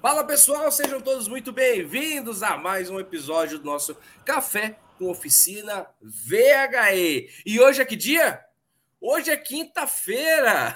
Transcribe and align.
Fala 0.00 0.24
pessoal, 0.24 0.72
sejam 0.72 0.98
todos 0.98 1.28
muito 1.28 1.52
bem-vindos 1.52 2.42
a 2.42 2.56
mais 2.56 2.88
um 2.88 2.98
episódio 2.98 3.58
do 3.58 3.66
nosso 3.66 3.94
Café 4.24 4.78
com 4.96 5.10
Oficina 5.10 5.86
VHE. 6.00 7.28
E 7.44 7.60
hoje 7.60 7.82
é 7.82 7.84
que 7.84 7.96
dia? 7.96 8.42
Hoje 8.98 9.30
é 9.30 9.36
quinta-feira. 9.36 10.74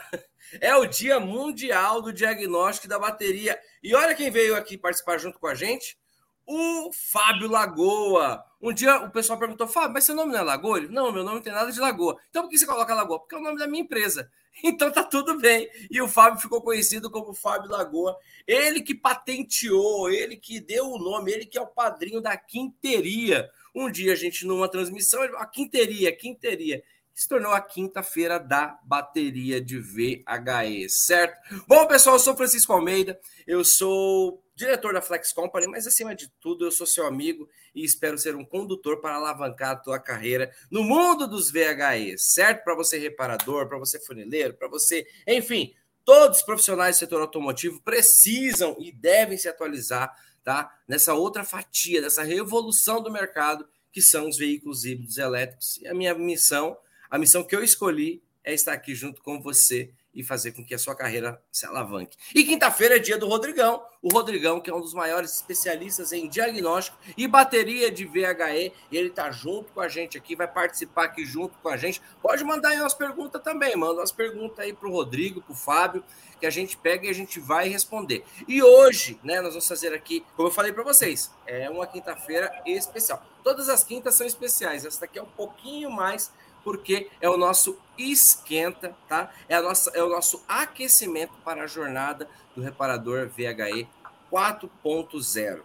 É 0.60 0.76
o 0.76 0.84
Dia 0.84 1.18
Mundial 1.18 2.02
do 2.02 2.12
Diagnóstico 2.12 2.86
da 2.86 2.98
Bateria. 2.98 3.58
E 3.82 3.94
olha 3.94 4.14
quem 4.14 4.30
veio 4.30 4.54
aqui 4.54 4.76
participar 4.76 5.16
junto 5.16 5.38
com 5.38 5.46
a 5.46 5.54
gente: 5.54 5.98
o 6.46 6.90
Fábio 6.92 7.48
Lagoa. 7.48 8.44
Um 8.60 8.72
dia 8.72 8.96
o 8.98 9.10
pessoal 9.10 9.38
perguntou, 9.38 9.66
Fábio, 9.66 9.92
mas 9.92 10.04
seu 10.04 10.14
nome 10.14 10.32
não 10.32 10.40
é 10.40 10.42
Lagoa? 10.42 10.78
Ele, 10.78 10.88
não, 10.88 11.12
meu 11.12 11.22
nome 11.22 11.36
não 11.36 11.42
tem 11.42 11.52
nada 11.52 11.70
de 11.70 11.80
Lagoa. 11.80 12.16
Então 12.30 12.42
por 12.42 12.50
que 12.50 12.58
você 12.58 12.66
coloca 12.66 12.94
Lagoa? 12.94 13.20
Porque 13.20 13.34
é 13.34 13.38
o 13.38 13.42
nome 13.42 13.58
da 13.58 13.66
minha 13.66 13.82
empresa. 13.82 14.30
Então 14.62 14.88
tá 14.88 15.02
tudo 15.02 15.36
bem. 15.40 15.68
E 15.90 16.00
o 16.00 16.06
Fábio 16.06 16.40
ficou 16.40 16.62
conhecido 16.62 17.10
como 17.10 17.34
Fábio 17.34 17.68
Lagoa. 17.68 18.16
Ele 18.46 18.80
que 18.80 18.94
patenteou, 18.94 20.08
ele 20.08 20.36
que 20.36 20.60
deu 20.60 20.92
o 20.92 20.98
nome, 20.98 21.32
ele 21.32 21.44
que 21.44 21.58
é 21.58 21.60
o 21.60 21.66
padrinho 21.66 22.20
da 22.20 22.36
quinteria. 22.36 23.50
Um 23.74 23.90
dia 23.90 24.12
a 24.12 24.16
gente 24.16 24.46
numa 24.46 24.68
transmissão, 24.68 25.20
a 25.38 25.44
quinteria, 25.44 26.14
quinteria 26.14 26.84
se 27.14 27.28
tornou 27.28 27.52
a 27.52 27.60
quinta-feira 27.60 28.40
da 28.40 28.78
bateria 28.84 29.60
de 29.60 29.78
VHE, 29.78 30.88
certo? 30.88 31.36
Bom, 31.66 31.86
pessoal, 31.86 32.16
eu 32.16 32.20
sou 32.20 32.36
Francisco 32.36 32.72
Almeida, 32.72 33.18
eu 33.46 33.64
sou 33.64 34.43
diretor 34.54 34.94
da 34.94 35.02
Flex 35.02 35.32
Company, 35.32 35.66
mas 35.66 35.86
acima 35.86 36.14
de 36.14 36.28
tudo, 36.40 36.64
eu 36.64 36.70
sou 36.70 36.86
seu 36.86 37.06
amigo 37.06 37.48
e 37.74 37.84
espero 37.84 38.16
ser 38.16 38.36
um 38.36 38.44
condutor 38.44 39.00
para 39.00 39.16
alavancar 39.16 39.70
a 39.70 39.76
tua 39.76 39.98
carreira 39.98 40.50
no 40.70 40.82
mundo 40.82 41.26
dos 41.26 41.50
VHE, 41.50 42.16
certo? 42.18 42.64
Para 42.64 42.74
você 42.74 42.98
reparador, 42.98 43.68
para 43.68 43.78
você 43.78 43.98
funileiro, 43.98 44.54
para 44.54 44.68
você, 44.68 45.06
enfim, 45.26 45.74
todos 46.04 46.38
os 46.38 46.44
profissionais 46.44 46.96
do 46.96 47.00
setor 47.00 47.20
automotivo 47.20 47.80
precisam 47.82 48.76
e 48.78 48.92
devem 48.92 49.36
se 49.36 49.48
atualizar, 49.48 50.14
tá? 50.42 50.72
Nessa 50.86 51.14
outra 51.14 51.44
fatia, 51.44 52.00
dessa 52.00 52.22
revolução 52.22 53.02
do 53.02 53.10
mercado 53.10 53.66
que 53.90 54.02
são 54.02 54.28
os 54.28 54.36
veículos 54.36 54.84
híbridos 54.84 55.18
elétricos. 55.18 55.76
E 55.78 55.86
a 55.86 55.94
minha 55.94 56.14
missão 56.14 56.76
a 57.14 57.18
missão 57.18 57.44
que 57.44 57.54
eu 57.54 57.62
escolhi 57.62 58.20
é 58.42 58.52
estar 58.52 58.72
aqui 58.72 58.92
junto 58.92 59.22
com 59.22 59.40
você 59.40 59.92
e 60.14 60.22
fazer 60.22 60.52
com 60.52 60.64
que 60.64 60.74
a 60.74 60.78
sua 60.78 60.94
carreira 60.94 61.40
se 61.50 61.66
alavanque. 61.66 62.16
E 62.34 62.44
quinta-feira 62.44 62.96
é 62.96 62.98
dia 62.98 63.18
do 63.18 63.26
Rodrigão, 63.26 63.84
o 64.00 64.08
Rodrigão, 64.08 64.60
que 64.60 64.70
é 64.70 64.74
um 64.74 64.80
dos 64.80 64.94
maiores 64.94 65.34
especialistas 65.34 66.12
em 66.12 66.28
diagnóstico 66.28 66.96
e 67.16 67.26
bateria 67.26 67.90
de 67.90 68.04
VHE, 68.04 68.72
e 68.90 68.96
ele 68.96 69.08
está 69.08 69.30
junto 69.30 69.72
com 69.72 69.80
a 69.80 69.88
gente 69.88 70.16
aqui, 70.18 70.36
vai 70.36 70.46
participar 70.46 71.04
aqui 71.04 71.24
junto 71.24 71.56
com 71.58 71.68
a 71.68 71.76
gente. 71.76 72.00
Pode 72.22 72.44
mandar 72.44 72.70
aí 72.70 72.80
umas 72.80 72.94
perguntas 72.94 73.42
também, 73.42 73.74
manda 73.76 74.00
umas 74.00 74.12
perguntas 74.12 74.58
aí 74.58 74.72
para 74.72 74.88
o 74.88 74.92
Rodrigo, 74.92 75.40
para 75.40 75.52
o 75.52 75.56
Fábio, 75.56 76.04
que 76.38 76.46
a 76.46 76.50
gente 76.50 76.76
pega 76.76 77.06
e 77.06 77.10
a 77.10 77.14
gente 77.14 77.40
vai 77.40 77.68
responder. 77.68 78.24
E 78.46 78.62
hoje, 78.62 79.18
né, 79.24 79.40
nós 79.40 79.54
vamos 79.54 79.66
fazer 79.66 79.94
aqui, 79.94 80.24
como 80.36 80.48
eu 80.48 80.52
falei 80.52 80.72
para 80.72 80.82
vocês, 80.82 81.30
é 81.46 81.70
uma 81.70 81.86
quinta-feira 81.86 82.52
especial. 82.66 83.22
Todas 83.42 83.68
as 83.68 83.82
quintas 83.82 84.14
são 84.14 84.26
especiais, 84.26 84.84
essa 84.84 85.00
daqui 85.00 85.18
é 85.18 85.22
um 85.22 85.26
pouquinho 85.26 85.90
mais 85.90 86.30
porque 86.64 87.10
é 87.20 87.28
o 87.28 87.36
nosso 87.36 87.78
esquenta, 87.96 88.96
tá? 89.08 89.30
É, 89.48 89.54
a 89.54 89.62
nossa, 89.62 89.90
é 89.94 90.02
o 90.02 90.08
nosso 90.08 90.42
aquecimento 90.48 91.34
para 91.44 91.62
a 91.62 91.66
jornada 91.66 92.28
do 92.56 92.62
reparador 92.62 93.28
VHE 93.28 93.86
4.0. 94.32 95.62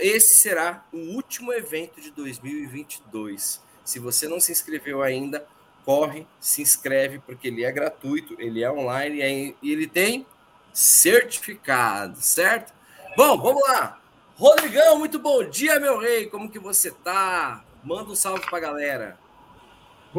Esse 0.00 0.34
será 0.34 0.84
o 0.92 0.98
último 1.14 1.52
evento 1.52 2.00
de 2.00 2.10
2022. 2.10 3.62
Se 3.84 3.98
você 3.98 4.26
não 4.26 4.40
se 4.40 4.50
inscreveu 4.50 5.02
ainda, 5.02 5.46
corre, 5.84 6.26
se 6.40 6.60
inscreve, 6.60 7.20
porque 7.20 7.48
ele 7.48 7.64
é 7.64 7.72
gratuito, 7.72 8.34
ele 8.38 8.62
é 8.62 8.70
online 8.70 9.56
e 9.62 9.72
ele 9.72 9.86
tem 9.86 10.26
certificado, 10.72 12.20
certo? 12.20 12.74
Bom, 13.16 13.40
vamos 13.40 13.62
lá. 13.62 14.00
Rodrigão, 14.36 14.98
muito 14.98 15.18
bom 15.18 15.42
dia, 15.48 15.80
meu 15.80 15.98
rei. 15.98 16.26
Como 16.26 16.50
que 16.50 16.58
você 16.58 16.90
tá? 16.90 17.64
Manda 17.82 18.10
um 18.10 18.14
salve 18.14 18.44
para 18.46 18.58
a 18.58 18.60
galera. 18.60 19.18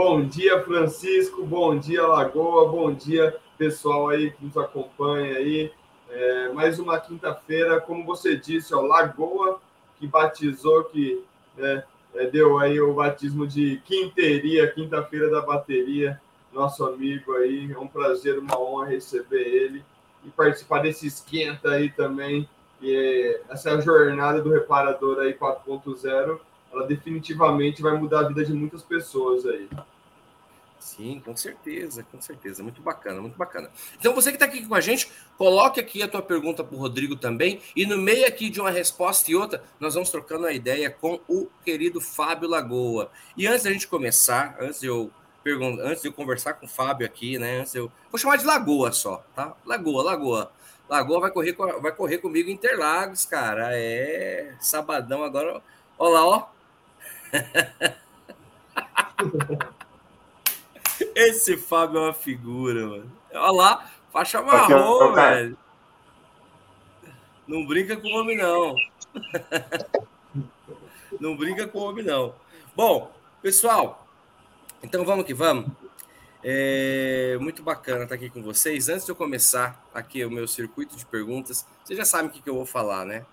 Bom 0.01 0.23
dia, 0.23 0.63
Francisco. 0.63 1.45
Bom 1.45 1.77
dia, 1.77 2.07
Lagoa. 2.07 2.71
Bom 2.71 2.93
dia, 2.93 3.35
pessoal 3.57 4.07
aí 4.07 4.31
que 4.31 4.45
nos 4.45 4.55
acompanha 4.55 5.35
aí. 5.35 5.73
É, 6.09 6.53
mais 6.53 6.79
uma 6.79 6.97
quinta-feira, 6.97 7.81
como 7.81 8.05
você 8.05 8.37
disse, 8.37 8.73
ó, 8.73 8.79
Lagoa, 8.79 9.59
que 9.97 10.07
batizou, 10.07 10.85
que 10.85 11.21
né, 11.57 11.83
é, 12.15 12.27
deu 12.27 12.59
aí 12.59 12.79
o 12.79 12.93
batismo 12.93 13.45
de 13.45 13.81
quinteria, 13.83 14.71
quinta-feira 14.71 15.29
da 15.29 15.41
bateria, 15.41 16.17
nosso 16.53 16.85
amigo 16.85 17.33
aí. 17.33 17.69
É 17.69 17.77
um 17.77 17.85
prazer, 17.85 18.39
uma 18.39 18.57
honra 18.57 18.85
receber 18.85 19.41
ele 19.41 19.83
e 20.23 20.29
participar 20.29 20.79
desse 20.79 21.07
esquenta 21.07 21.71
aí 21.71 21.89
também. 21.89 22.47
E, 22.81 22.95
é, 22.95 23.41
essa 23.49 23.81
jornada 23.81 24.41
do 24.41 24.49
reparador 24.49 25.19
aí 25.19 25.33
4.0 25.33 26.39
ela 26.71 26.85
definitivamente 26.85 27.81
vai 27.81 27.97
mudar 27.97 28.21
a 28.21 28.27
vida 28.27 28.45
de 28.45 28.53
muitas 28.53 28.81
pessoas 28.83 29.45
aí. 29.45 29.69
Sim, 30.79 31.21
com 31.23 31.35
certeza, 31.35 32.03
com 32.09 32.21
certeza. 32.21 32.63
Muito 32.63 32.81
bacana, 32.81 33.21
muito 33.21 33.37
bacana. 33.37 33.69
Então, 33.99 34.13
você 34.13 34.31
que 34.31 34.37
está 34.37 34.45
aqui 34.45 34.65
com 34.65 34.73
a 34.73 34.81
gente, 34.81 35.11
coloque 35.37 35.79
aqui 35.79 36.01
a 36.01 36.07
tua 36.07 36.21
pergunta 36.21 36.63
para 36.63 36.75
o 36.75 36.79
Rodrigo 36.79 37.15
também. 37.17 37.61
E 37.75 37.85
no 37.85 37.97
meio 37.97 38.25
aqui 38.25 38.49
de 38.49 38.61
uma 38.61 38.71
resposta 38.71 39.29
e 39.29 39.35
outra, 39.35 39.61
nós 39.79 39.93
vamos 39.93 40.09
trocando 40.09 40.45
a 40.45 40.53
ideia 40.53 40.89
com 40.89 41.19
o 41.27 41.47
querido 41.65 41.99
Fábio 41.99 42.49
Lagoa. 42.49 43.11
E 43.35 43.45
antes 43.45 43.63
da 43.63 43.71
gente 43.71 43.87
começar, 43.87 44.55
antes 44.59 44.79
de 44.79 44.87
eu 44.87 45.11
perguntar, 45.43 45.83
antes 45.83 46.01
de 46.01 46.07
eu 46.07 46.13
conversar 46.13 46.53
com 46.53 46.65
o 46.65 46.69
Fábio 46.69 47.05
aqui, 47.05 47.37
né? 47.37 47.59
Antes 47.59 47.75
eu 47.75 47.91
vou 48.09 48.17
chamar 48.17 48.37
de 48.37 48.45
Lagoa 48.45 48.91
só, 48.91 49.23
tá? 49.35 49.53
Lagoa, 49.65 50.03
Lagoa. 50.03 50.51
Lagoa 50.87 51.19
vai 51.19 51.31
correr, 51.31 51.55
vai 51.81 51.91
correr 51.91 52.17
comigo 52.19 52.49
em 52.49 52.53
Interlagos, 52.53 53.25
cara. 53.25 53.69
É 53.73 54.55
sabadão 54.59 55.23
agora. 55.23 55.61
Olha 55.97 56.13
lá, 56.13 56.25
ó. 56.25 56.58
Esse 61.15 61.57
Fábio 61.57 61.99
é 61.99 62.03
uma 62.03 62.13
figura, 62.13 62.87
mano. 62.87 63.11
Olha 63.33 63.51
lá, 63.51 63.91
faixa 64.11 64.41
marrom, 64.41 65.13
velho. 65.13 65.57
Não 67.47 67.65
brinca 67.65 67.97
com 67.97 68.07
o 68.07 68.19
homem, 68.19 68.37
não. 68.37 68.75
não 71.19 71.35
brinca 71.35 71.67
com 71.67 71.79
o 71.79 71.89
homem, 71.89 72.05
não. 72.05 72.35
Bom, 72.75 73.11
pessoal, 73.41 74.07
então 74.83 75.03
vamos 75.03 75.25
que 75.25 75.33
vamos. 75.33 75.65
É 76.43 77.37
muito 77.41 77.61
bacana 77.61 78.03
estar 78.03 78.15
aqui 78.15 78.29
com 78.29 78.41
vocês. 78.41 78.87
Antes 78.87 79.05
de 79.05 79.11
eu 79.11 79.15
começar 79.15 79.83
aqui 79.93 80.23
o 80.23 80.31
meu 80.31 80.47
circuito 80.47 80.95
de 80.95 81.05
perguntas, 81.05 81.65
vocês 81.83 81.97
já 81.97 82.05
sabem 82.05 82.27
o 82.27 82.29
que, 82.29 82.41
que 82.41 82.49
eu 82.49 82.55
vou 82.55 82.65
falar, 82.65 83.05
né? 83.05 83.25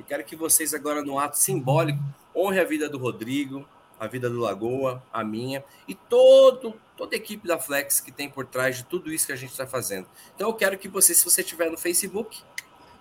Eu 0.00 0.04
quero 0.04 0.24
que 0.24 0.34
vocês 0.34 0.72
agora, 0.72 1.02
no 1.02 1.18
ato 1.18 1.36
simbólico, 1.36 2.02
honre 2.34 2.58
a 2.58 2.64
vida 2.64 2.88
do 2.88 2.96
Rodrigo, 2.96 3.68
a 3.98 4.06
vida 4.06 4.30
do 4.30 4.38
Lagoa, 4.38 5.02
a 5.12 5.22
minha 5.22 5.62
e 5.86 5.94
todo, 5.94 6.74
toda 6.96 7.14
a 7.14 7.18
equipe 7.18 7.46
da 7.46 7.58
Flex 7.58 8.00
que 8.00 8.10
tem 8.10 8.26
por 8.26 8.46
trás 8.46 8.78
de 8.78 8.84
tudo 8.84 9.12
isso 9.12 9.26
que 9.26 9.32
a 9.34 9.36
gente 9.36 9.50
está 9.50 9.66
fazendo. 9.66 10.08
Então 10.34 10.48
eu 10.48 10.54
quero 10.54 10.78
que 10.78 10.88
você, 10.88 11.14
se 11.14 11.22
você 11.22 11.42
estiver 11.42 11.70
no 11.70 11.76
Facebook, 11.76 12.40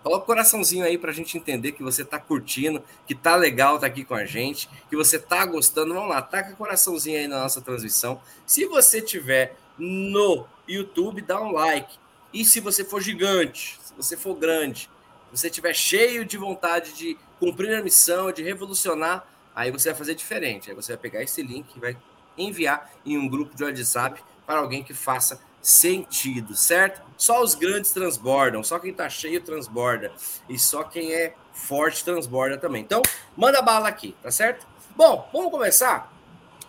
coloque 0.04 0.24
o 0.24 0.26
coraçãozinho 0.26 0.84
aí 0.84 0.98
para 0.98 1.12
a 1.12 1.14
gente 1.14 1.38
entender 1.38 1.72
que 1.72 1.82
você 1.82 2.02
está 2.02 2.20
curtindo, 2.20 2.84
que 3.08 3.16
tá 3.16 3.38
legal 3.38 3.80
tá 3.80 3.88
aqui 3.88 4.04
com 4.04 4.14
a 4.14 4.26
gente, 4.26 4.70
que 4.90 4.96
você 4.98 5.18
tá 5.18 5.46
gostando. 5.46 5.94
Vamos 5.94 6.10
lá, 6.10 6.22
taca 6.22 6.52
o 6.52 6.58
coraçãozinho 6.58 7.18
aí 7.18 7.30
na 7.30 7.40
nossa 7.40 7.62
transmissão. 7.62 8.20
Se 8.46 8.66
você 8.66 9.02
tiver 9.02 9.56
no 9.78 10.46
YouTube, 10.68 11.22
dá 11.22 11.42
um 11.42 11.54
like. 11.54 11.98
E 12.34 12.44
se 12.44 12.60
você 12.60 12.84
for 12.84 13.02
gigante, 13.02 13.80
se 13.82 13.94
você 13.96 14.18
for 14.18 14.36
grande, 14.36 14.90
você 15.32 15.48
estiver 15.48 15.74
cheio 15.74 16.26
de 16.26 16.38
vontade 16.38 16.94
de 16.94 17.18
cumprir 17.40 17.76
a 17.76 17.84
missão, 17.84 18.32
de 18.32 18.44
revolucionar, 18.44 19.28
aí 19.56 19.72
você 19.72 19.90
vai 19.90 19.98
fazer 19.98 20.16
diferente. 20.16 20.70
Aí 20.70 20.76
você 20.76 20.94
vai 20.94 21.02
pegar 21.02 21.24
esse 21.24 21.42
link 21.42 21.76
e 21.76 21.80
vai 21.80 21.98
enviar 22.38 22.92
em 23.06 23.18
um 23.18 23.28
grupo 23.28 23.56
de 23.56 23.64
WhatsApp 23.64 24.22
para 24.46 24.60
alguém 24.60 24.84
que 24.84 24.94
faça 24.94 25.42
sentido, 25.62 26.56
certo? 26.56 27.02
Só 27.18 27.44
os 27.44 27.54
grandes 27.54 27.92
transbordam, 27.92 28.64
só 28.64 28.80
quem 28.80 28.94
tá 28.94 29.10
cheio 29.10 29.42
transborda 29.42 30.12
e 30.48 30.58
só 30.58 30.84
quem 30.84 31.14
é 31.14 31.36
forte 31.54 32.04
transborda 32.04 32.58
também. 32.58 32.82
Então, 32.82 33.02
manda 33.36 33.62
bala 33.62 33.90
aqui, 33.90 34.16
tá 34.24 34.32
certo? 34.32 34.66
Bom, 34.96 35.30
vamos 35.34 35.52
começar? 35.52 36.12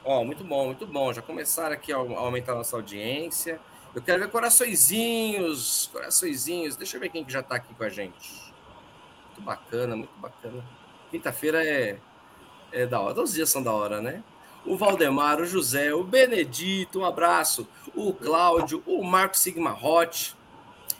Ó, 0.05 0.25
muito 0.25 0.43
bom, 0.43 0.67
muito 0.67 0.87
bom. 0.87 1.13
Já 1.13 1.23
começaram 1.23 1.73
aqui 1.73 1.93
a 1.93 1.97
aumentar 1.97 2.53
a 2.53 2.57
nossa 2.57 2.75
audiência. 2.77 3.61
Eu 3.95 4.03
quero 4.03 4.21
ver 4.21 4.29
coraçõezinhos, 4.31 5.89
coraçõezinhos. 5.93 6.77
Deixa 6.77 6.97
eu 6.97 7.01
ver 7.01 7.11
quem 7.11 7.25
que 7.25 7.33
já 7.33 7.43
tá 7.43 7.57
aqui 7.57 7.75
com 7.75 7.85
a 7.85 7.89
gente. 7.89 8.50
Muito 9.41 9.45
bacana, 9.45 9.97
muito 9.97 10.19
bacana. 10.19 10.65
Quinta-feira 11.11 11.65
é, 11.65 11.99
é 12.73 12.87
da 12.87 13.01
hora. 13.01 13.15
Todos 13.15 13.31
os 13.31 13.37
dias 13.37 13.49
são 13.49 13.63
da 13.63 13.73
hora, 13.73 14.01
né? 14.01 14.23
O 14.67 14.77
Valdemar, 14.77 15.41
o 15.41 15.47
José, 15.47 15.95
o 15.95 16.05
Benedito, 16.05 17.01
um 17.01 17.05
abraço. 17.05 17.67
O 17.95 18.13
Cláudio, 18.13 18.83
o 18.87 19.03
Marco 19.03 19.37
Sigma 19.37 19.73
Hot. 19.73 20.37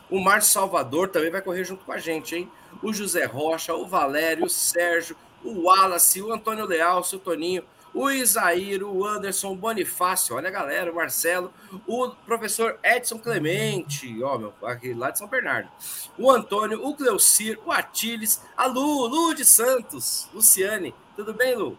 O 0.09 0.19
Márcio 0.19 0.53
Salvador 0.53 1.09
também 1.09 1.31
vai 1.31 1.43
correr 1.43 1.65
junto 1.65 1.85
com 1.85 1.93
a 1.93 1.99
gente, 1.99 2.35
hein? 2.35 2.51
O 2.83 2.93
José 2.93 3.27
Rocha, 3.27 3.75
o 3.75 3.87
Valério, 3.87 4.47
o 4.47 4.51
Sérgio, 4.51 5.17
o 5.45 5.67
Wallace, 5.67 6.23
o 6.23 6.33
Antônio 6.33 6.65
Leal, 6.65 7.01
o 7.01 7.05
seu 7.05 7.19
Toninho, 7.19 7.63
o 7.93 8.11
Isaíro, 8.11 8.93
o 8.95 9.05
Anderson 9.05 9.55
Bonifácio, 9.57 10.37
olha 10.37 10.49
a 10.49 10.53
galera, 10.53 10.93
o 10.93 10.95
Marcelo, 10.95 11.53
o 11.87 12.11
professor 12.11 12.79
Edson 12.83 13.19
Clemente, 13.19 14.23
ó, 14.23 14.39
meu, 14.39 14.55
aqui 14.63 14.95
lá 14.95 15.11
de 15.11 15.19
São 15.19 15.27
Bernardo, 15.27 15.69
o 16.17 16.31
Antônio, 16.31 16.87
o 16.87 16.95
Cleucir, 16.95 17.59
o 17.65 17.73
Atiles, 17.73 18.43
a 18.57 18.67
Lu, 18.67 19.07
Lu 19.07 19.35
de 19.35 19.45
Santos, 19.45 20.29
Luciane, 20.33 20.95
tudo 21.17 21.35
bem, 21.35 21.57
Lu? 21.57 21.77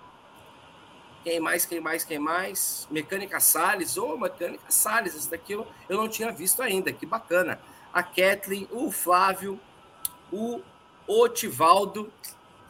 Quem 1.23 1.39
mais, 1.39 1.65
quem 1.65 1.79
mais, 1.79 2.03
quem 2.03 2.19
mais? 2.19 2.87
Mecânica 2.89 3.39
Salles, 3.39 3.95
ô, 3.95 4.13
oh, 4.13 4.17
Mecânica 4.17 4.65
Salles, 4.69 5.15
esse 5.15 5.29
daqui 5.29 5.53
eu, 5.53 5.67
eu 5.87 5.97
não 5.97 6.09
tinha 6.09 6.31
visto 6.31 6.61
ainda, 6.61 6.91
que 6.91 7.05
bacana. 7.05 7.59
A 7.93 8.01
Kathleen, 8.01 8.67
o 8.71 8.91
Flávio, 8.91 9.59
o 10.31 10.61
Otivaldo, 11.07 12.11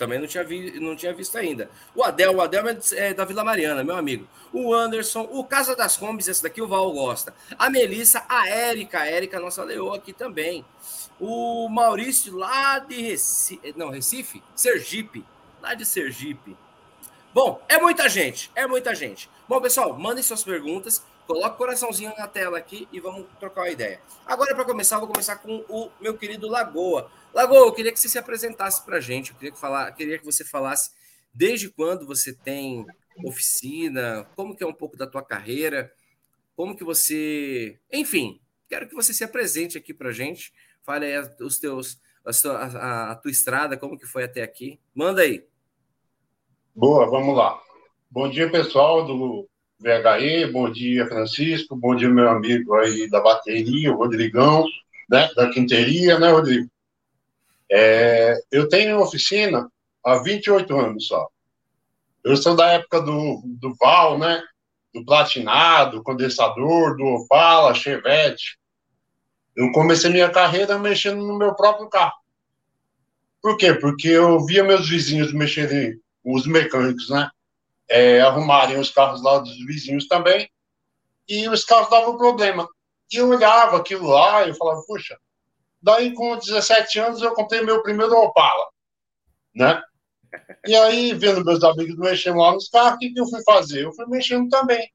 também 0.01 0.17
não 0.17 0.25
tinha, 0.25 0.43
vi, 0.43 0.79
não 0.79 0.95
tinha 0.95 1.13
visto 1.13 1.37
ainda. 1.37 1.69
O 1.93 2.03
Adel, 2.03 2.35
o 2.35 2.41
Adel 2.41 2.63
é 2.93 3.13
da 3.13 3.23
Vila 3.23 3.43
Mariana, 3.43 3.83
meu 3.83 3.95
amigo. 3.95 4.27
O 4.51 4.73
Anderson, 4.73 5.29
o 5.31 5.43
Casa 5.43 5.75
das 5.75 5.95
Combis, 5.95 6.27
esse 6.27 6.41
daqui 6.41 6.59
o 6.59 6.67
Val 6.67 6.91
gosta. 6.91 7.31
A 7.55 7.69
Melissa, 7.69 8.25
a 8.27 8.49
Érica, 8.49 9.01
a 9.01 9.05
Érica, 9.05 9.39
nossa 9.39 9.63
leoa 9.63 9.97
aqui 9.97 10.11
também. 10.11 10.65
O 11.19 11.69
Maurício, 11.69 12.35
lá 12.35 12.79
de 12.79 12.99
Recife, 12.99 13.75
não, 13.77 13.91
Recife? 13.91 14.41
Sergipe, 14.55 15.23
lá 15.61 15.75
de 15.75 15.85
Sergipe. 15.85 16.57
Bom, 17.31 17.61
é 17.69 17.77
muita 17.77 18.09
gente, 18.09 18.49
é 18.55 18.65
muita 18.65 18.95
gente. 18.95 19.29
Bom, 19.47 19.61
pessoal, 19.61 19.93
mandem 19.93 20.23
suas 20.23 20.43
perguntas, 20.43 21.05
coloque 21.27 21.53
o 21.53 21.57
coraçãozinho 21.59 22.11
na 22.17 22.27
tela 22.27 22.57
aqui 22.57 22.87
e 22.91 22.99
vamos 22.99 23.27
trocar 23.39 23.61
uma 23.61 23.69
ideia. 23.69 24.01
Agora, 24.25 24.55
para 24.55 24.65
começar, 24.65 24.97
vou 24.97 25.07
começar 25.07 25.35
com 25.35 25.63
o 25.69 25.91
meu 26.01 26.17
querido 26.17 26.49
Lagoa. 26.49 27.07
Lagoa, 27.33 27.67
eu 27.67 27.71
queria 27.71 27.91
que 27.91 27.99
você 27.99 28.09
se 28.09 28.19
apresentasse 28.19 28.83
para 28.85 28.97
a 28.97 29.01
gente. 29.01 29.31
Eu 29.31 29.37
queria 29.37 29.51
que, 29.51 29.59
falar, 29.59 29.91
queria 29.93 30.19
que 30.19 30.25
você 30.25 30.43
falasse 30.43 30.91
desde 31.33 31.69
quando 31.69 32.05
você 32.05 32.33
tem 32.33 32.85
oficina, 33.23 34.27
como 34.35 34.55
que 34.55 34.63
é 34.63 34.67
um 34.67 34.73
pouco 34.73 34.97
da 34.97 35.07
tua 35.07 35.23
carreira, 35.23 35.91
como 36.55 36.75
que 36.75 36.83
você... 36.83 37.79
Enfim, 37.91 38.39
quero 38.67 38.87
que 38.87 38.95
você 38.95 39.13
se 39.13 39.23
apresente 39.23 39.77
aqui 39.77 39.93
para 39.93 40.09
a 40.09 40.13
gente. 40.13 40.53
Fale 40.83 41.05
aí 41.05 41.29
os 41.39 41.57
teus, 41.57 41.99
a, 42.25 42.49
a, 42.49 43.11
a 43.11 43.15
tua 43.15 43.31
estrada, 43.31 43.77
como 43.77 43.97
que 43.97 44.05
foi 44.05 44.23
até 44.23 44.41
aqui. 44.43 44.79
Manda 44.93 45.21
aí. 45.21 45.45
Boa, 46.75 47.09
vamos 47.09 47.35
lá. 47.35 47.61
Bom 48.09 48.29
dia, 48.29 48.51
pessoal 48.51 49.05
do 49.05 49.47
VHE, 49.79 50.51
bom 50.51 50.69
dia, 50.69 51.07
Francisco, 51.07 51.75
bom 51.75 51.95
dia, 51.95 52.09
meu 52.09 52.29
amigo 52.29 52.75
aí 52.75 53.09
da 53.09 53.19
bateria, 53.19 53.91
o 53.91 53.97
Rodrigão, 53.97 54.65
né, 55.09 55.29
da 55.35 55.49
quinteria, 55.49 56.19
né, 56.19 56.29
Rodrigo? 56.29 56.69
É, 57.71 58.37
eu 58.51 58.67
tenho 58.67 58.99
oficina 58.99 59.71
há 60.03 60.17
28 60.17 60.77
anos 60.77 61.07
só. 61.07 61.27
Eu 62.23 62.35
sou 62.35 62.55
da 62.55 62.71
época 62.73 63.01
do, 63.01 63.41
do 63.45 63.73
Val, 63.75 64.19
né? 64.19 64.43
Do 64.93 65.05
Platinado, 65.05 66.03
Condensador, 66.03 66.97
do 66.97 67.05
Opala, 67.05 67.73
Chevette. 67.73 68.59
Eu 69.55 69.71
comecei 69.71 70.09
minha 70.09 70.29
carreira 70.29 70.77
mexendo 70.77 71.25
no 71.25 71.37
meu 71.37 71.55
próprio 71.55 71.89
carro. 71.89 72.13
Por 73.41 73.57
quê? 73.57 73.73
Porque 73.73 74.09
eu 74.09 74.45
via 74.45 74.63
meus 74.63 74.87
vizinhos 74.87 75.33
mexerem, 75.33 75.99
os 76.23 76.45
mecânicos, 76.45 77.09
né? 77.09 77.29
É, 77.89 78.21
arrumarem 78.21 78.79
os 78.79 78.89
carros 78.89 79.23
lá 79.23 79.39
dos 79.39 79.57
vizinhos 79.65 80.07
também, 80.07 80.49
e 81.27 81.49
os 81.49 81.63
carros 81.63 81.89
davam 81.89 82.17
problema. 82.17 82.67
E 83.11 83.17
eu 83.17 83.29
olhava 83.29 83.77
aquilo 83.77 84.07
lá 84.07 84.45
e 84.45 84.49
eu 84.49 84.55
falava, 84.55 84.81
puxa, 84.85 85.17
Daí, 85.81 86.13
com 86.13 86.37
17 86.37 86.99
anos, 86.99 87.21
eu 87.21 87.33
comprei 87.33 87.61
meu 87.61 87.81
primeiro 87.81 88.13
Opala, 88.13 88.67
né? 89.55 89.81
E 90.65 90.75
aí, 90.75 91.13
vendo 91.13 91.43
meus 91.43 91.63
amigos 91.63 91.97
mexendo 91.97 92.37
lá 92.37 92.53
nos 92.53 92.69
carros, 92.69 92.95
o 92.95 92.99
que, 92.99 93.13
que 93.13 93.19
eu 93.19 93.27
fui 93.27 93.41
fazer? 93.43 93.85
Eu 93.85 93.93
fui 93.93 94.05
mexendo 94.07 94.47
também. 94.49 94.89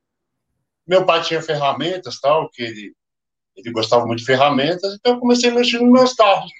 Meu 0.87 1.05
pai 1.05 1.23
tinha 1.23 1.43
ferramentas, 1.43 2.21
tal, 2.21 2.49
que 2.51 2.63
ele, 2.63 2.95
ele 3.57 3.73
gostava 3.73 4.07
muito 4.07 4.21
de 4.21 4.27
ferramentas, 4.27 4.95
então 4.95 5.15
eu 5.15 5.21
comecei 5.21 5.51
a 5.51 5.55
mexer 5.55 5.81
nos 5.81 5.93
meus 5.93 6.15
carros. 6.15 6.51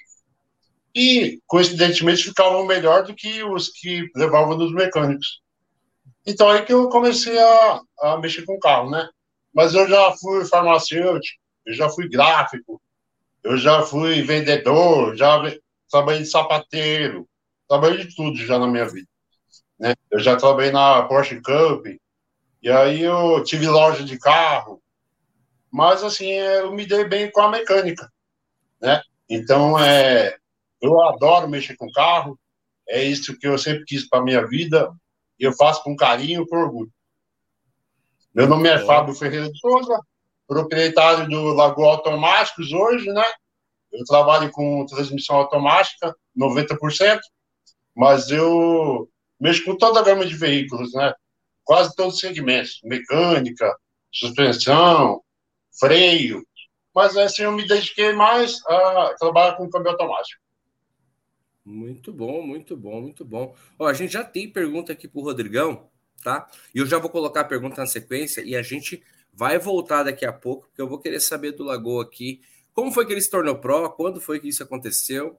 E, 0.93 1.39
coincidentemente, 1.47 2.23
ficavam 2.23 2.65
melhor 2.65 3.03
do 3.03 3.15
que 3.15 3.43
os 3.43 3.69
que 3.69 4.09
levavam 4.15 4.57
nos 4.57 4.73
mecânicos. 4.73 5.41
Então, 6.25 6.49
aí 6.49 6.65
que 6.65 6.73
eu 6.73 6.89
comecei 6.89 7.39
a, 7.39 7.81
a 8.01 8.17
mexer 8.17 8.43
com 8.45 8.59
carro, 8.59 8.89
né? 8.89 9.07
Mas 9.53 9.73
eu 9.73 9.87
já 9.87 10.11
fui 10.19 10.45
farmacêutico, 10.45 11.39
eu 11.65 11.73
já 11.73 11.89
fui 11.89 12.09
gráfico, 12.09 12.81
eu 13.47 13.55
já 13.55 13.81
fui 13.81 14.21
vendedor, 14.21 15.15
já 15.15 15.41
trabalhei 15.89 16.21
de 16.21 16.29
sapateiro, 16.29 17.25
trabalhei 17.65 18.05
de 18.05 18.13
tudo 18.13 18.35
já 18.35 18.59
na 18.59 18.67
minha 18.67 18.85
vida. 18.85 19.07
Né? 19.79 19.95
Eu 20.11 20.19
já 20.19 20.35
trabalhei 20.35 20.69
na 20.69 21.03
Porsche 21.03 21.39
Cup, 21.39 21.85
e 22.61 22.69
aí 22.69 23.01
eu 23.03 23.41
tive 23.45 23.65
loja 23.65 24.03
de 24.03 24.19
carro, 24.19 24.81
mas 25.71 26.03
assim, 26.03 26.29
eu 26.29 26.73
me 26.73 26.85
dei 26.85 27.05
bem 27.05 27.31
com 27.31 27.39
a 27.39 27.49
mecânica, 27.49 28.11
né? 28.81 29.01
Então, 29.29 29.79
é, 29.79 30.35
eu 30.81 31.01
adoro 31.01 31.47
mexer 31.47 31.77
com 31.77 31.89
carro, 31.89 32.37
é 32.89 33.01
isso 33.01 33.37
que 33.39 33.47
eu 33.47 33.57
sempre 33.57 33.85
quis 33.85 34.09
para 34.09 34.23
minha 34.23 34.45
vida, 34.45 34.91
e 35.39 35.45
eu 35.45 35.53
faço 35.53 35.83
com 35.83 35.95
carinho 35.95 36.43
e 36.43 36.47
com 36.47 36.57
orgulho. 36.57 36.91
Meu 38.35 38.45
nome 38.45 38.67
é 38.67 38.85
Fábio 38.85 39.15
Ferreira 39.15 39.49
de 39.49 39.57
Souza, 39.57 40.01
proprietário 40.47 41.29
do 41.29 41.53
Lagoa 41.53 41.93
Automáticos 41.93 42.71
hoje, 42.71 43.11
né? 43.11 43.25
Eu 43.91 44.03
trabalho 44.05 44.51
com 44.51 44.85
transmissão 44.85 45.35
automática, 45.35 46.15
90%, 46.37 47.19
mas 47.95 48.29
eu 48.29 49.09
mexo 49.39 49.65
com 49.65 49.75
toda 49.75 49.99
a 49.99 50.03
gama 50.03 50.25
de 50.25 50.35
veículos, 50.35 50.93
né? 50.93 51.13
Quase 51.63 51.95
todos 51.95 52.15
os 52.15 52.19
segmentos, 52.19 52.79
mecânica, 52.83 53.75
suspensão, 54.11 55.21
freio, 55.79 56.45
mas 56.95 57.15
assim 57.15 57.43
eu 57.43 57.51
me 57.51 57.67
dediquei 57.67 58.13
mais 58.13 58.59
a 58.65 59.15
trabalhar 59.19 59.55
com 59.55 59.69
câmbio 59.69 59.91
automático. 59.91 60.41
Muito 61.63 62.13
bom, 62.13 62.41
muito 62.41 62.77
bom, 62.77 63.01
muito 63.01 63.25
bom. 63.25 63.53
Ó, 63.77 63.85
a 63.85 63.93
gente 63.93 64.13
já 64.13 64.23
tem 64.23 64.49
pergunta 64.49 64.93
aqui 64.93 65.07
para 65.07 65.19
o 65.19 65.23
Rodrigão, 65.23 65.89
tá? 66.23 66.49
E 66.73 66.79
eu 66.79 66.85
já 66.85 66.97
vou 66.97 67.09
colocar 67.09 67.41
a 67.41 67.45
pergunta 67.45 67.81
na 67.81 67.85
sequência 67.85 68.41
e 68.41 68.55
a 68.55 68.61
gente 68.61 69.03
vai 69.37 69.59
voltar 69.59 70.01
daqui 70.01 70.25
a 70.25 70.33
pouco, 70.33 70.65
porque 70.65 70.81
eu 70.81 70.89
vou 70.89 70.97
querer 70.97 71.19
saber 71.19 71.51
do 71.51 71.63
Lagoa 71.63 72.03
aqui 72.03 72.41
como 72.73 72.91
foi 72.91 73.05
que 73.05 73.13
ele 73.13 73.21
se 73.21 73.29
tornou 73.29 73.55
pró, 73.55 73.87
quando 73.89 74.19
foi 74.19 74.39
que 74.39 74.47
isso 74.47 74.63
aconteceu, 74.63 75.37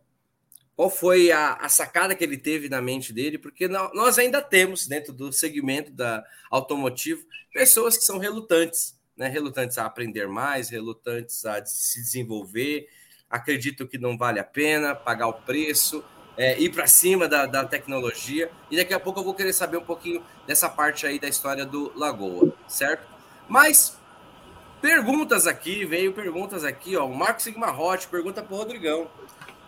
qual 0.75 0.89
foi 0.89 1.33
a, 1.33 1.55
a 1.55 1.69
sacada 1.69 2.15
que 2.15 2.23
ele 2.23 2.37
teve 2.37 2.69
na 2.69 2.81
mente 2.81 3.13
dele, 3.13 3.39
porque 3.39 3.67
nós 3.67 4.19
ainda 4.19 4.41
temos 4.41 4.87
dentro 4.87 5.13
do 5.13 5.33
segmento 5.33 5.91
da 5.91 6.25
automotivo 6.51 7.25
pessoas 7.53 7.97
que 7.97 8.05
são 8.05 8.19
relutantes, 8.19 8.97
né? 9.17 9.29
relutantes 9.29 9.79
a 9.79 9.87
aprender 9.87 10.29
mais, 10.29 10.69
relutantes 10.69 11.45
a 11.45 11.65
se 11.67 12.01
desenvolver, 12.01 12.89
acreditam 13.29 13.87
que 13.87 13.99
não 13.99 14.17
vale 14.17 14.39
a 14.39 14.45
pena 14.45 14.95
pagar 14.95 15.27
o 15.27 15.35
preço, 15.35 16.05
é, 16.37 16.59
ir 16.61 16.71
para 16.71 16.87
cima 16.87 17.27
da, 17.27 17.47
da, 17.47 17.65
tecnologia. 17.65 18.49
E 18.71 18.77
daqui 18.77 18.95
a 18.95 19.01
pouco 19.01 19.19
eu 19.19 19.25
vou 19.25 19.35
querer 19.35 19.53
saber 19.53 19.77
um 19.77 19.85
pouquinho 19.85 20.25
dessa 20.47 20.69
parte 20.69 21.05
aí 21.05 21.19
da 21.19 21.29
história 21.29 21.67
do 21.67 21.93
Lagoa, 21.99 22.55
certo? 22.69 23.18
Mas 23.49 23.99
perguntas 24.81 25.47
aqui, 25.47 25.85
veio 25.85 26.13
perguntas 26.13 26.65
aqui, 26.65 26.97
ó. 26.97 27.07
O 27.07 27.17
Marco 27.17 27.43
Sigma 27.43 27.73
Hot 27.73 28.07
pergunta 28.09 28.43
para 28.43 28.55
o 28.55 28.59
Rodrigão. 28.59 29.09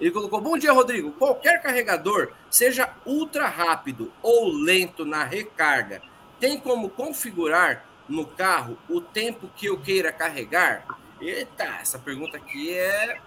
Ele 0.01 0.11
colocou: 0.11 0.41
Bom 0.41 0.59
dia, 0.59 0.73
Rodrigo. 0.73 1.13
Qualquer 1.13 1.63
carregador, 1.63 2.33
seja 2.51 2.95
ultra 3.05 3.49
rápido 3.49 4.13
ou 4.23 4.53
lento 4.53 5.05
na 5.05 5.25
recarga, 5.25 6.03
tem 6.39 6.59
como 6.59 6.91
configurar 6.91 7.85
no 8.09 8.27
carro 8.27 8.77
o 8.89 9.01
tempo 9.01 9.49
que 9.57 9.67
eu 9.67 9.79
queira 9.79 10.13
carregar? 10.13 10.85
Eita, 11.21 11.65
essa 11.81 11.99
pergunta 11.99 12.37
aqui 12.37 12.75
é. 12.75 13.19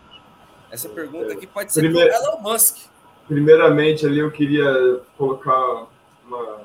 Essa 0.72 0.90
pergunta 0.90 1.34
aqui 1.34 1.46
pode 1.46 1.72
ser 1.72 1.82
Primeiro... 1.82 2.10
do 2.10 2.16
Elon 2.16 2.42
Musk. 2.42 2.78
Primeiramente, 3.28 4.06
ali 4.06 4.20
eu 4.20 4.32
queria 4.32 5.00
colocar 5.16 5.88
uma, 6.26 6.62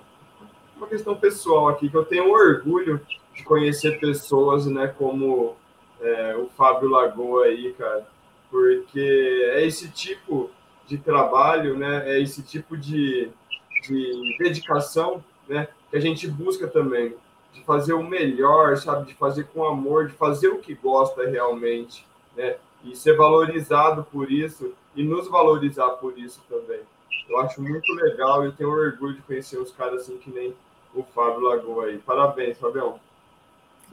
uma 0.77 0.87
questão 0.87 1.15
pessoal 1.15 1.69
aqui, 1.69 1.89
que 1.89 1.97
eu 1.97 2.05
tenho 2.05 2.31
orgulho 2.31 3.01
de 3.39 3.45
conhecer 3.45 4.01
pessoas, 4.01 4.67
né, 4.67 4.89
como 4.99 5.55
é, 6.01 6.37
o 6.37 6.49
Fábio 6.49 6.89
Lagoa 6.89 7.45
aí, 7.45 7.73
cara, 7.75 8.05
porque 8.51 9.49
é 9.53 9.65
esse 9.65 9.89
tipo 9.91 10.51
de 10.89 10.99
trabalho, 10.99 11.79
né, 11.79 12.03
é 12.11 12.21
esse 12.21 12.43
tipo 12.43 12.77
de, 12.77 13.31
de 13.85 14.37
dedicação, 14.41 15.23
né, 15.49 15.69
que 15.89 15.97
a 15.97 16.01
gente 16.01 16.27
busca 16.27 16.67
também, 16.67 17.15
de 17.53 17.63
fazer 17.63 17.93
o 17.93 18.03
melhor, 18.03 18.77
sabe, 18.77 19.07
de 19.07 19.15
fazer 19.15 19.45
com 19.45 19.65
amor, 19.65 20.09
de 20.09 20.15
fazer 20.15 20.49
o 20.49 20.59
que 20.59 20.75
gosta 20.75 21.25
realmente, 21.29 22.05
né, 22.37 22.57
e 22.83 22.97
ser 22.97 23.17
valorizado 23.17 24.03
por 24.11 24.33
isso 24.33 24.75
e 24.97 25.05
nos 25.05 25.29
valorizar 25.29 25.91
por 25.91 26.19
isso 26.19 26.43
também. 26.49 26.81
Eu 27.29 27.39
acho 27.39 27.63
muito 27.63 27.93
legal 27.93 28.45
e 28.45 28.53
tenho 28.53 28.71
orgulho 28.71 29.15
de 29.15 29.23
conhecer 29.23 29.61
uns 29.61 29.71
caras 29.71 30.03
assim 30.03 30.17
que 30.17 30.31
nem 30.31 30.53
o 30.93 31.05
Fábio 31.05 31.41
Lagoa 31.41 31.85
aí. 31.85 31.99
Parabéns, 31.99 32.59
Fabião. 32.59 32.99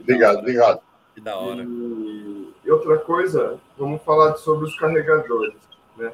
Obrigado, 0.00 0.38
obrigado. 0.38 0.80
Que 1.14 1.20
da 1.20 1.36
hora. 1.36 1.62
E, 1.62 2.48
e 2.64 2.70
outra 2.70 2.98
coisa, 2.98 3.58
vamos 3.76 4.02
falar 4.02 4.36
sobre 4.36 4.66
os 4.66 4.78
carregadores. 4.78 5.54
Né? 5.96 6.12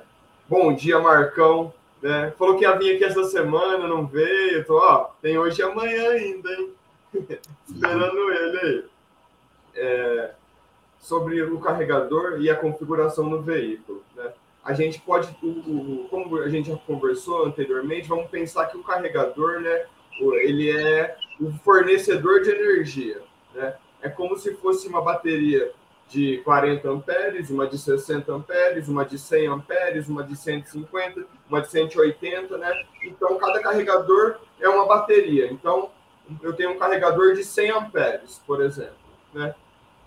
Bom 0.49 0.75
dia, 0.75 0.99
Marcão. 0.99 1.73
Né? 2.01 2.33
Falou 2.39 2.57
que 2.57 2.65
ia 2.65 2.77
vir 2.77 2.97
aqui 2.97 3.05
essa 3.05 3.25
semana, 3.25 3.87
não 3.87 4.07
veio. 4.07 4.65
Tô, 4.65 4.79
ó, 4.79 5.11
tem 5.21 5.39
hoje 5.39 5.61
e 5.61 5.65
amanhã 5.65 6.11
ainda, 6.11 6.51
hein? 6.53 6.71
Esperando 7.69 8.33
ele 8.33 8.59
aí. 8.59 8.85
É, 9.75 10.31
sobre 10.99 11.43
o 11.43 11.59
carregador 11.59 12.41
e 12.41 12.49
a 12.49 12.57
configuração 12.57 13.29
no 13.29 13.43
veículo. 13.43 14.03
Né? 14.15 14.33
A 14.65 14.73
gente 14.73 15.01
pode, 15.01 15.29
como 16.09 16.39
a 16.39 16.49
gente 16.49 16.71
já 16.71 16.77
conversou 16.77 17.45
anteriormente, 17.47 18.09
vamos 18.09 18.31
pensar 18.31 18.67
que 18.67 18.77
o 18.77 18.85
carregador, 18.85 19.61
né, 19.61 19.87
ele 20.21 20.71
é 20.71 21.17
o 21.41 21.51
fornecedor 21.65 22.43
de 22.43 22.51
energia. 22.51 23.21
Né? 23.54 23.75
É 24.00 24.09
como 24.09 24.37
se 24.37 24.54
fosse 24.54 24.88
uma 24.88 25.00
bateria 25.00 25.73
de 26.09 26.38
40 26.44 26.88
amperes, 26.90 27.49
uma 27.49 27.66
de 27.66 27.78
60 27.78 28.30
amperes, 28.32 28.88
uma 28.88 29.04
de 29.04 29.18
100 29.18 29.47
amperes, 29.47 30.09
uma 30.09 30.23
de 30.23 30.37
150, 30.37 31.25
uma 31.49 31.62
de 31.62 31.71
180, 31.71 32.59
né? 32.59 32.85
Então, 33.02 33.38
cada 33.38 33.61
carregador 33.62 34.37
é 34.61 34.68
uma 34.68 34.87
bateria. 34.87 35.50
Então, 35.50 35.90
eu 36.42 36.52
tenho 36.52 36.73
um 36.73 36.78
carregador 36.78 37.35
de 37.35 37.42
100 37.42 37.71
amperes, 37.71 38.42
por 38.47 38.62
exemplo, 38.62 38.92
né? 39.32 39.54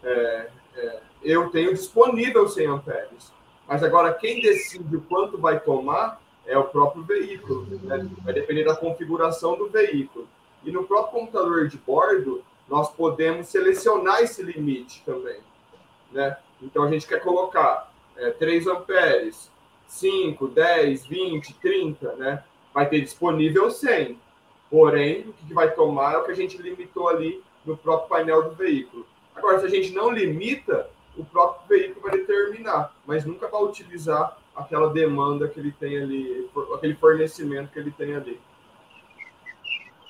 É, 0.03 0.47
é, 0.75 0.99
eu 1.23 1.49
tenho 1.49 1.73
disponível 1.73 2.47
100 2.47 2.67
amperes. 2.67 3.33
Mas 3.67 3.81
agora, 3.81 4.13
quem 4.13 4.41
decide 4.41 4.97
quanto 5.09 5.39
vai 5.39 5.59
tomar 5.59 6.21
é 6.45 6.55
o 6.55 6.65
próprio 6.65 7.03
veículo. 7.03 7.65
Né? 7.81 8.07
Vai 8.23 8.33
depender 8.33 8.63
da 8.63 8.75
configuração 8.75 9.57
do 9.57 9.67
veículo. 9.67 10.27
E 10.63 10.71
no 10.71 10.83
próprio 10.83 11.19
computador 11.19 11.67
de 11.67 11.77
bordo, 11.77 12.43
nós 12.69 12.91
podemos 12.91 13.48
selecionar 13.48 14.22
esse 14.22 14.41
limite 14.41 15.03
também. 15.05 15.39
Né? 16.12 16.38
Então, 16.62 16.84
a 16.84 16.89
gente 16.89 17.07
quer 17.07 17.22
colocar 17.22 17.91
é, 18.17 18.31
3 18.31 18.67
amperes, 18.67 19.51
5, 19.88 20.48
10, 20.48 21.05
20, 21.05 21.53
30, 21.55 22.13
né? 22.15 22.43
vai 22.74 22.88
ter 22.89 23.01
disponível 23.01 23.69
100. 23.69 24.19
Porém, 24.69 25.22
o 25.22 25.34
que 25.34 25.53
vai 25.53 25.72
tomar 25.72 26.13
é 26.13 26.17
o 26.17 26.24
que 26.24 26.31
a 26.31 26.36
gente 26.36 26.57
limitou 26.57 27.07
ali 27.07 27.43
no 27.65 27.77
próprio 27.77 28.10
painel 28.10 28.50
do 28.50 28.55
veículo. 28.55 29.05
Agora, 29.36 29.60
se 29.60 29.65
a 29.65 29.69
gente 29.69 29.91
não 29.91 30.10
limita, 30.10 30.89
o 31.17 31.24
próprio 31.24 31.67
veículo 31.67 32.01
vai 32.01 32.12
determinar, 32.12 32.95
mas 33.05 33.25
nunca 33.25 33.48
vai 33.48 33.62
utilizar 33.63 34.38
aquela 34.55 34.89
demanda 34.89 35.48
que 35.48 35.60
ele 35.60 35.72
tem 35.72 35.98
ali, 35.98 36.50
aquele 36.74 36.95
fornecimento 36.95 37.72
que 37.72 37.79
ele 37.79 37.91
tem 37.91 38.15
ali. 38.15 38.39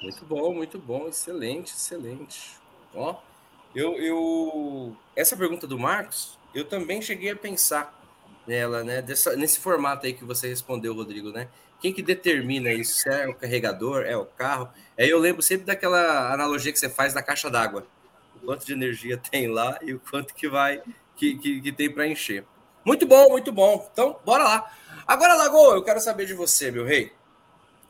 Muito 0.01 0.25
bom, 0.25 0.53
muito 0.53 0.77
bom, 0.77 1.07
excelente, 1.07 1.73
excelente. 1.73 2.51
Ó, 2.93 3.15
eu, 3.73 3.93
eu 3.97 4.95
essa 5.15 5.35
pergunta 5.35 5.65
do 5.65 5.79
Marcos, 5.79 6.37
eu 6.53 6.65
também 6.65 7.01
cheguei 7.01 7.31
a 7.31 7.35
pensar 7.35 7.93
nela, 8.45 8.83
né? 8.83 9.01
Dessa, 9.01 9.35
nesse 9.35 9.59
formato 9.59 10.05
aí 10.05 10.13
que 10.13 10.23
você 10.23 10.47
respondeu, 10.47 10.93
Rodrigo, 10.93 11.31
né? 11.31 11.47
Quem 11.81 11.93
que 11.93 12.01
determina 12.01 12.71
isso? 12.71 12.95
Se 13.01 13.09
é 13.09 13.27
o 13.27 13.35
carregador, 13.35 14.03
é 14.03 14.15
o 14.15 14.25
carro? 14.25 14.69
Aí 14.97 15.09
eu 15.09 15.19
lembro 15.19 15.41
sempre 15.41 15.65
daquela 15.65 16.33
analogia 16.33 16.71
que 16.71 16.79
você 16.79 16.89
faz 16.89 17.13
da 17.13 17.21
caixa 17.21 17.49
d'água 17.49 17.85
quanto 18.45 18.65
de 18.65 18.73
energia 18.73 19.17
tem 19.31 19.47
lá 19.47 19.77
e 19.81 19.93
o 19.93 19.99
quanto 19.99 20.33
que 20.33 20.47
vai 20.47 20.81
que, 21.15 21.37
que, 21.37 21.61
que 21.61 21.71
tem 21.71 21.89
para 21.91 22.07
encher. 22.07 22.45
Muito 22.83 23.07
bom, 23.07 23.29
muito 23.29 23.51
bom. 23.51 23.89
Então, 23.91 24.19
bora 24.23 24.43
lá. 24.43 24.71
Agora, 25.07 25.33
Lagoa, 25.33 25.75
eu 25.75 25.83
quero 25.83 25.99
saber 25.99 26.25
de 26.25 26.33
você, 26.33 26.69
meu 26.69 26.85
rei. 26.85 27.11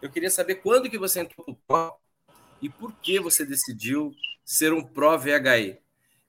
Eu 0.02 0.10
queria 0.10 0.30
saber 0.30 0.56
quando 0.56 0.90
que 0.90 0.98
você 0.98 1.20
entrou 1.22 1.55
e 2.62 2.70
por 2.70 2.94
que 2.94 3.20
você 3.20 3.46
decidiu 3.46 4.14
ser 4.44 4.74
um 4.74 4.84
Pro 4.84 5.18
VHE. 5.18 5.80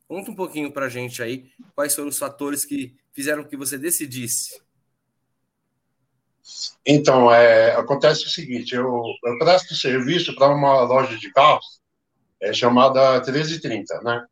Conta 0.08 0.30
um 0.30 0.34
pouquinho 0.34 0.72
para 0.72 0.88
gente 0.88 1.22
aí 1.22 1.50
quais 1.74 1.94
foram 1.94 2.08
os 2.08 2.18
fatores 2.18 2.64
que 2.64 2.96
fizeram 3.12 3.44
que 3.44 3.56
você 3.56 3.76
decidisse. 3.76 4.60
Então, 6.86 7.30
é, 7.30 7.74
acontece 7.74 8.24
o 8.24 8.28
seguinte, 8.28 8.74
eu, 8.74 9.02
eu 9.24 9.38
presto 9.38 9.74
serviço 9.74 10.34
para 10.36 10.54
uma 10.54 10.82
loja 10.82 11.18
de 11.18 11.30
carros 11.32 11.80
é 12.40 12.52
chamada 12.52 13.20
1330, 13.20 14.00
né? 14.02 14.24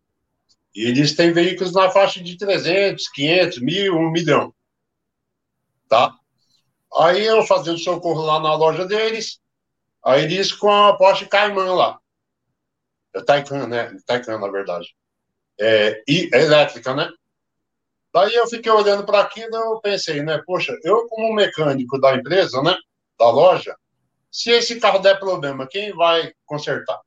E 0.75 0.87
eles 0.87 1.15
têm 1.15 1.33
veículos 1.33 1.73
na 1.73 1.91
faixa 1.91 2.23
de 2.23 2.37
300, 2.37 3.09
500, 3.09 3.59
mil, 3.61 3.97
um 3.97 4.11
milhão. 4.11 4.53
Tá? 5.89 6.15
Aí 6.97 7.25
eu 7.25 7.45
fazendo 7.45 7.79
socorro 7.79 8.23
lá 8.23 8.41
na 8.41 8.55
loja 8.55 8.85
deles, 8.85 9.41
aí 10.05 10.25
eles 10.25 10.53
com 10.53 10.71
a 10.71 10.97
Porsche 10.97 11.27
Cayman 11.27 11.75
lá. 11.75 11.99
É 13.15 13.23
Taycan, 13.23 13.67
né? 13.67 13.97
Taycan, 14.07 14.39
na 14.39 14.49
verdade. 14.49 14.95
É, 15.61 16.03
e 16.07 16.29
é 16.33 16.43
elétrica, 16.43 16.95
né? 16.95 17.11
Daí 18.13 18.35
eu 18.35 18.47
fiquei 18.47 18.71
olhando 18.71 19.05
para 19.05 19.21
aquilo 19.21 19.77
e 19.77 19.81
pensei, 19.81 20.23
né? 20.23 20.41
Poxa, 20.47 20.77
eu 20.83 21.09
como 21.09 21.35
mecânico 21.35 21.99
da 22.01 22.15
empresa, 22.15 22.63
né? 22.63 22.77
Da 23.19 23.31
loja, 23.31 23.77
se 24.31 24.51
esse 24.51 24.81
carro 24.81 24.99
der 24.99 25.19
problema, 25.19 25.67
quem 25.67 25.93
vai 25.93 26.33
consertar? 26.45 27.01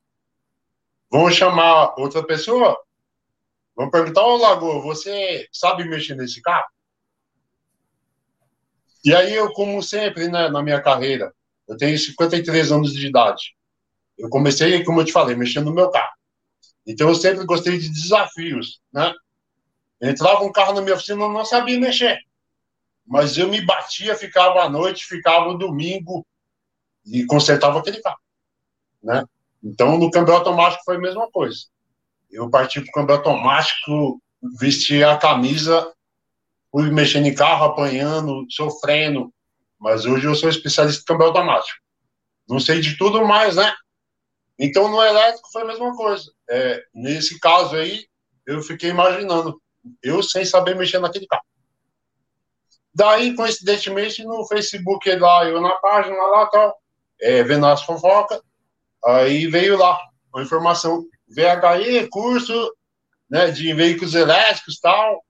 Vão 1.09 1.29
chamar 1.29 1.93
outra 1.97 2.25
pessoa? 2.25 2.77
Vão 3.75 3.89
perguntar, 3.89 4.23
ô 4.25 4.37
Lagoa, 4.37 4.81
você 4.81 5.47
sabe 5.51 5.83
mexer 5.83 6.15
nesse 6.15 6.41
carro? 6.41 6.67
E 9.03 9.13
aí 9.13 9.33
eu, 9.33 9.51
como 9.51 9.83
sempre, 9.83 10.29
né, 10.29 10.49
na 10.49 10.63
minha 10.63 10.81
carreira, 10.81 11.33
eu 11.67 11.77
tenho 11.77 11.97
53 11.97 12.71
anos 12.71 12.93
de 12.93 13.07
idade. 13.07 13.55
Eu 14.17 14.29
comecei, 14.29 14.83
como 14.83 15.01
eu 15.01 15.05
te 15.05 15.11
falei, 15.11 15.35
mexendo 15.35 15.65
no 15.65 15.73
meu 15.73 15.89
carro. 15.89 16.15
Então 16.85 17.09
eu 17.09 17.15
sempre 17.15 17.45
gostei 17.45 17.77
de 17.77 17.89
desafios, 17.89 18.81
né? 18.91 19.13
Entrava 20.01 20.43
um 20.43 20.51
carro 20.51 20.73
na 20.73 20.81
minha 20.81 20.95
oficina, 20.95 21.23
eu 21.23 21.29
não 21.29 21.43
sabia 21.43 21.79
mexer. 21.79 22.19
Mas 23.05 23.37
eu 23.37 23.47
me 23.47 23.65
batia, 23.65 24.15
ficava 24.15 24.61
à 24.61 24.69
noite, 24.69 25.05
ficava 25.05 25.51
no 25.51 25.57
domingo 25.57 26.25
e 27.05 27.25
consertava 27.25 27.79
aquele 27.79 28.01
carro, 28.01 28.19
né? 29.03 29.23
Então, 29.63 29.97
no 29.97 30.11
câmbio 30.11 30.33
automático 30.33 30.83
foi 30.85 30.97
a 30.97 30.99
mesma 30.99 31.29
coisa. 31.31 31.65
Eu 32.29 32.49
parti 32.49 32.81
para 32.81 32.89
o 32.89 32.93
câmbio 32.93 33.15
automático, 33.15 34.21
vesti 34.59 35.03
a 35.03 35.17
camisa, 35.17 35.91
fui 36.71 36.91
mexendo 36.91 37.25
em 37.25 37.33
carro, 37.33 37.65
apanhando, 37.65 38.45
sofrendo, 38.49 39.33
mas 39.79 40.05
hoje 40.05 40.25
eu 40.25 40.35
sou 40.35 40.49
especialista 40.49 41.01
em 41.01 41.05
câmbio 41.05 41.27
automático. 41.27 41.79
Não 42.47 42.59
sei 42.59 42.79
de 42.79 42.97
tudo 42.97 43.25
mais, 43.25 43.55
né? 43.55 43.73
Então, 44.59 44.87
no 44.87 45.01
elétrico 45.01 45.51
foi 45.51 45.61
a 45.61 45.65
mesma 45.65 45.95
coisa. 45.95 46.31
É, 46.49 46.83
nesse 46.93 47.39
caso 47.39 47.75
aí, 47.75 48.07
eu 48.45 48.61
fiquei 48.61 48.89
imaginando, 48.89 49.61
eu 50.01 50.23
sem 50.23 50.45
saber 50.45 50.75
mexer 50.75 50.99
naquele 50.99 51.27
carro. 51.27 51.43
Daí, 52.93 53.35
coincidentemente, 53.35 54.23
no 54.23 54.47
Facebook 54.47 55.09
lá, 55.15 55.45
eu 55.45 55.61
na 55.61 55.75
página 55.75 56.15
lá, 56.15 56.47
tal, 56.47 56.75
é, 57.21 57.43
vendo 57.43 57.67
as 57.67 57.83
fofocas, 57.83 58.41
Aí 59.05 59.47
veio 59.47 59.77
lá 59.77 59.99
a 60.35 60.41
informação, 60.41 61.05
VHE, 61.27 62.07
curso 62.09 62.73
né, 63.29 63.51
de 63.51 63.73
veículos 63.73 64.13
elétricos 64.13 64.79
tal. 64.79 65.23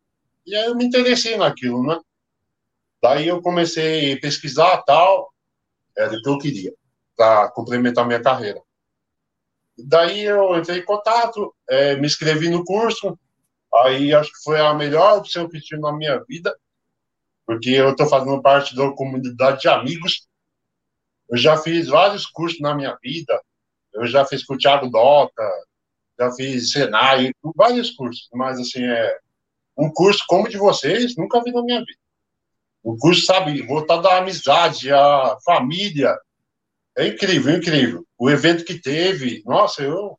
E 0.45 0.55
aí 0.55 0.65
eu 0.65 0.75
me 0.75 0.85
interessei 0.85 1.37
naquilo, 1.37 1.83
né? 1.85 1.99
Daí 3.07 3.29
eu 3.29 3.41
comecei 3.41 4.11
a 4.11 4.19
pesquisar 4.19 4.81
tal, 4.81 5.33
era 5.97 6.13
o 6.13 6.21
que 6.21 6.29
eu 6.29 6.37
queria, 6.37 6.73
para 7.15 7.49
complementar 7.51 8.05
minha 8.05 8.21
carreira. 8.21 8.61
Daí 9.77 10.25
eu 10.25 10.57
entrei 10.57 10.79
em 10.79 10.85
contato, 10.85 11.55
é, 11.69 11.95
me 11.95 12.05
inscrevi 12.05 12.49
no 12.49 12.65
curso, 12.65 13.17
aí 13.73 14.13
acho 14.13 14.29
que 14.29 14.43
foi 14.43 14.59
a 14.59 14.73
melhor 14.73 15.19
opção 15.19 15.47
que 15.47 15.61
tive 15.61 15.79
na 15.79 15.93
minha 15.93 16.21
vida, 16.27 16.53
porque 17.45 17.69
eu 17.69 17.91
estou 17.91 18.07
fazendo 18.07 18.41
parte 18.41 18.75
da 18.75 18.91
comunidade 18.91 19.61
de 19.61 19.69
amigos. 19.69 20.27
Eu 21.29 21.37
já 21.37 21.55
fiz 21.57 21.87
vários 21.87 22.25
cursos 22.25 22.59
na 22.59 22.75
minha 22.75 22.97
vida, 23.01 23.41
eu 23.93 24.05
já 24.05 24.25
fiz 24.25 24.43
com 24.43 24.55
o 24.55 24.57
Thiago 24.57 24.89
Doca, 24.89 25.49
já 26.19 26.29
fiz 26.33 26.73
Senai, 26.73 27.31
vários 27.55 27.91
cursos, 27.91 28.27
mas 28.33 28.59
assim, 28.59 28.83
é 28.83 29.17
um 29.77 29.89
curso 29.89 30.25
como 30.27 30.43
o 30.43 30.49
de 30.49 30.57
vocês, 30.57 31.15
nunca 31.15 31.41
vi 31.41 31.53
na 31.53 31.63
minha 31.63 31.79
vida. 31.79 32.06
Um 32.87 32.97
curso, 32.97 33.25
sabe, 33.25 33.61
voltado 33.63 34.07
à 34.07 34.17
amizade, 34.17 34.93
à 34.93 35.37
família. 35.43 36.17
É 36.97 37.05
incrível, 37.05 37.53
incrível. 37.53 38.07
O 38.17 38.29
evento 38.29 38.63
que 38.63 38.79
teve, 38.79 39.43
nossa, 39.45 39.83
eu, 39.83 40.17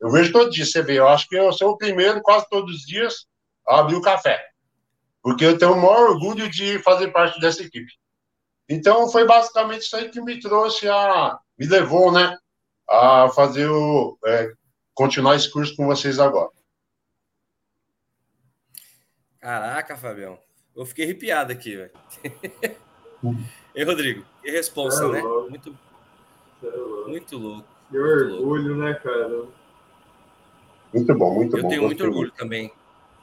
eu 0.00 0.10
vejo 0.10 0.32
todo 0.32 0.50
dia, 0.50 0.66
você 0.66 0.82
vê, 0.82 0.98
eu 0.98 1.06
acho 1.06 1.28
que 1.28 1.36
eu 1.36 1.52
sou 1.52 1.70
o 1.70 1.78
primeiro, 1.78 2.20
quase 2.20 2.48
todos 2.50 2.74
os 2.74 2.82
dias, 2.82 3.26
a 3.68 3.78
abrir 3.78 3.94
o 3.94 4.02
café. 4.02 4.44
Porque 5.22 5.44
eu 5.44 5.56
tenho 5.56 5.74
o 5.74 5.76
maior 5.76 6.10
orgulho 6.10 6.50
de 6.50 6.80
fazer 6.80 7.12
parte 7.12 7.38
dessa 7.40 7.62
equipe. 7.62 7.92
Então, 8.68 9.08
foi 9.08 9.24
basicamente 9.24 9.82
isso 9.82 9.94
aí 9.96 10.10
que 10.10 10.20
me 10.20 10.40
trouxe 10.40 10.88
a. 10.88 11.38
me 11.56 11.66
levou, 11.68 12.10
né? 12.10 12.36
a 12.88 13.28
fazer 13.30 13.68
o. 13.68 14.18
É, 14.26 14.52
continuar 14.92 15.36
esse 15.36 15.48
curso 15.50 15.76
com 15.76 15.86
vocês 15.86 16.18
agora. 16.18 16.50
Caraca, 19.38 19.96
Fabião. 19.96 20.36
Eu 20.74 20.86
fiquei 20.86 21.04
arrepiado 21.04 21.52
aqui, 21.52 21.76
velho. 21.76 21.90
e 23.74 23.84
Rodrigo, 23.84 24.24
que 24.42 24.50
resposta, 24.50 25.04
é 25.04 25.08
né? 25.08 25.20
Louco. 25.20 25.50
Muito, 25.50 25.78
é 26.64 27.08
muito 27.08 27.38
louco. 27.38 27.68
Que 27.90 27.98
orgulho, 27.98 28.74
louco. 28.74 28.82
né, 28.82 28.94
cara? 28.94 29.44
Muito 30.94 31.14
bom, 31.14 31.34
muito 31.34 31.56
eu 31.56 31.62
bom. 31.62 31.68
Eu 31.68 31.70
tenho 31.70 31.82
muito 31.82 32.04
orgulho 32.04 32.30
também. 32.32 32.72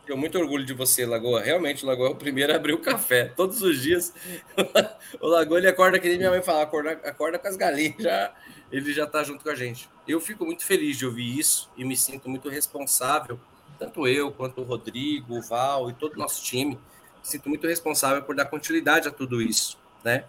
tenho 0.05 0.17
muito 0.17 0.37
orgulho 0.37 0.65
de 0.65 0.73
você, 0.73 1.05
Lagoa. 1.05 1.41
Realmente, 1.41 1.83
o 1.83 1.87
Lagoa 1.87 2.09
é 2.09 2.11
o 2.11 2.15
primeiro 2.15 2.53
a 2.53 2.55
abrir 2.55 2.73
o 2.73 2.79
café. 2.79 3.25
Todos 3.35 3.61
os 3.63 3.81
dias, 3.81 4.13
o 5.19 5.27
Lagoa 5.27 5.57
ele 5.57 5.67
acorda 5.67 5.99
que 5.99 6.07
nem 6.07 6.17
minha 6.17 6.29
mãe 6.29 6.43
fala, 6.43 6.63
acorda, 6.63 6.91
acorda 6.91 7.39
com 7.39 7.47
as 7.47 7.55
galinhas, 7.55 7.95
já, 7.99 8.33
ele 8.71 8.93
já 8.93 9.05
está 9.05 9.23
junto 9.23 9.43
com 9.43 9.49
a 9.49 9.55
gente. 9.55 9.89
Eu 10.07 10.19
fico 10.21 10.45
muito 10.45 10.63
feliz 10.63 10.97
de 10.97 11.05
ouvir 11.05 11.37
isso 11.37 11.69
e 11.75 11.83
me 11.83 11.97
sinto 11.97 12.29
muito 12.29 12.49
responsável, 12.49 13.39
tanto 13.77 14.07
eu 14.07 14.31
quanto 14.31 14.61
o 14.61 14.63
Rodrigo, 14.63 15.37
o 15.37 15.41
Val 15.41 15.89
e 15.89 15.93
todo 15.93 16.13
o 16.13 16.17
nosso 16.17 16.43
time. 16.43 16.77
Sinto 17.21 17.49
muito 17.49 17.67
responsável 17.67 18.23
por 18.23 18.35
dar 18.35 18.45
continuidade 18.45 19.07
a 19.07 19.11
tudo 19.11 19.41
isso, 19.41 19.77
né? 20.03 20.25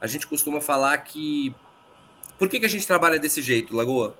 A 0.00 0.06
gente 0.06 0.26
costuma 0.26 0.60
falar 0.60 0.96
que. 0.98 1.54
Por 2.38 2.48
que, 2.48 2.58
que 2.58 2.66
a 2.66 2.70
gente 2.70 2.86
trabalha 2.86 3.18
desse 3.18 3.42
jeito, 3.42 3.76
Lagoa? 3.76 4.16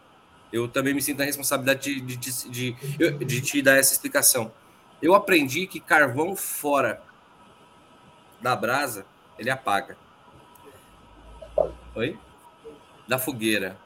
Eu 0.53 0.69
também 0.69 0.93
me 0.93 1.01
sinto 1.01 1.19
na 1.19 1.25
responsabilidade 1.25 2.01
de, 2.01 2.17
de, 2.17 2.49
de, 2.49 2.73
de, 2.73 3.25
de 3.25 3.41
te 3.41 3.63
dar 3.63 3.77
essa 3.77 3.93
explicação. 3.93 4.53
Eu 5.01 5.15
aprendi 5.15 5.67
que 5.67 5.81
carvão 5.81 6.37
fora 6.37 7.03
da 8.41 8.55
brasa, 8.55 9.07
ele 9.39 9.49
apaga. 9.49 9.97
Oi? 11.95 12.19
Da 13.09 13.19
fogueira. 13.19 13.79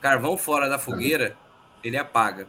Carvão 0.00 0.36
fora 0.36 0.68
da 0.68 0.78
fogueira, 0.78 1.36
ele 1.82 1.96
apaga. 1.96 2.48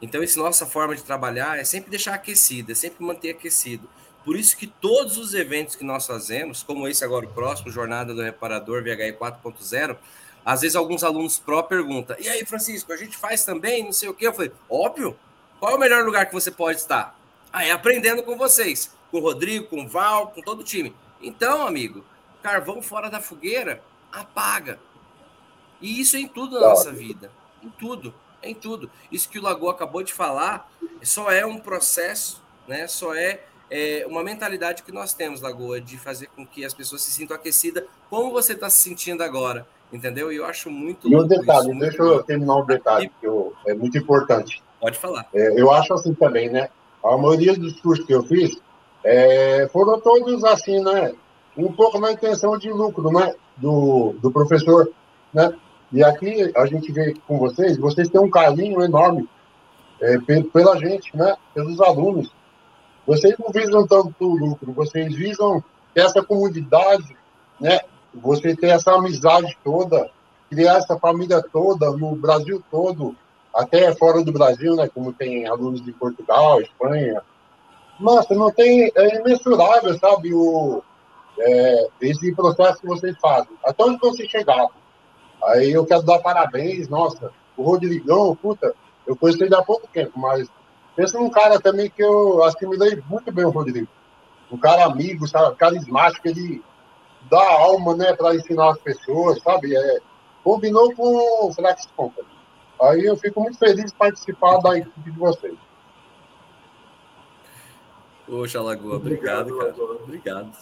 Então, 0.00 0.22
essa 0.22 0.40
nossa 0.40 0.66
forma 0.66 0.96
de 0.96 1.04
trabalhar 1.04 1.58
é 1.58 1.64
sempre 1.64 1.90
deixar 1.90 2.14
aquecido, 2.14 2.72
é 2.72 2.74
sempre 2.74 3.04
manter 3.04 3.30
aquecido. 3.30 3.88
Por 4.24 4.36
isso 4.36 4.56
que 4.56 4.66
todos 4.66 5.18
os 5.18 5.34
eventos 5.34 5.74
que 5.74 5.84
nós 5.84 6.06
fazemos, 6.06 6.62
como 6.62 6.86
esse 6.86 7.04
agora 7.04 7.26
o 7.26 7.32
próximo, 7.32 7.70
Jornada 7.70 8.14
do 8.14 8.22
Reparador 8.22 8.82
VHI 8.82 9.12
4.0, 9.14 9.96
às 10.44 10.60
vezes 10.60 10.76
alguns 10.76 11.02
alunos 11.02 11.38
pró 11.38 11.62
perguntam: 11.62 12.16
"E 12.18 12.28
aí, 12.28 12.44
Francisco, 12.44 12.92
a 12.92 12.96
gente 12.96 13.16
faz 13.16 13.44
também, 13.44 13.84
não 13.84 13.92
sei 13.92 14.08
o 14.08 14.14
quê?" 14.14 14.26
Eu 14.26 14.32
falei: 14.32 14.52
"Óbvio. 14.68 15.16
Qual 15.58 15.72
é 15.72 15.74
o 15.76 15.78
melhor 15.78 16.04
lugar 16.04 16.26
que 16.26 16.32
você 16.32 16.50
pode 16.50 16.78
estar?" 16.78 17.18
Ah, 17.52 17.64
é 17.64 17.70
aprendendo 17.70 18.22
com 18.22 18.36
vocês, 18.36 18.94
com 19.10 19.18
o 19.18 19.20
Rodrigo, 19.20 19.66
com 19.66 19.82
o 19.82 19.88
Val, 19.88 20.28
com 20.28 20.40
todo 20.40 20.60
o 20.60 20.64
time. 20.64 20.94
Então, 21.20 21.66
amigo, 21.66 22.04
carvão 22.42 22.80
fora 22.80 23.10
da 23.10 23.20
fogueira 23.20 23.82
apaga. 24.10 24.80
E 25.80 26.00
isso 26.00 26.16
é 26.16 26.20
em 26.20 26.28
tudo 26.28 26.60
na 26.60 26.68
nossa 26.68 26.92
vida. 26.92 27.30
Em 27.62 27.68
tudo, 27.68 28.14
em 28.42 28.54
tudo. 28.54 28.90
Isso 29.10 29.28
que 29.28 29.38
o 29.38 29.42
Lagoa 29.42 29.72
acabou 29.72 30.02
de 30.02 30.12
falar 30.12 30.70
só 31.02 31.30
é 31.30 31.44
um 31.44 31.58
processo, 31.58 32.42
né? 32.66 32.86
Só 32.86 33.14
é, 33.14 33.44
é 33.72 34.06
uma 34.06 34.22
mentalidade 34.22 34.82
que 34.82 34.92
nós 34.92 35.14
temos, 35.14 35.40
Lagoa, 35.40 35.80
de 35.80 35.96
fazer 35.96 36.28
com 36.36 36.46
que 36.46 36.62
as 36.64 36.74
pessoas 36.74 37.00
se 37.02 37.10
sintam 37.10 37.34
aquecidas, 37.34 37.84
como 38.10 38.30
você 38.30 38.52
está 38.52 38.68
se 38.68 38.82
sentindo 38.82 39.22
agora. 39.22 39.66
Entendeu? 39.90 40.32
E 40.32 40.36
eu 40.36 40.46
acho 40.46 40.70
muito. 40.70 41.06
E 41.08 41.14
um 41.14 41.26
detalhe, 41.26 41.70
isso, 41.70 41.78
deixa 41.78 42.02
eu 42.02 42.22
terminar 42.22 42.56
um 42.56 42.64
detalhe, 42.64 43.10
que 43.20 43.26
eu, 43.26 43.52
é 43.66 43.74
muito 43.74 43.96
importante. 43.98 44.62
Pode 44.80 44.98
falar. 44.98 45.26
É, 45.34 45.60
eu 45.60 45.70
acho 45.70 45.92
assim 45.92 46.14
também, 46.14 46.48
né? 46.48 46.68
A 47.04 47.16
maioria 47.16 47.54
dos 47.54 47.78
cursos 47.80 48.06
que 48.06 48.14
eu 48.14 48.22
fiz 48.22 48.58
é, 49.04 49.68
foram 49.72 50.00
todos 50.00 50.44
assim, 50.44 50.82
né? 50.82 51.14
Um 51.56 51.70
pouco 51.72 51.98
na 51.98 52.12
intenção 52.12 52.56
de 52.56 52.70
lucro, 52.70 53.10
né? 53.10 53.34
Do, 53.56 54.14
do 54.20 54.30
professor, 54.30 54.90
né? 55.32 55.54
E 55.92 56.02
aqui 56.02 56.50
a 56.56 56.64
gente 56.64 56.90
vê 56.90 57.14
com 57.26 57.38
vocês, 57.38 57.76
vocês 57.76 58.08
têm 58.08 58.20
um 58.20 58.30
carinho 58.30 58.82
enorme 58.82 59.28
é, 60.00 60.16
pela 60.52 60.78
gente, 60.78 61.14
né? 61.14 61.36
Pelos 61.54 61.80
alunos. 61.80 62.32
Vocês 63.06 63.34
não 63.38 63.50
visam 63.50 63.86
tanto 63.86 64.14
o 64.20 64.36
lucro, 64.36 64.72
vocês 64.72 65.14
visam 65.14 65.62
essa 65.94 66.22
comunidade, 66.22 67.16
né? 67.60 67.80
Você 68.14 68.54
ter 68.54 68.68
essa 68.68 68.92
amizade 68.92 69.56
toda, 69.64 70.10
criar 70.50 70.76
essa 70.76 70.98
família 70.98 71.42
toda 71.52 71.90
no 71.92 72.14
Brasil 72.14 72.62
todo, 72.70 73.16
até 73.54 73.94
fora 73.94 74.22
do 74.22 74.32
Brasil, 74.32 74.76
né? 74.76 74.88
Como 74.88 75.12
tem 75.12 75.46
alunos 75.46 75.82
de 75.82 75.92
Portugal, 75.92 76.60
Espanha. 76.60 77.22
Nossa, 77.98 78.34
não 78.34 78.50
tem. 78.50 78.90
É 78.94 79.20
imensurável, 79.20 79.98
sabe? 79.98 80.32
O, 80.32 80.82
é, 81.38 81.88
esse 82.00 82.34
processo 82.34 82.80
que 82.80 82.86
vocês 82.86 83.16
fazem. 83.20 83.52
Até 83.64 83.84
onde 83.84 83.98
vocês 83.98 84.30
chegaram. 84.30 84.70
Aí 85.44 85.72
eu 85.72 85.84
quero 85.84 86.02
dar 86.02 86.20
parabéns, 86.20 86.88
nossa. 86.88 87.32
O 87.56 87.62
Rodrigão, 87.62 88.36
puta, 88.36 88.74
eu 89.06 89.16
conheci 89.16 89.42
ele 89.42 89.54
há 89.54 89.62
pouco 89.62 89.88
tempo, 89.92 90.18
mas 90.18 90.48
pensa 90.96 91.18
num 91.18 91.30
cara 91.30 91.60
também 91.60 91.90
que 91.90 92.02
eu 92.02 92.42
assimilei 92.44 93.02
muito 93.08 93.30
bem 93.32 93.44
o 93.44 93.50
Rodrigo. 93.50 93.88
Um 94.50 94.58
cara 94.58 94.84
amigo, 94.84 95.26
sabe, 95.26 95.56
carismático, 95.56 96.28
ele 96.28 96.62
dá 97.30 97.42
alma, 97.42 97.96
né, 97.96 98.14
para 98.14 98.34
ensinar 98.34 98.70
as 98.70 98.78
pessoas, 98.78 99.40
sabe? 99.42 99.74
É, 99.74 99.98
combinou 100.44 100.94
com 100.94 101.46
o 101.46 101.52
Flex 101.52 101.86
Company. 101.96 102.28
Aí 102.80 103.04
eu 103.04 103.16
fico 103.16 103.40
muito 103.40 103.58
feliz 103.58 103.86
de 103.86 103.94
participar 103.94 104.58
da 104.58 104.76
equipe 104.76 105.10
de 105.10 105.18
vocês. 105.18 105.56
Poxa, 108.26 108.60
Lagoa, 108.60 108.96
obrigado, 108.96 109.56
cara. 109.56 109.74
Obrigado. 110.02 110.52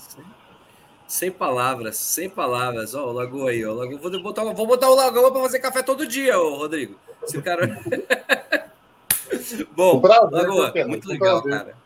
Sem 1.06 1.30
palavras, 1.30 1.96
sem 1.96 2.28
palavras. 2.28 2.94
Ó, 2.94 3.08
o 3.08 3.12
Lagoa 3.12 3.50
aí, 3.50 3.64
ó. 3.64 3.72
Lagoa, 3.72 3.98
vou, 3.98 4.22
botar, 4.22 4.44
vou 4.44 4.66
botar 4.66 4.90
o 4.90 4.94
Lagoa 4.94 5.32
para 5.32 5.42
fazer 5.42 5.58
café 5.60 5.82
todo 5.82 6.06
dia, 6.06 6.38
ô, 6.38 6.56
Rodrigo. 6.56 6.96
Esse 7.22 7.40
cara. 7.42 7.66
Bom, 9.74 10.00
prazer, 10.00 10.30
Lagoa, 10.30 10.72
muito 10.86 11.08
legal, 11.08 11.42
prazer. 11.42 11.64
cara. 11.64 11.76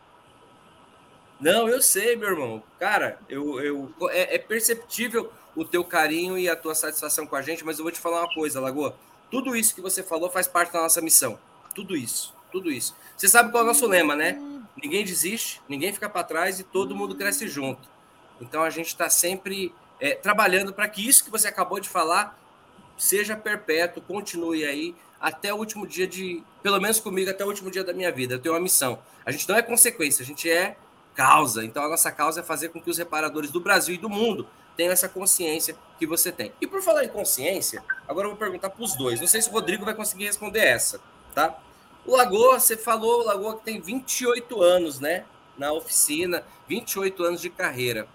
Não, 1.40 1.68
eu 1.68 1.83
sei, 1.83 2.16
meu 2.16 2.31
irmão. 2.31 2.62
Cara, 2.79 3.18
eu, 3.29 3.61
eu, 3.61 3.92
é, 4.11 4.37
é 4.37 4.38
perceptível 4.38 5.31
o 5.55 5.64
teu 5.64 5.85
carinho 5.85 6.38
e 6.38 6.48
a 6.48 6.57
tua 6.57 6.74
satisfação 6.74 7.27
com 7.27 7.37
a 7.37 7.42
gente, 7.42 7.64
mas 7.64 7.79
eu 7.79 7.85
vou 7.85 7.92
te 7.92 8.00
falar 8.00 8.20
uma 8.20 8.33
coisa, 8.33 8.61
Lagoa. 8.61 8.96
Tudo 9.31 9.57
isso 9.57 9.74
que 9.74 9.81
você 9.81 10.03
falou 10.03 10.31
faz 10.31 10.46
parte 10.46 10.72
da 10.72 10.83
nossa 10.83 11.00
missão. 11.00 11.38
Tudo 11.74 11.96
isso, 11.96 12.35
tudo 12.53 12.70
isso. 12.70 12.94
Você 13.16 13.29
sabe 13.29 13.50
qual 13.50 13.62
é 13.62 13.64
o 13.64 13.66
nosso 13.68 13.87
lema, 13.87 14.14
né? 14.14 14.40
Ninguém 14.81 15.05
desiste, 15.05 15.61
ninguém 15.68 15.92
fica 15.92 16.09
para 16.09 16.24
trás 16.24 16.61
e 16.61 16.64
todo 16.64 16.94
mundo 16.94 17.14
cresce 17.14 17.48
junto. 17.48 17.88
Então 18.40 18.62
a 18.62 18.70
gente 18.70 18.88
está 18.88 19.09
sempre 19.09 19.72
é, 20.00 20.14
trabalhando 20.14 20.72
para 20.72 20.88
que 20.88 21.07
isso 21.07 21.24
que 21.24 21.31
você 21.31 21.48
acabou 21.48 21.81
de 21.81 21.88
falar 21.88 22.38
seja 22.96 23.37
perpétuo, 23.37 24.03
continue 24.03 24.64
aí 24.64 24.94
até 25.24 25.54
o 25.54 25.56
último 25.56 25.87
dia 25.87 26.06
de, 26.06 26.42
pelo 26.62 26.78
menos 26.78 27.00
comigo, 27.00 27.30
até 27.30 27.42
o 27.42 27.48
último 27.48 27.70
dia 27.70 27.82
da 27.82 27.94
minha 27.94 28.12
vida. 28.12 28.34
Eu 28.34 28.38
tenho 28.38 28.54
uma 28.54 28.60
missão. 28.60 28.98
A 29.24 29.32
gente 29.32 29.48
não 29.48 29.56
é 29.56 29.62
consequência, 29.62 30.22
a 30.22 30.26
gente 30.26 30.50
é 30.50 30.76
causa. 31.14 31.64
Então 31.64 31.82
a 31.82 31.88
nossa 31.88 32.12
causa 32.12 32.40
é 32.40 32.42
fazer 32.42 32.68
com 32.68 32.78
que 32.78 32.90
os 32.90 32.98
reparadores 32.98 33.50
do 33.50 33.58
Brasil 33.58 33.94
e 33.94 33.98
do 33.98 34.10
mundo 34.10 34.46
tenham 34.76 34.92
essa 34.92 35.08
consciência 35.08 35.76
que 35.98 36.06
você 36.06 36.30
tem. 36.30 36.52
E 36.60 36.66
por 36.66 36.82
falar 36.82 37.04
em 37.04 37.08
consciência, 37.08 37.82
agora 38.06 38.26
eu 38.26 38.32
vou 38.32 38.38
perguntar 38.38 38.68
para 38.68 38.84
os 38.84 38.94
dois. 38.94 39.18
Não 39.18 39.26
sei 39.26 39.40
se 39.40 39.48
o 39.48 39.52
Rodrigo 39.52 39.82
vai 39.82 39.94
conseguir 39.94 40.26
responder 40.26 40.60
essa, 40.60 41.00
tá? 41.34 41.58
O 42.04 42.14
Lagoa, 42.14 42.60
você 42.60 42.76
falou, 42.76 43.22
o 43.22 43.24
Lagoa 43.24 43.56
que 43.56 43.64
tem 43.64 43.80
28 43.80 44.60
anos, 44.62 45.00
né? 45.00 45.24
Na 45.56 45.72
oficina, 45.72 46.44
28 46.68 47.24
anos 47.24 47.40
de 47.40 47.48
carreira. 47.48 48.06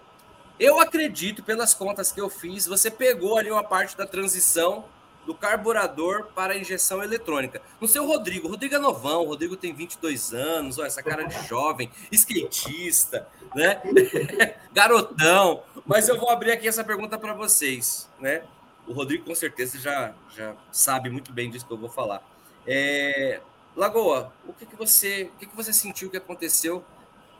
Eu 0.60 0.78
acredito, 0.78 1.42
pelas 1.42 1.74
contas 1.74 2.12
que 2.12 2.20
eu 2.20 2.30
fiz, 2.30 2.68
você 2.68 2.88
pegou 2.88 3.36
ali 3.36 3.50
uma 3.50 3.64
parte 3.64 3.96
da 3.96 4.06
transição 4.06 4.84
do 5.30 5.34
carburador 5.34 6.26
para 6.34 6.56
injeção 6.56 7.04
eletrônica. 7.04 7.62
No 7.80 7.86
seu 7.86 8.04
Rodrigo, 8.04 8.48
o 8.48 8.50
Rodrigo 8.50 8.74
é 8.74 8.78
novão, 8.78 9.22
o 9.22 9.28
Rodrigo 9.28 9.56
tem 9.56 9.72
22 9.72 10.34
anos, 10.34 10.76
ó, 10.76 10.84
essa 10.84 11.04
cara 11.04 11.22
de 11.22 11.46
jovem, 11.46 11.88
skatista, 12.10 13.28
né? 13.54 13.80
Garotão. 14.74 15.62
Mas 15.86 16.08
eu 16.08 16.18
vou 16.18 16.28
abrir 16.30 16.50
aqui 16.50 16.66
essa 16.66 16.82
pergunta 16.82 17.16
para 17.16 17.32
vocês, 17.32 18.10
né? 18.18 18.42
O 18.88 18.92
Rodrigo 18.92 19.24
com 19.24 19.34
certeza 19.36 19.78
já, 19.78 20.12
já 20.34 20.56
sabe 20.72 21.08
muito 21.10 21.32
bem 21.32 21.48
disso 21.48 21.64
que 21.64 21.72
eu 21.72 21.78
vou 21.78 21.88
falar. 21.88 22.28
É... 22.66 23.40
Lagoa, 23.76 24.32
o 24.48 24.52
que, 24.52 24.66
que 24.66 24.74
você, 24.74 25.30
o 25.36 25.38
que, 25.38 25.46
que 25.46 25.54
você 25.54 25.72
sentiu 25.72 26.10
que 26.10 26.16
aconteceu 26.16 26.84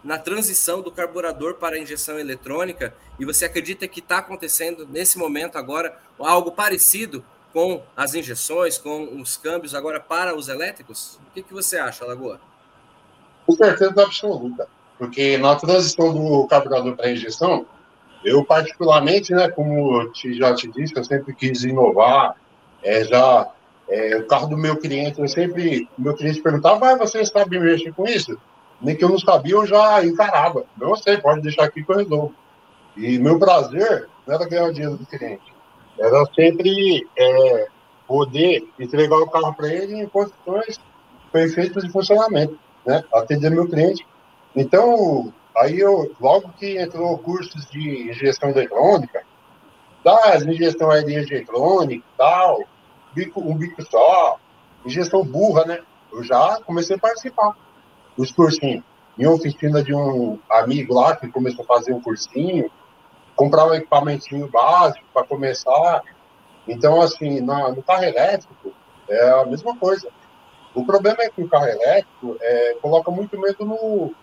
na 0.04 0.16
transição 0.16 0.80
do 0.80 0.92
carburador 0.92 1.54
para 1.54 1.74
a 1.74 1.78
injeção 1.78 2.20
eletrônica 2.20 2.94
e 3.18 3.24
você 3.24 3.46
acredita 3.46 3.88
que 3.88 3.98
está 3.98 4.18
acontecendo 4.18 4.86
nesse 4.86 5.18
momento 5.18 5.58
agora 5.58 6.00
algo 6.20 6.52
parecido 6.52 7.24
com 7.52 7.82
as 7.96 8.14
injeções, 8.14 8.78
com 8.78 9.20
os 9.20 9.36
câmbios 9.36 9.74
agora 9.74 10.00
para 10.00 10.36
os 10.36 10.48
elétricos? 10.48 11.18
O 11.28 11.34
que, 11.34 11.42
que 11.42 11.52
você 11.52 11.78
acha, 11.78 12.04
Lagoa? 12.04 12.40
Com 13.46 13.52
certeza 13.52 14.02
absoluta, 14.02 14.68
porque 14.98 15.36
na 15.38 15.56
transição 15.56 16.12
do 16.12 16.46
carburador 16.46 16.96
para 16.96 17.10
injeção, 17.10 17.66
eu 18.24 18.44
particularmente, 18.44 19.32
né, 19.32 19.48
como 19.48 20.08
te, 20.12 20.34
já 20.34 20.54
te 20.54 20.68
disse, 20.68 20.94
eu 20.96 21.04
sempre 21.04 21.34
quis 21.34 21.64
inovar, 21.64 22.36
é, 22.82 23.04
já 23.04 23.50
é, 23.88 24.16
o 24.16 24.26
carro 24.26 24.46
do 24.46 24.56
meu 24.56 24.76
cliente, 24.76 25.20
eu 25.20 25.28
sempre, 25.28 25.88
meu 25.98 26.14
cliente 26.14 26.40
perguntava, 26.40 26.90
ah, 26.90 26.96
você 26.96 27.24
sabe 27.24 27.58
mexer 27.58 27.92
com 27.92 28.04
isso? 28.04 28.38
Nem 28.80 28.96
que 28.96 29.04
eu 29.04 29.08
não 29.08 29.18
sabia, 29.18 29.54
eu 29.54 29.66
já 29.66 30.02
encarava. 30.04 30.64
Não 30.78 30.96
sei, 30.96 31.18
pode 31.18 31.42
deixar 31.42 31.64
aqui 31.64 31.82
que 31.82 31.90
eu 31.90 31.96
resolvo. 31.96 32.34
E 32.96 33.18
meu 33.18 33.38
prazer 33.38 34.08
não 34.26 34.34
era 34.34 34.48
ganhar 34.48 34.66
o 34.66 34.72
dinheiro 34.72 34.96
do 34.96 35.06
cliente, 35.06 35.49
era 36.00 36.24
sempre 36.34 37.06
é, 37.16 37.68
poder 38.06 38.66
entregar 38.78 39.18
o 39.18 39.30
carro 39.30 39.54
para 39.54 39.68
ele 39.68 39.94
em 39.94 40.08
condições 40.08 40.80
perfeitas 41.30 41.84
de 41.84 41.92
funcionamento, 41.92 42.58
né? 42.84 43.04
Atender 43.14 43.50
meu 43.50 43.68
cliente. 43.68 44.04
Então, 44.56 45.32
aí 45.56 45.78
eu, 45.78 46.10
logo 46.18 46.48
que 46.58 46.78
entrou 46.78 47.18
cursos 47.18 47.70
de 47.70 48.10
injeção 48.10 48.48
eletrônica, 48.50 49.22
das 50.02 50.42
injeção 50.42 50.90
aí 50.90 51.04
de 51.04 51.12
eletrônica 51.12 52.04
tal, 52.16 52.64
bico, 53.14 53.40
um 53.40 53.54
bico 53.54 53.82
só, 53.84 54.38
injeção 54.84 55.22
burra, 55.22 55.66
né? 55.66 55.80
Eu 56.10 56.24
já 56.24 56.58
comecei 56.64 56.96
a 56.96 56.98
participar 56.98 57.54
dos 58.16 58.32
cursinhos. 58.32 58.82
em 59.18 59.26
oficina 59.26 59.82
de 59.82 59.94
um 59.94 60.38
amigo 60.50 60.94
lá 60.94 61.14
que 61.14 61.28
começou 61.28 61.62
a 61.64 61.68
fazer 61.68 61.92
um 61.92 62.00
cursinho, 62.00 62.70
comprar 63.40 63.64
um 63.64 63.72
equipamentinho 63.72 64.46
básico 64.48 65.02
para 65.14 65.24
começar. 65.24 66.02
Então, 66.68 67.00
assim, 67.00 67.40
na, 67.40 67.70
no 67.70 67.82
carro 67.82 68.04
elétrico, 68.04 68.70
é 69.08 69.30
a 69.30 69.46
mesma 69.46 69.74
coisa. 69.78 70.10
O 70.74 70.84
problema 70.84 71.22
é 71.22 71.30
que 71.30 71.42
o 71.42 71.48
carro 71.48 71.66
elétrico 71.66 72.36
é, 72.38 72.76
coloca 72.82 73.10
muito 73.10 73.40
medo 73.40 73.64
no, 73.64 74.14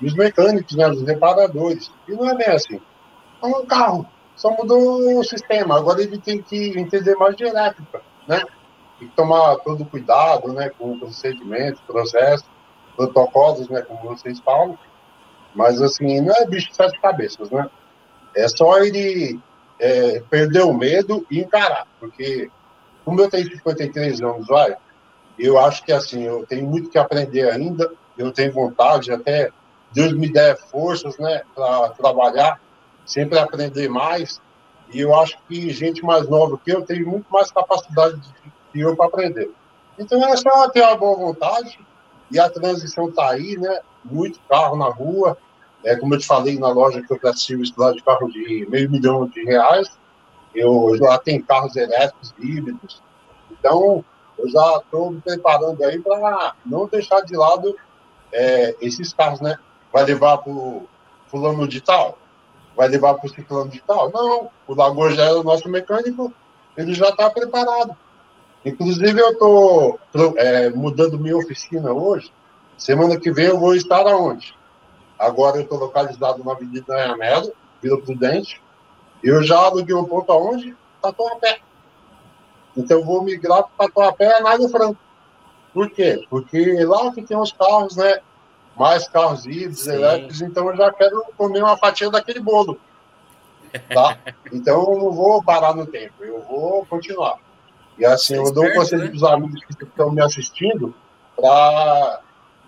nos 0.00 0.12
mecânicos, 0.14 0.74
né, 0.74 0.88
nos 0.88 1.02
reparadores. 1.02 1.88
E 2.08 2.12
não 2.14 2.28
é 2.28 2.34
bem 2.34 2.48
assim. 2.48 2.80
É 3.40 3.46
um 3.46 3.64
carro, 3.64 4.08
só 4.34 4.50
mudou 4.50 5.20
o 5.20 5.22
sistema. 5.22 5.78
Agora 5.78 6.02
ele 6.02 6.18
tem 6.18 6.42
que 6.42 6.76
entender 6.76 7.14
mais 7.14 7.36
de 7.36 7.44
elétrica, 7.44 8.02
né? 8.26 8.42
Tem 8.98 9.06
que 9.06 9.14
tomar 9.14 9.54
todo 9.58 9.84
cuidado, 9.84 10.52
né, 10.52 10.68
com 10.76 10.94
o 10.94 10.98
procedimento, 10.98 11.80
processo, 11.86 12.44
protocolos, 12.96 13.68
né, 13.68 13.82
como 13.82 14.16
vocês 14.16 14.40
falam. 14.40 14.76
Mas, 15.54 15.80
assim, 15.80 16.20
não 16.20 16.34
é 16.34 16.44
bicho 16.44 16.70
de 16.70 16.74
sete 16.74 17.00
cabeças, 17.00 17.48
né? 17.52 17.70
É 18.34 18.48
só 18.48 18.78
ele 18.78 19.38
é, 19.78 20.20
perder 20.30 20.62
o 20.62 20.72
medo 20.72 21.26
e 21.30 21.40
encarar. 21.40 21.86
Porque, 22.00 22.50
como 23.04 23.20
eu 23.20 23.30
tenho 23.30 23.48
53 23.48 24.20
anos, 24.22 24.46
vai, 24.46 24.76
eu 25.38 25.58
acho 25.58 25.84
que, 25.84 25.92
assim, 25.92 26.22
eu 26.24 26.44
tenho 26.46 26.66
muito 26.66 26.90
que 26.90 26.98
aprender 26.98 27.50
ainda. 27.50 27.90
Eu 28.16 28.30
tenho 28.32 28.52
vontade, 28.52 29.12
até 29.12 29.50
Deus 29.92 30.12
me 30.12 30.30
der 30.30 30.56
forças, 30.56 31.16
né, 31.18 31.42
para 31.54 31.90
trabalhar, 31.90 32.60
sempre 33.06 33.38
aprender 33.38 33.88
mais. 33.88 34.40
E 34.92 35.00
eu 35.00 35.14
acho 35.14 35.38
que 35.48 35.70
gente 35.70 36.04
mais 36.04 36.28
nova 36.28 36.58
que 36.58 36.72
eu 36.72 36.82
tem 36.82 37.02
muito 37.04 37.26
mais 37.30 37.50
capacidade 37.50 38.20
que 38.72 38.80
eu 38.80 38.96
para 38.96 39.06
aprender. 39.06 39.50
Então 39.98 40.22
é 40.24 40.36
só 40.36 40.68
ter 40.68 40.82
uma 40.82 40.96
boa 40.96 41.16
vontade 41.16 41.78
e 42.30 42.38
a 42.38 42.50
transição 42.50 43.08
está 43.08 43.30
aí, 43.30 43.56
né? 43.56 43.80
Muito 44.04 44.40
carro 44.48 44.76
na 44.76 44.88
rua. 44.88 45.38
É, 45.84 45.96
como 45.96 46.14
eu 46.14 46.18
te 46.18 46.26
falei 46.26 46.58
na 46.58 46.68
loja 46.68 47.02
que 47.02 47.12
eu 47.12 47.18
preciso 47.18 47.62
estudar 47.62 47.92
de 47.92 48.02
carro 48.02 48.30
de 48.30 48.66
meio 48.70 48.90
milhão 48.90 49.26
de 49.26 49.44
reais, 49.44 49.88
eu 50.54 50.96
já 50.96 51.18
tenho 51.18 51.44
carros 51.44 51.76
elétricos, 51.76 52.34
híbridos. 52.38 53.02
Então, 53.50 54.04
eu 54.38 54.48
já 54.48 54.78
estou 54.78 55.10
me 55.10 55.20
preparando 55.20 55.82
aí 55.84 55.98
para 55.98 56.54
não 56.64 56.86
deixar 56.86 57.20
de 57.20 57.36
lado 57.36 57.76
é, 58.32 58.74
esses 58.80 59.12
carros, 59.12 59.40
né? 59.40 59.56
Vai 59.92 60.04
levar 60.04 60.38
para 60.38 60.52
o 60.52 60.86
fulano 61.28 61.68
de 61.68 61.80
tal? 61.80 62.18
vai 62.76 62.88
levar 62.88 63.14
para 63.14 63.26
o 63.26 63.34
ciclano 63.34 63.70
de 63.70 63.80
tal? 63.80 64.10
Não, 64.10 64.50
o 64.66 64.74
Lagoa 64.74 65.12
já 65.12 65.24
é 65.24 65.32
o 65.32 65.42
nosso 65.42 65.68
mecânico, 65.68 66.32
ele 66.76 66.94
já 66.94 67.08
está 67.08 67.30
preparado. 67.30 67.96
Inclusive, 68.64 69.20
eu 69.20 69.30
estou 69.30 70.00
é, 70.36 70.70
mudando 70.70 71.18
minha 71.18 71.36
oficina 71.36 71.92
hoje. 71.92 72.32
Semana 72.78 73.18
que 73.18 73.30
vem 73.30 73.46
eu 73.46 73.58
vou 73.58 73.74
estar 73.74 74.06
aonde? 74.06 74.54
Agora 75.24 75.56
eu 75.56 75.62
estou 75.62 75.78
localizado 75.78 76.44
na 76.44 76.52
Avenida 76.52 76.94
Anhamelo, 76.94 77.52
Vila 77.82 78.00
Prudente. 78.00 78.60
Eu 79.22 79.42
já 79.42 79.58
aluguei 79.58 79.94
um 79.94 80.04
ponto 80.04 80.30
aonde? 80.30 80.76
Tatuapé. 81.00 81.60
Então 82.76 82.98
eu 82.98 83.04
vou 83.04 83.22
migrar 83.22 83.64
para 83.64 83.86
Tatuapé, 83.86 84.36
Anália 84.36 84.68
Franco. 84.68 84.98
Por 85.72 85.90
quê? 85.90 86.24
Porque 86.28 86.84
lá 86.84 87.12
que 87.12 87.22
tem 87.22 87.36
os 87.36 87.52
carros, 87.52 87.96
né? 87.96 88.20
mais 88.76 89.08
carros 89.08 89.46
híbridos, 89.46 89.86
elétricos, 89.86 90.42
então 90.42 90.68
eu 90.68 90.76
já 90.76 90.92
quero 90.92 91.24
comer 91.36 91.62
uma 91.62 91.76
fatia 91.76 92.10
daquele 92.10 92.40
bolo. 92.40 92.78
Tá? 93.92 94.18
Então 94.52 94.82
eu 94.82 94.98
não 94.98 95.12
vou 95.12 95.42
parar 95.42 95.74
no 95.74 95.86
tempo, 95.86 96.22
eu 96.22 96.40
vou 96.42 96.86
continuar. 96.86 97.38
E 97.98 98.04
assim, 98.04 98.34
eu 98.34 98.52
dou 98.52 98.64
um 98.64 98.72
conselho 98.72 99.02
né? 99.02 99.08
para 99.08 99.16
os 99.16 99.24
amigos 99.24 99.60
que 99.64 99.84
estão 99.84 100.10
me 100.12 100.22
assistindo 100.22 100.94
para 101.36 102.20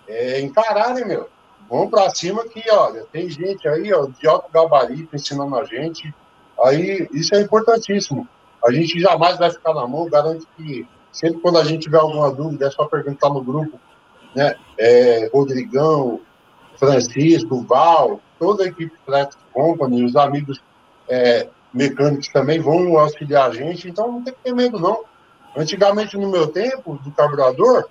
é, 0.07 0.41
encararem, 0.41 1.05
meu. 1.05 1.29
Vamos 1.69 1.89
para 1.89 2.09
cima 2.13 2.45
que, 2.45 2.63
olha, 2.71 3.05
tem 3.11 3.29
gente 3.29 3.67
aí, 3.67 3.93
ó, 3.93 4.05
de 4.05 4.27
alto 4.27 4.49
gabarito 4.51 5.15
ensinando 5.15 5.55
a 5.55 5.65
gente. 5.65 6.13
Aí, 6.63 7.07
isso 7.11 7.35
é 7.35 7.41
importantíssimo. 7.41 8.27
A 8.65 8.71
gente 8.71 8.99
jamais 8.99 9.37
vai 9.37 9.51
ficar 9.51 9.73
na 9.73 9.85
mão, 9.85 10.09
garanto 10.09 10.47
que 10.55 10.87
sempre 11.11 11.39
quando 11.41 11.57
a 11.57 11.63
gente 11.63 11.83
tiver 11.83 11.99
alguma 11.99 12.31
dúvida, 12.31 12.67
é 12.67 12.71
só 12.71 12.85
perguntar 12.85 13.29
no 13.29 13.43
grupo 13.43 13.79
né? 14.37 14.55
É, 14.77 15.29
Rodrigão, 15.33 16.21
Francisco, 16.77 17.63
Val, 17.63 18.21
toda 18.37 18.63
a 18.63 18.67
equipe 18.67 18.95
Flex 19.03 19.35
Company, 19.51 20.05
os 20.05 20.15
amigos 20.15 20.61
é, 21.09 21.47
mecânicos 21.73 22.27
também 22.27 22.59
vão 22.59 22.97
auxiliar 22.99 23.49
a 23.49 23.53
gente, 23.53 23.89
então 23.89 24.11
não 24.11 24.23
tem 24.23 24.33
que 24.33 24.41
ter 24.41 24.53
medo, 24.53 24.79
não. 24.79 25.03
Antigamente, 25.55 26.15
no 26.17 26.29
meu 26.29 26.47
tempo, 26.47 26.99
do 27.03 27.11
carburador, 27.11 27.89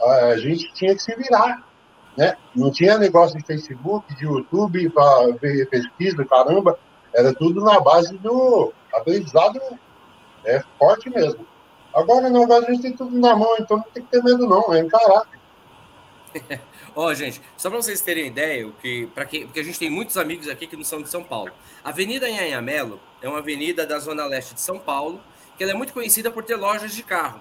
a 0.00 0.36
gente 0.36 0.72
tinha 0.74 0.94
que 0.94 1.02
se 1.02 1.14
virar, 1.16 1.64
né? 2.18 2.36
Não 2.52 2.68
tinha 2.68 2.98
negócio 2.98 3.38
de 3.38 3.46
Facebook, 3.46 4.12
de 4.16 4.24
YouTube, 4.24 4.90
para 4.90 5.28
ver 5.40 5.68
pesquisa, 5.70 6.24
caramba, 6.24 6.76
era 7.14 7.32
tudo 7.32 7.62
na 7.62 7.78
base 7.78 8.18
do 8.18 8.72
aprendizado 8.92 9.60
é, 10.44 10.60
forte 10.76 11.08
mesmo. 11.08 11.46
Agora, 11.94 12.28
não, 12.28 12.42
agora 12.42 12.66
a 12.66 12.70
gente 12.72 12.82
tem 12.82 12.92
tudo 12.92 13.16
na 13.16 13.36
mão, 13.36 13.54
então 13.60 13.76
não 13.76 13.84
tem 13.84 14.02
que 14.02 14.10
ter 14.10 14.22
medo, 14.24 14.48
não, 14.48 14.74
é 14.74 14.80
encarar. 14.80 15.22
Ó, 16.96 17.06
oh, 17.06 17.14
gente, 17.14 17.40
só 17.56 17.70
para 17.70 17.80
vocês 17.80 18.00
terem 18.00 18.26
ideia, 18.26 18.66
o 18.66 18.72
que, 18.72 19.06
para 19.14 19.24
que, 19.24 19.44
porque 19.44 19.60
a 19.60 19.64
gente 19.64 19.78
tem 19.78 19.88
muitos 19.88 20.16
amigos 20.16 20.48
aqui 20.48 20.66
que 20.66 20.76
não 20.76 20.82
são 20.82 21.00
de 21.00 21.08
São 21.08 21.22
Paulo. 21.22 21.52
A 21.84 21.90
Avenida 21.90 22.26
Anhanhamelo 22.26 22.98
é 23.22 23.28
uma 23.28 23.38
avenida 23.38 23.86
da 23.86 24.00
zona 24.00 24.26
leste 24.26 24.54
de 24.54 24.60
São 24.60 24.80
Paulo, 24.80 25.20
que 25.56 25.62
ela 25.62 25.72
é 25.72 25.76
muito 25.76 25.92
conhecida 25.92 26.32
por 26.32 26.42
ter 26.42 26.56
lojas 26.56 26.92
de 26.92 27.04
carro, 27.04 27.40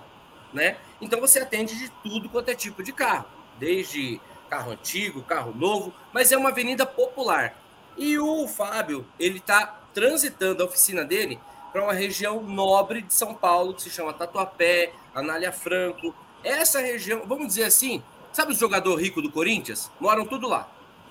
né? 0.53 0.77
Então 1.01 1.19
você 1.19 1.39
atende 1.39 1.75
de 1.75 1.89
tudo 2.03 2.29
quanto 2.29 2.49
é 2.49 2.55
tipo 2.55 2.83
de 2.83 2.91
carro, 2.91 3.25
desde 3.59 4.21
carro 4.49 4.71
antigo, 4.71 5.21
carro 5.23 5.53
novo, 5.53 5.93
mas 6.13 6.31
é 6.31 6.37
uma 6.37 6.49
avenida 6.49 6.85
popular. 6.85 7.55
E 7.97 8.17
o 8.17 8.47
Fábio, 8.47 9.05
ele 9.19 9.37
está 9.37 9.81
transitando 9.93 10.63
a 10.63 10.65
oficina 10.65 11.03
dele 11.03 11.39
para 11.71 11.83
uma 11.83 11.93
região 11.93 12.41
nobre 12.41 13.01
de 13.01 13.13
São 13.13 13.33
Paulo, 13.33 13.73
que 13.73 13.81
se 13.81 13.89
chama 13.89 14.13
Tatuapé, 14.13 14.93
Anália 15.13 15.51
Franco. 15.51 16.13
Essa 16.43 16.79
região, 16.79 17.23
vamos 17.25 17.47
dizer 17.47 17.63
assim, 17.63 18.01
Sabe 18.37 18.51
os 18.51 18.59
jogadores 18.59 19.03
ricos 19.03 19.23
do 19.23 19.31
Corinthians? 19.31 19.89
Moram 19.99 20.23
tudo 20.23 20.47
lá. 20.47 20.69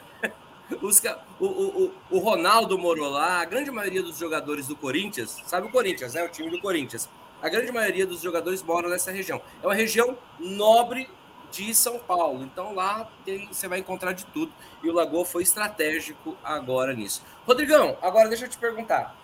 Os, 0.84 1.02
o, 1.40 1.46
o, 1.46 1.92
o 2.12 2.20
Ronaldo 2.20 2.78
morou 2.78 3.10
lá, 3.10 3.42
a 3.42 3.46
grande 3.46 3.72
maioria 3.72 4.04
dos 4.04 4.20
jogadores 4.20 4.68
do 4.68 4.76
Corinthians, 4.76 5.42
sabe 5.48 5.66
o 5.66 5.72
Corinthians, 5.72 6.14
né? 6.14 6.24
O 6.24 6.30
time 6.30 6.52
do 6.52 6.62
Corinthians. 6.62 7.10
A 7.42 7.50
grande 7.50 7.72
maioria 7.72 8.06
dos 8.06 8.22
jogadores 8.22 8.62
moram 8.62 8.88
nessa 8.88 9.12
região. 9.12 9.42
É 9.64 9.66
uma 9.66 9.74
região 9.74 10.16
nobre 10.40 11.10
de 11.52 11.76
São 11.76 12.00
Paulo. 12.00 12.44
Então 12.44 12.74
lá 12.74 13.10
tem, 13.26 13.48
você 13.48 13.68
vai 13.68 13.80
encontrar 13.80 14.14
de 14.14 14.26
tudo. 14.26 14.52
E 14.84 14.90
o 14.90 14.94
Lagoa 14.94 15.26
foi 15.26 15.44
estratégico 15.44 16.38
agora 16.44 16.94
nisso. 16.94 17.22
Rodrigão, 17.46 17.98
agora 18.02 18.30
deixa 18.30 18.46
eu 18.46 18.50
te 18.50 18.58
perguntar. 18.58 19.16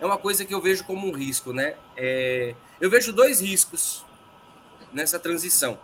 É 0.00 0.06
uma 0.06 0.18
coisa 0.18 0.44
que 0.44 0.54
eu 0.54 0.60
vejo 0.60 0.84
como 0.84 1.06
um 1.06 1.12
risco, 1.12 1.52
né? 1.52 1.76
É, 1.96 2.54
eu 2.80 2.88
vejo 2.88 3.12
dois 3.12 3.40
riscos 3.40 4.04
nessa 4.92 5.18
transição 5.18 5.78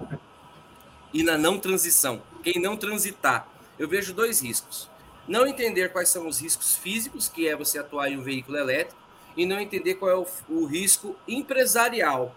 e 1.13 1.23
na 1.23 1.37
não 1.37 1.59
transição. 1.59 2.23
Quem 2.43 2.61
não 2.61 2.77
transitar, 2.77 3.49
eu 3.79 3.89
vejo 3.89 4.15
dois 4.15 4.41
riscos. 4.41 4.91
Não 5.27 5.47
entender 5.47 5.93
quais 5.93 6.09
são 6.09 6.29
os 6.29 6.41
riscos 6.41 6.77
físicos, 6.77 7.29
que 7.29 7.49
é 7.49 7.57
você 7.57 7.79
atuar 7.79 8.11
em 8.11 8.19
um 8.19 8.23
veículo 8.23 8.57
elétrico, 8.57 9.01
e 9.37 9.45
não 9.45 9.61
entender 9.61 9.97
qual 9.97 10.11
é 10.11 10.17
o, 10.17 10.27
o 10.49 10.65
risco 10.65 11.17
empresarial. 11.27 12.35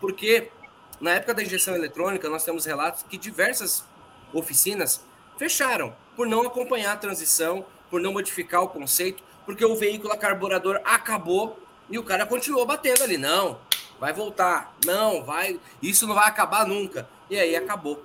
Porque 0.00 0.50
na 1.02 1.14
época 1.14 1.34
da 1.34 1.42
injeção 1.42 1.74
eletrônica, 1.74 2.28
nós 2.30 2.44
temos 2.44 2.64
relatos 2.64 3.02
que 3.02 3.18
diversas 3.18 3.84
oficinas 4.32 5.04
fecharam 5.36 5.92
por 6.14 6.28
não 6.28 6.42
acompanhar 6.42 6.92
a 6.92 6.96
transição, 6.96 7.66
por 7.90 8.00
não 8.00 8.12
modificar 8.12 8.62
o 8.62 8.68
conceito, 8.68 9.20
porque 9.44 9.64
o 9.64 9.74
veículo 9.74 10.12
a 10.12 10.16
carburador 10.16 10.80
acabou 10.84 11.58
e 11.90 11.98
o 11.98 12.04
cara 12.04 12.24
continuou 12.24 12.64
batendo 12.64 13.02
ali. 13.02 13.18
Não, 13.18 13.58
vai 13.98 14.12
voltar. 14.12 14.76
Não, 14.86 15.24
vai. 15.24 15.58
Isso 15.82 16.06
não 16.06 16.14
vai 16.14 16.28
acabar 16.28 16.64
nunca. 16.64 17.08
E 17.28 17.36
aí 17.36 17.56
acabou. 17.56 18.00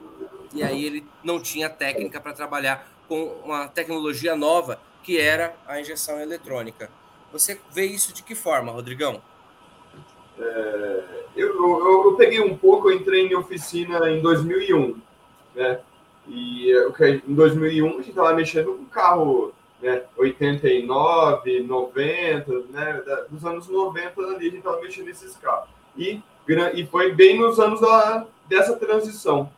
E 0.52 0.64
aí 0.64 0.84
ele 0.84 1.06
não 1.24 1.40
tinha 1.40 1.70
técnica 1.70 2.20
para 2.20 2.34
trabalhar 2.34 2.90
com 3.08 3.26
uma 3.46 3.68
tecnologia 3.68 4.36
nova, 4.36 4.82
que 5.04 5.20
era 5.20 5.56
a 5.68 5.80
injeção 5.80 6.20
eletrônica. 6.20 6.90
Você 7.32 7.62
vê 7.72 7.86
isso 7.86 8.12
de 8.12 8.24
que 8.24 8.34
forma, 8.34 8.72
Rodrigão? 8.72 9.22
É, 10.40 11.04
eu, 11.36 11.48
eu, 11.48 12.06
eu, 12.06 12.16
peguei 12.16 12.40
um 12.42 12.56
pouco, 12.58 12.90
eu 12.90 12.96
entrei 12.96 13.28
em 13.28 13.36
oficina 13.36 14.10
em 14.10 14.22
2001, 14.22 15.00
né? 15.56 15.80
E 16.28 16.72
em 17.28 17.34
2001 17.34 17.88
a 17.88 17.92
gente 17.94 18.10
estava 18.10 18.34
mexendo 18.34 18.74
com 18.74 18.86
carro 18.86 19.54
né, 19.82 20.04
89, 20.18 21.64
90, 21.64 22.60
né? 22.70 23.04
Dos 23.30 23.46
anos 23.46 23.68
90 23.68 24.22
ali 24.22 24.36
a 24.36 24.40
gente 24.40 24.58
estava 24.58 24.82
mexendo 24.82 25.06
nesses 25.06 25.36
carros. 25.38 25.70
E, 25.96 26.22
e 26.74 26.86
foi 26.86 27.14
bem 27.14 27.40
nos 27.40 27.60
anos 27.60 27.82
da, 27.82 28.26
dessa 28.48 28.76
transição. 28.76 29.50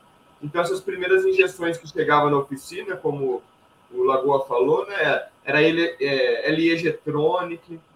Então, 0.42 0.62
essas 0.62 0.80
primeiras 0.80 1.26
injeções 1.26 1.78
que 1.78 1.88
chegavam 1.88 2.30
na 2.30 2.38
oficina, 2.38 2.96
como 2.96 3.42
o 3.92 4.04
Lagoa 4.04 4.46
falou, 4.46 4.86
né, 4.86 5.28
era 5.44 5.62
ele, 5.62 5.96
é, 6.00 6.50
LE 6.52 7.00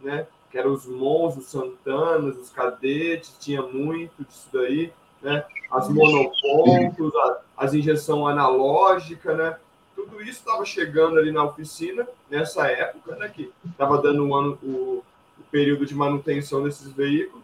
né, 0.02 0.28
que 0.54 0.60
eram 0.60 0.72
os 0.72 0.86
Mons, 0.86 1.36
os 1.36 1.48
Santanas, 1.48 2.38
os 2.38 2.52
cadetes, 2.52 3.36
tinha 3.40 3.64
muito 3.64 4.24
disso 4.24 4.48
daí, 4.54 4.94
né, 5.20 5.44
as 5.72 5.90
monopontos, 5.90 7.16
a, 7.16 7.40
as 7.58 7.74
injeção 7.74 8.28
analógica, 8.28 9.34
né, 9.34 9.58
tudo 9.96 10.22
isso 10.22 10.42
estava 10.42 10.64
chegando 10.64 11.18
ali 11.18 11.32
na 11.32 11.44
oficina, 11.44 12.08
nessa 12.30 12.68
época, 12.68 13.16
né, 13.16 13.30
que 13.30 13.52
estava 13.66 14.00
dando 14.00 14.24
um 14.24 14.36
ano, 14.36 14.60
o, 14.62 15.04
o 15.40 15.44
período 15.50 15.88
de 15.88 15.96
manutenção 15.96 16.64
desses 16.64 16.92
veículos. 16.94 17.44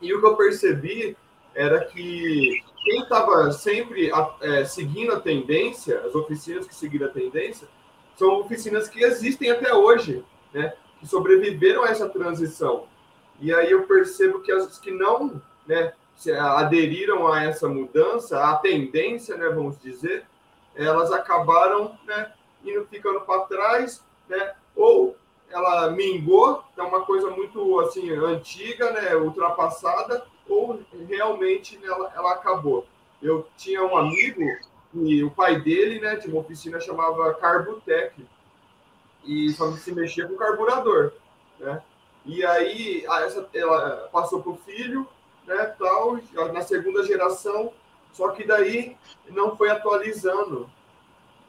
E 0.00 0.14
o 0.14 0.20
que 0.20 0.26
eu 0.26 0.36
percebi 0.36 1.16
era 1.52 1.84
que 1.84 2.62
quem 2.84 3.02
estava 3.02 3.50
sempre 3.50 4.12
é, 4.40 4.64
seguindo 4.64 5.12
a 5.14 5.20
tendência, 5.20 5.98
as 6.06 6.14
oficinas 6.14 6.64
que 6.64 6.76
seguiram 6.76 7.08
a 7.08 7.10
tendência, 7.10 7.66
são 8.16 8.38
oficinas 8.38 8.88
que 8.88 9.02
existem 9.02 9.50
até 9.50 9.74
hoje, 9.74 10.24
né? 10.54 10.72
Que 11.00 11.06
sobreviveram 11.06 11.82
a 11.82 11.88
essa 11.88 12.08
transição. 12.08 12.86
E 13.40 13.52
aí 13.52 13.70
eu 13.70 13.84
percebo 13.84 14.40
que 14.40 14.52
as 14.52 14.78
que 14.78 14.90
não, 14.90 15.40
né, 15.66 15.94
aderiram 16.38 17.26
a 17.26 17.42
essa 17.42 17.66
mudança, 17.66 18.38
a 18.44 18.56
tendência, 18.56 19.36
né, 19.36 19.48
vamos 19.48 19.80
dizer, 19.80 20.26
elas 20.74 21.10
acabaram, 21.10 21.98
né, 22.06 22.32
indo 22.62 22.86
ficando 22.86 23.22
para 23.22 23.40
trás, 23.46 24.04
né, 24.28 24.54
ou 24.76 25.16
ela 25.48 25.90
mingou, 25.90 26.62
é 26.76 26.82
uma 26.82 27.00
coisa 27.00 27.30
muito 27.30 27.80
assim 27.80 28.10
antiga, 28.10 28.92
né, 28.92 29.16
ultrapassada, 29.16 30.24
ou 30.48 30.80
realmente 31.08 31.78
ela, 31.82 32.12
ela 32.14 32.32
acabou. 32.32 32.86
Eu 33.22 33.46
tinha 33.56 33.82
um 33.82 33.96
amigo 33.96 34.42
e 34.94 35.24
o 35.24 35.30
pai 35.30 35.60
dele, 35.60 35.98
né, 35.98 36.16
tinha 36.16 36.32
uma 36.34 36.42
oficina 36.42 36.78
chamava 36.78 37.32
Carbutec 37.34 38.26
e 39.24 39.50
só 39.52 39.70
se 39.72 39.92
mexia 39.92 40.26
com 40.26 40.36
carburador, 40.36 41.12
né? 41.58 41.82
E 42.24 42.44
aí 42.44 43.04
essa, 43.06 43.48
ela 43.54 44.08
passou 44.12 44.42
para 44.42 44.52
o 44.52 44.56
filho, 44.58 45.08
né, 45.46 45.74
tal, 45.78 46.18
na 46.52 46.62
segunda 46.62 47.02
geração, 47.02 47.72
só 48.12 48.28
que 48.28 48.44
daí 48.44 48.96
não 49.28 49.56
foi 49.56 49.70
atualizando, 49.70 50.68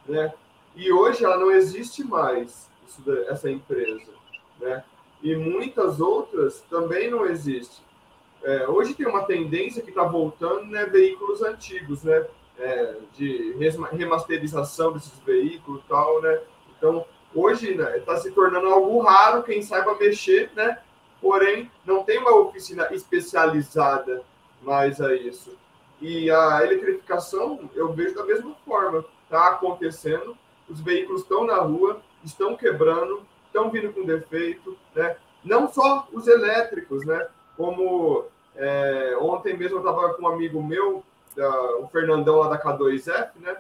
né? 0.06 0.34
E 0.76 0.92
hoje 0.92 1.26
ela 1.26 1.38
não 1.38 1.52
existe 1.52 2.04
mais, 2.04 2.70
isso, 2.88 3.04
essa 3.28 3.50
empresa, 3.50 4.12
né? 4.60 4.84
E 5.22 5.36
muitas 5.36 6.00
outras 6.00 6.62
também 6.70 7.10
não 7.10 7.26
existem. 7.26 7.84
É, 8.44 8.68
hoje 8.68 8.96
tem 8.96 9.06
uma 9.06 9.24
tendência 9.24 9.84
que 9.84 9.90
está 9.90 10.04
voltando, 10.04 10.66
né, 10.66 10.86
veículos 10.86 11.44
antigos, 11.44 12.04
né, 12.04 12.26
é, 12.58 12.96
de 13.16 13.56
remasterização 13.92 14.94
desses 14.94 15.18
veículos 15.20 15.84
tal, 15.88 16.22
né. 16.22 16.42
Então, 16.76 17.06
hoje 17.34 17.72
está 17.72 18.14
né, 18.14 18.20
se 18.20 18.32
tornando 18.32 18.68
algo 18.68 19.00
raro 19.00 19.44
quem 19.44 19.62
saiba 19.62 19.98
mexer, 19.98 20.52
né, 20.56 20.80
porém 21.22 21.72
não 21.86 22.04
tem 22.04 22.20
uma 22.20 22.36
oficina 22.36 22.88
especializada 22.92 24.24
mais 24.62 25.02
a 25.02 25.14
isso. 25.16 25.58
E 26.00 26.32
a 26.32 26.64
eletrificação 26.64 27.70
eu 27.76 27.94
vejo 27.94 28.16
da 28.16 28.26
mesma 28.26 28.56
forma, 28.66 29.06
está 29.24 29.50
acontecendo, 29.50 30.36
os 30.68 30.82
veículos 30.82 31.22
estão 31.22 31.46
na 31.46 31.58
rua, 31.58 32.02
estão 32.24 32.56
quebrando, 32.56 33.22
estão 33.46 33.70
vindo 33.70 33.94
com 33.94 34.06
defeito, 34.06 34.78
né? 34.96 35.16
Não 35.44 35.68
só 35.68 36.08
os 36.12 36.28
elétricos, 36.28 37.06
né? 37.06 37.28
Como 37.56 38.26
é, 38.56 39.16
ontem 39.20 39.56
mesmo 39.56 39.78
eu 39.78 39.80
estava 39.80 40.14
com 40.14 40.24
um 40.24 40.28
amigo 40.28 40.64
meu, 40.64 41.04
da, 41.36 41.78
o 41.78 41.88
Fernandão 41.88 42.38
lá 42.38 42.50
da 42.50 42.62
K2F, 42.62 43.30
né? 43.40 43.58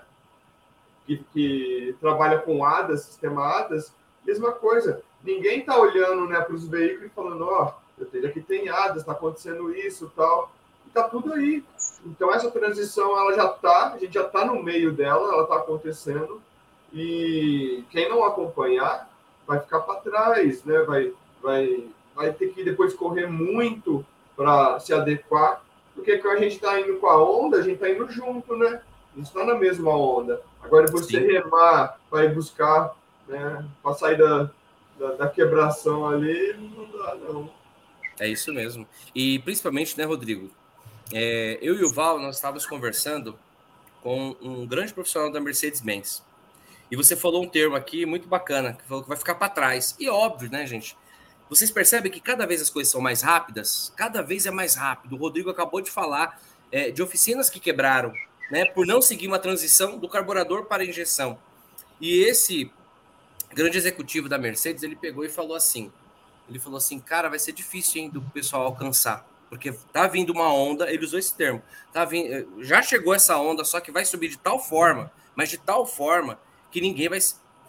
Que, 1.05 1.17
que 1.33 1.95
trabalha 1.99 2.39
com 2.39 2.63
ADAS, 2.63 3.01
sistema 3.01 3.45
ADAS, 3.45 3.93
mesma 4.25 4.51
coisa. 4.51 5.01
Ninguém 5.23 5.59
está 5.59 5.77
olhando 5.77 6.27
né, 6.27 6.39
para 6.39 6.55
os 6.55 6.67
veículos 6.67 7.07
e 7.07 7.15
falando, 7.15 7.45
ó, 7.47 7.73
oh, 7.99 8.25
aqui 8.25 8.41
tem 8.41 8.69
ADAS, 8.69 8.97
está 8.97 9.11
acontecendo 9.11 9.75
isso 9.75 10.11
tal. 10.15 10.51
Está 10.87 11.03
tudo 11.03 11.33
aí. 11.33 11.63
Então 12.05 12.33
essa 12.33 12.51
transição 12.51 13.17
ela 13.17 13.33
já 13.33 13.45
está, 13.45 13.93
a 13.93 13.97
gente 13.97 14.13
já 14.13 14.23
está 14.23 14.45
no 14.45 14.61
meio 14.61 14.91
dela, 14.91 15.33
ela 15.33 15.43
está 15.43 15.57
acontecendo. 15.57 16.41
E 16.93 17.83
quem 17.89 18.09
não 18.09 18.23
acompanhar 18.23 19.09
vai 19.47 19.59
ficar 19.59 19.79
para 19.81 20.01
trás, 20.01 20.63
né? 20.63 20.81
Vai, 20.83 21.13
vai, 21.41 21.87
vai 22.15 22.33
ter 22.33 22.53
que 22.53 22.63
depois 22.63 22.93
correr 22.93 23.27
muito 23.27 24.05
para 24.35 24.79
se 24.79 24.93
adequar, 24.93 25.61
porque 25.93 26.17
quando 26.17 26.37
a 26.37 26.39
gente 26.39 26.55
está 26.55 26.79
indo 26.79 26.97
com 26.97 27.07
a 27.07 27.23
onda, 27.23 27.57
a 27.57 27.61
gente 27.61 27.75
está 27.75 27.89
indo 27.89 28.09
junto, 28.09 28.55
né? 28.55 28.81
Gente 29.15 29.27
está 29.27 29.45
na 29.45 29.55
mesma 29.55 29.95
onda. 29.95 30.41
Agora, 30.61 30.87
você 30.87 31.19
Sim. 31.19 31.27
remar 31.27 31.99
para 32.09 32.25
ir 32.25 32.33
buscar, 32.33 32.95
né? 33.27 33.65
Para 33.83 33.93
sair 33.93 34.17
da, 34.17 34.49
da, 34.97 35.11
da, 35.13 35.27
quebração 35.27 36.07
ali, 36.07 36.53
não 36.53 36.89
dá, 36.91 37.15
não. 37.15 37.49
É 38.19 38.27
isso 38.27 38.53
mesmo. 38.53 38.87
E 39.13 39.39
principalmente, 39.39 39.97
né, 39.97 40.05
Rodrigo? 40.05 40.49
É, 41.13 41.57
eu 41.61 41.75
e 41.75 41.83
o 41.83 41.91
Val, 41.91 42.19
nós 42.19 42.35
estávamos 42.37 42.65
conversando 42.65 43.37
com 44.01 44.35
um 44.41 44.65
grande 44.65 44.93
profissional 44.93 45.31
da 45.31 45.41
Mercedes-Benz. 45.41 46.23
E 46.89 46.95
você 46.95 47.15
falou 47.15 47.43
um 47.43 47.47
termo 47.47 47.75
aqui 47.75 48.05
muito 48.05 48.27
bacana, 48.27 48.73
que 48.73 48.83
falou 48.85 49.03
que 49.03 49.09
vai 49.09 49.17
ficar 49.17 49.35
para 49.35 49.49
trás. 49.49 49.95
E 49.99 50.09
óbvio, 50.09 50.49
né, 50.51 50.65
gente? 50.65 50.97
Vocês 51.49 51.69
percebem 51.69 52.11
que 52.11 52.21
cada 52.21 52.45
vez 52.45 52.61
as 52.61 52.69
coisas 52.69 52.91
são 52.91 53.01
mais 53.01 53.21
rápidas? 53.21 53.93
Cada 53.95 54.21
vez 54.21 54.45
é 54.45 54.51
mais 54.51 54.75
rápido. 54.75 55.15
O 55.15 55.19
Rodrigo 55.19 55.49
acabou 55.49 55.81
de 55.81 55.91
falar 55.91 56.41
é, 56.71 56.91
de 56.91 57.03
oficinas 57.03 57.49
que 57.49 57.59
quebraram, 57.59 58.13
né? 58.51 58.65
Por 58.65 58.85
não 58.85 59.01
seguir 59.01 59.27
uma 59.27 59.39
transição 59.39 59.97
do 59.97 60.09
carburador 60.09 60.65
para 60.65 60.85
injeção. 60.85 61.39
E 61.99 62.19
esse 62.23 62.69
grande 63.49 63.77
executivo 63.77 64.27
da 64.27 64.37
Mercedes, 64.37 64.83
ele 64.83 64.95
pegou 64.95 65.23
e 65.23 65.29
falou 65.29 65.55
assim: 65.55 65.91
ele 66.49 66.59
falou 66.59 66.77
assim, 66.77 66.99
cara, 66.99 67.29
vai 67.29 67.39
ser 67.39 67.53
difícil 67.53 68.01
hein, 68.01 68.09
do 68.09 68.21
pessoal 68.21 68.63
alcançar. 68.63 69.25
Porque 69.49 69.71
tá 69.91 70.07
vindo 70.07 70.31
uma 70.31 70.53
onda, 70.53 70.91
ele 70.91 71.03
usou 71.03 71.17
esse 71.17 71.33
termo. 71.33 71.61
Tá 71.93 72.05
vindo, 72.05 72.33
é, 72.33 72.45
já 72.63 72.81
chegou 72.81 73.13
essa 73.13 73.37
onda, 73.37 73.63
só 73.63 73.79
que 73.79 73.91
vai 73.91 74.05
subir 74.05 74.27
de 74.27 74.37
tal 74.37 74.59
forma, 74.59 75.11
mas 75.35 75.49
de 75.49 75.57
tal 75.57 75.85
forma 75.85 76.37
que 76.69 76.81
ninguém 76.81 77.07
vai. 77.07 77.19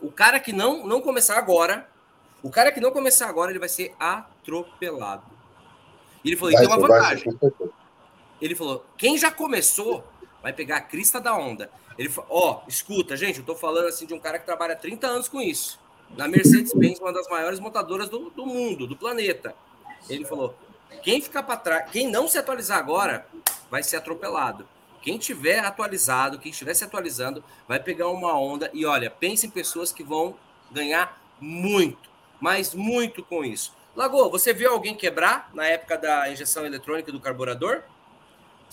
O 0.00 0.10
cara 0.10 0.40
que 0.40 0.52
não, 0.52 0.86
não 0.86 1.00
começar 1.00 1.38
agora, 1.38 1.88
o 2.42 2.50
cara 2.50 2.72
que 2.72 2.80
não 2.80 2.90
começar 2.90 3.28
agora, 3.28 3.52
ele 3.52 3.58
vai 3.58 3.68
ser 3.68 3.94
atropelado. 3.98 5.24
E 6.24 6.28
ele 6.28 6.36
falou, 6.36 6.52
vai, 6.52 6.66
tem 6.66 6.72
uma 6.72 6.88
vantagem. 6.88 7.38
Ele 8.40 8.54
falou, 8.56 8.84
quem 8.96 9.16
já 9.16 9.30
começou 9.30 10.04
vai 10.42 10.52
pegar 10.52 10.76
a 10.76 10.80
crista 10.80 11.20
da 11.20 11.34
onda. 11.34 11.70
Ele 11.98 12.10
ó, 12.28 12.62
oh, 12.64 12.68
escuta, 12.68 13.16
gente, 13.16 13.38
eu 13.38 13.44
tô 13.44 13.54
falando 13.54 13.88
assim 13.88 14.06
de 14.06 14.14
um 14.14 14.18
cara 14.18 14.38
que 14.38 14.46
trabalha 14.46 14.74
30 14.74 15.06
anos 15.06 15.28
com 15.28 15.40
isso. 15.40 15.78
Na 16.16 16.28
Mercedes-Benz, 16.28 17.00
uma 17.00 17.12
das 17.12 17.28
maiores 17.28 17.60
montadoras 17.60 18.08
do, 18.08 18.30
do 18.30 18.44
mundo, 18.44 18.86
do 18.86 18.96
planeta. 18.96 19.54
Ele 20.08 20.24
falou, 20.24 20.54
quem 21.02 21.22
ficar 21.22 21.42
para 21.42 21.56
trás, 21.56 21.90
quem 21.90 22.10
não 22.10 22.28
se 22.28 22.36
atualizar 22.36 22.78
agora, 22.78 23.26
vai 23.70 23.82
ser 23.82 23.96
atropelado. 23.96 24.68
Quem 25.00 25.18
tiver 25.18 25.60
atualizado, 25.60 26.38
quem 26.38 26.50
estiver 26.50 26.74
se 26.74 26.84
atualizando, 26.84 27.42
vai 27.66 27.80
pegar 27.80 28.08
uma 28.08 28.38
onda. 28.38 28.70
E 28.74 28.84
olha, 28.84 29.10
pense 29.10 29.46
em 29.46 29.50
pessoas 29.50 29.92
que 29.92 30.02
vão 30.02 30.36
ganhar 30.70 31.20
muito 31.40 32.12
mas 32.42 32.74
muito 32.74 33.22
com 33.22 33.44
isso. 33.44 33.72
Lagoa, 33.94 34.28
você 34.28 34.52
viu 34.52 34.72
alguém 34.72 34.96
quebrar 34.96 35.48
na 35.54 35.64
época 35.64 35.96
da 35.96 36.28
injeção 36.28 36.66
eletrônica 36.66 37.12
do 37.12 37.20
carburador? 37.20 37.82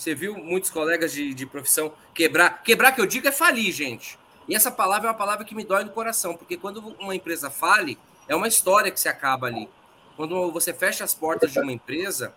Você 0.00 0.14
viu 0.14 0.34
muitos 0.34 0.70
colegas 0.70 1.12
de, 1.12 1.34
de 1.34 1.44
profissão 1.44 1.92
quebrar? 2.14 2.62
Quebrar 2.62 2.92
que 2.92 3.02
eu 3.02 3.06
digo 3.06 3.28
é 3.28 3.32
falir, 3.32 3.70
gente. 3.70 4.18
E 4.48 4.54
essa 4.54 4.70
palavra 4.70 5.08
é 5.08 5.10
uma 5.10 5.16
palavra 5.16 5.44
que 5.44 5.54
me 5.54 5.62
dói 5.62 5.84
no 5.84 5.90
coração, 5.90 6.34
porque 6.34 6.56
quando 6.56 6.96
uma 6.98 7.14
empresa 7.14 7.50
fale, 7.50 7.98
é 8.26 8.34
uma 8.34 8.48
história 8.48 8.90
que 8.90 8.98
se 8.98 9.10
acaba 9.10 9.46
ali. 9.46 9.68
Quando 10.16 10.50
você 10.50 10.72
fecha 10.72 11.04
as 11.04 11.14
portas 11.14 11.52
de 11.52 11.60
uma 11.60 11.70
empresa, 11.70 12.32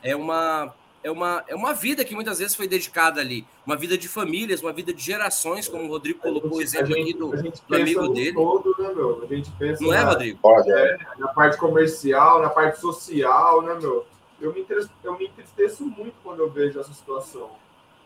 é 0.00 0.14
uma 0.14 0.72
é 1.02 1.10
uma, 1.10 1.44
é 1.48 1.54
uma 1.54 1.72
vida 1.72 2.04
que 2.04 2.14
muitas 2.14 2.38
vezes 2.38 2.54
foi 2.54 2.68
dedicada 2.68 3.20
ali. 3.20 3.44
Uma 3.66 3.76
vida 3.76 3.98
de 3.98 4.08
famílias, 4.08 4.62
uma 4.62 4.72
vida 4.72 4.92
de 4.92 5.02
gerações, 5.02 5.66
como 5.66 5.84
o 5.84 5.88
Rodrigo 5.88 6.20
colocou 6.20 6.58
o 6.58 6.62
exemplo 6.62 6.94
gente, 6.94 7.02
aqui 7.02 7.14
do, 7.14 7.30
do 7.30 7.76
amigo 7.76 8.08
dele. 8.08 8.34
Todo, 8.34 8.76
né, 8.78 8.92
meu? 8.94 9.22
A 9.22 9.26
gente 9.34 9.50
pensa 9.52 9.82
Não 9.82 9.92
é, 9.92 9.96
na, 9.96 10.02
é, 10.02 10.12
Rodrigo? 10.12 10.38
É, 10.68 10.98
na 11.18 11.28
parte 11.28 11.56
comercial, 11.56 12.42
na 12.42 12.48
parte 12.48 12.80
social, 12.80 13.62
né, 13.62 13.74
meu? 13.74 14.06
Eu 14.40 14.52
me, 14.52 14.66
eu 15.04 15.18
me 15.18 15.26
entristeço 15.26 15.84
muito 15.84 16.14
quando 16.22 16.40
eu 16.40 16.50
vejo 16.50 16.78
essa 16.78 16.92
situação. 16.92 17.50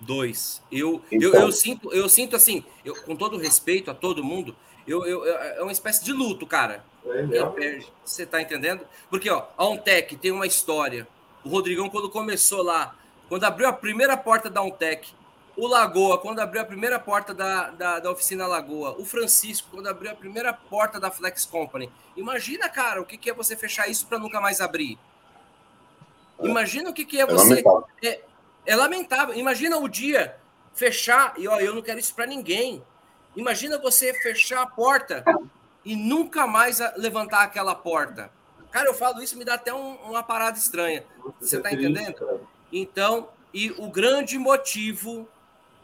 Dois. 0.01 0.63
Eu, 0.71 1.03
então. 1.11 1.31
eu, 1.31 1.41
eu, 1.41 1.53
sinto, 1.53 1.93
eu 1.93 2.09
sinto 2.09 2.35
assim, 2.35 2.65
eu, 2.85 2.95
com 3.03 3.15
todo 3.15 3.37
respeito 3.37 3.91
a 3.91 3.95
todo 3.95 4.25
mundo, 4.25 4.57
eu, 4.87 5.05
eu, 5.07 5.25
é 5.27 5.63
uma 5.63 5.71
espécie 5.71 6.05
de 6.05 6.13
luto, 6.13 6.47
cara. 6.47 6.85
É, 7.07 7.81
Você 8.05 8.25
tá 8.27 8.41
entendendo? 8.41 8.81
Porque, 9.11 9.31
ó, 9.31 9.47
a 9.57 9.67
Ontec 9.67 10.17
tem 10.17 10.33
uma 10.33 10.47
história 10.47 11.07
o 11.45 11.49
Rodrigão, 11.49 11.91
quando 11.91 12.09
começou 12.09 12.63
lá, 12.63 12.95
quando 13.29 13.45
abriu 13.45 13.67
a 13.67 13.73
primeira 13.73 14.17
porta 14.17 14.49
da 14.49 14.63
Untec, 14.63 15.13
o 15.57 15.67
Lagoa, 15.67 16.19
quando 16.19 16.39
abriu 16.39 16.63
a 16.63 16.65
primeira 16.65 16.99
porta 16.99 17.35
da, 17.35 17.71
da, 17.71 17.99
da, 17.99 18.11
oficina 18.11 18.47
Lagoa, 18.47 18.95
o 18.99 19.05
Francisco, 19.05 19.69
quando 19.71 19.89
abriu 19.89 20.11
a 20.11 20.15
primeira 20.15 20.53
porta 20.53 21.01
da 21.01 21.11
Flex 21.11 21.45
Company. 21.45 21.91
Imagina, 22.17 22.69
cara, 22.69 23.03
o 23.03 23.05
que, 23.05 23.19
que 23.19 23.29
é 23.29 23.35
você 23.35 23.57
fechar 23.57 23.89
isso 23.89 24.07
para 24.07 24.19
nunca 24.19 24.41
mais 24.41 24.61
abrir. 24.61 24.99
Imagina 26.41 26.91
o 26.91 26.93
que, 26.93 27.05
que 27.05 27.19
é, 27.19 27.23
é 27.23 27.27
você. 27.27 27.63
Lamentável. 27.63 27.85
É, 28.03 28.21
é 28.67 28.77
lamentável. 28.77 29.35
Imagina 29.35 29.79
o 29.79 29.89
dia 29.89 30.37
fechar, 30.75 31.35
e 31.37 31.47
ó, 31.47 31.61
eu 31.61 31.75
não 31.75 31.83
quero 31.83 31.99
isso 31.99 32.15
para 32.15 32.27
ninguém. 32.27 32.83
Imagina 33.37 33.79
você 33.79 34.13
fechar 34.15 34.63
a 34.63 34.67
porta 34.67 35.25
e 35.85 35.97
nunca 35.97 36.47
mais 36.47 36.79
levantar 36.97 37.43
aquela 37.43 37.75
porta. 37.75 38.31
Cara, 38.71 38.89
eu 38.89 38.95
falo 38.95 39.23
isso, 39.23 39.37
me 39.37 39.45
dá 39.45 39.55
até 39.55 39.73
um, 39.73 39.95
uma 39.97 40.23
parada 40.23 40.59
estranha. 40.59 41.05
Você 41.41 41.57
está 41.59 41.73
entendendo? 41.73 42.41
Então, 42.73 43.29
e 43.53 43.71
o 43.73 43.91
grande 43.91 44.39
motivo, 44.39 45.29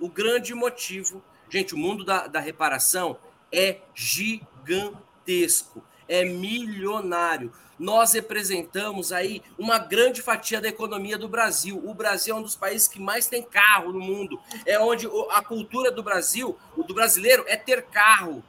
o 0.01 0.09
grande 0.09 0.55
motivo, 0.55 1.23
gente, 1.51 1.75
o 1.75 1.79
mundo 1.79 2.05
da, 2.05 2.27
da 2.27 2.41
reparação, 2.41 3.19
é 3.53 3.79
gigantesco, 3.95 5.85
é 6.09 6.25
milionário. 6.25 7.53
Nós 7.79 8.13
representamos 8.13 9.13
aí 9.13 9.43
uma 9.57 9.79
grande 9.79 10.21
fatia 10.21 10.61
da 10.61 10.69
economia 10.69 11.17
do 11.17 11.29
Brasil. 11.29 11.81
O 11.85 11.95
Brasil 11.95 12.35
é 12.35 12.39
um 12.39 12.43
dos 12.43 12.57
países 12.57 12.89
que 12.89 13.01
mais 13.01 13.29
tem 13.29 13.43
carro 13.43 13.93
no 13.93 14.01
mundo. 14.01 14.41
É 14.67 14.79
onde 14.81 15.09
a 15.31 15.43
cultura 15.43 15.91
do 15.91 16.03
Brasil, 16.03 16.59
do 16.77 16.93
brasileiro, 16.93 17.45
é 17.47 17.57
ter 17.57 17.83
carro. 17.83 18.43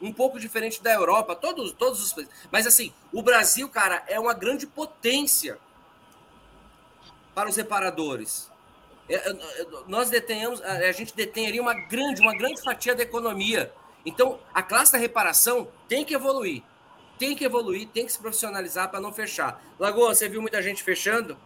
Um 0.00 0.12
pouco 0.12 0.38
diferente 0.38 0.82
da 0.82 0.92
Europa, 0.92 1.34
todos, 1.34 1.72
todos 1.72 2.00
os 2.02 2.12
países. 2.12 2.32
Mas 2.52 2.66
assim, 2.66 2.92
o 3.12 3.22
Brasil, 3.22 3.68
cara, 3.68 4.04
é 4.06 4.20
uma 4.20 4.34
grande 4.34 4.66
potência 4.66 5.58
para 7.34 7.48
os 7.48 7.56
reparadores. 7.56 8.50
É, 9.08 9.14
é, 9.14 9.30
é, 9.30 9.66
nós 9.86 10.10
detenhamos, 10.10 10.60
a 10.62 10.90
gente 10.92 11.14
ali 11.46 11.60
uma 11.60 11.74
grande, 11.74 12.20
uma 12.20 12.36
grande 12.36 12.62
fatia 12.62 12.94
da 12.94 13.02
economia. 13.02 13.72
Então, 14.04 14.38
a 14.54 14.62
classe 14.62 14.92
da 14.92 14.98
reparação 14.98 15.68
tem 15.88 16.04
que 16.04 16.14
evoluir. 16.14 16.62
Tem 17.18 17.34
que 17.34 17.44
evoluir, 17.44 17.88
tem 17.88 18.04
que 18.04 18.12
se 18.12 18.18
profissionalizar 18.18 18.90
para 18.90 19.00
não 19.00 19.12
fechar. 19.12 19.62
Lagoa, 19.78 20.14
você 20.14 20.28
viu 20.28 20.42
muita 20.42 20.60
gente 20.62 20.82
fechando? 20.82 21.36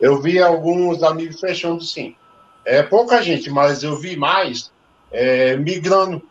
Eu 0.00 0.20
vi 0.20 0.40
alguns 0.40 1.02
amigos 1.02 1.40
fechando, 1.40 1.82
sim. 1.82 2.16
É 2.64 2.82
pouca 2.82 3.22
gente, 3.22 3.50
mas 3.50 3.82
eu 3.82 3.96
vi 3.96 4.16
mais 4.16 4.72
é, 5.10 5.56
migrando. 5.56 6.22